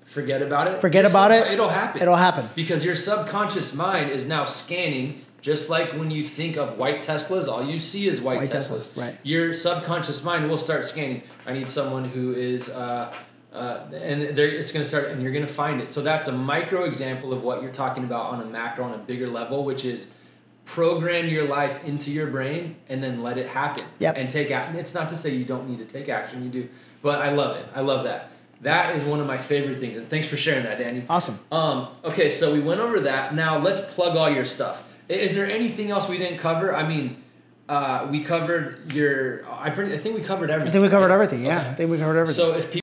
Forget 0.05 0.41
about 0.41 0.67
it. 0.67 0.81
Forget 0.81 1.03
Your 1.03 1.11
about 1.11 1.31
subcon- 1.31 1.47
it. 1.47 1.53
It'll 1.53 1.69
happen. 1.69 2.01
It'll 2.01 2.15
happen. 2.15 2.49
Because 2.55 2.83
your 2.83 2.95
subconscious 2.95 3.75
mind 3.75 4.09
is 4.09 4.25
now 4.25 4.43
scanning, 4.45 5.21
just 5.41 5.69
like 5.69 5.91
when 5.93 6.09
you 6.09 6.23
think 6.23 6.57
of 6.57 6.77
white 6.77 7.03
Teslas, 7.03 7.47
all 7.47 7.63
you 7.63 7.77
see 7.77 8.07
is 8.07 8.19
white, 8.19 8.37
White 8.39 8.49
Teslas. 8.49 8.87
Teslas, 8.87 8.97
right. 8.97 9.19
Your 9.23 9.53
subconscious 9.53 10.23
mind 10.23 10.49
will 10.49 10.57
start 10.57 10.85
scanning. 10.85 11.21
I 11.45 11.53
need 11.53 11.69
someone 11.69 12.05
who 12.05 12.33
is, 12.33 12.69
uh, 12.69 13.13
uh, 13.53 13.85
and 13.93 14.21
it's 14.23 14.71
going 14.71 14.83
to 14.83 14.89
start, 14.89 15.09
and 15.09 15.21
you're 15.21 15.31
going 15.31 15.45
to 15.45 15.53
find 15.53 15.79
it. 15.79 15.89
So 15.91 16.01
that's 16.01 16.27
a 16.27 16.31
micro 16.31 16.85
example 16.85 17.31
of 17.31 17.43
what 17.43 17.61
you're 17.61 17.71
talking 17.71 18.03
about 18.03 18.31
on 18.31 18.41
a 18.41 18.45
macro, 18.45 18.85
on 18.85 18.93
a 18.93 18.97
bigger 18.97 19.27
level, 19.27 19.63
which 19.63 19.85
is 19.85 20.11
program 20.65 21.27
your 21.27 21.45
life 21.45 21.83
into 21.83 22.11
your 22.11 22.27
brain 22.27 22.75
and 22.89 23.01
then 23.03 23.23
let 23.23 23.37
it 23.39 23.47
happen. 23.47 23.83
Yep. 23.97 24.15
And 24.17 24.29
take 24.29 24.51
action. 24.51 24.75
It's 24.75 24.93
not 24.93 25.09
to 25.09 25.15
say 25.15 25.31
you 25.31 25.45
don't 25.45 25.67
need 25.67 25.79
to 25.79 25.85
take 25.85 26.09
action, 26.09 26.43
you 26.43 26.49
do, 26.49 26.69
but 27.01 27.21
I 27.21 27.31
love 27.31 27.57
it. 27.57 27.65
I 27.75 27.81
love 27.81 28.03
that. 28.05 28.31
That 28.61 28.95
is 28.97 29.03
one 29.03 29.19
of 29.21 29.27
my 29.27 29.37
favorite 29.37 29.79
things, 29.79 29.95
and 29.97 30.09
thanks 30.09 30.27
for 30.27 30.35
sharing 30.35 30.63
that, 30.65 30.79
Danny. 30.79 31.05
Awesome. 31.09 31.39
Um, 31.51 31.87
okay, 32.03 32.29
so 32.29 32.51
we 32.53 32.59
went 32.59 32.81
over 32.81 32.99
that. 33.01 33.33
Now 33.33 33.57
let's 33.57 33.79
plug 33.79 34.17
all 34.17 34.29
your 34.29 34.43
stuff. 34.45 34.83
Is 35.07 35.33
there 35.33 35.45
anything 35.49 35.91
else 35.91 36.09
we 36.09 36.17
didn't 36.17 36.39
cover? 36.39 36.75
I 36.75 36.85
mean, 36.87 37.23
uh, 37.69 38.07
we 38.11 38.21
covered 38.23 38.91
your. 38.91 39.49
I 39.49 39.69
pretty. 39.69 39.93
I 39.93 39.97
think 39.97 40.15
we 40.15 40.21
covered 40.23 40.49
everything. 40.49 40.69
I 40.69 40.71
think 40.73 40.83
we 40.83 40.89
covered 40.89 41.11
everything. 41.11 41.45
Yeah, 41.45 41.59
Okay. 41.61 41.69
I 41.69 41.73
think 41.75 41.91
we 41.91 41.97
covered 41.99 42.17
everything. 42.17 42.35
So 42.35 42.53
if 42.53 42.65
people 42.65 42.77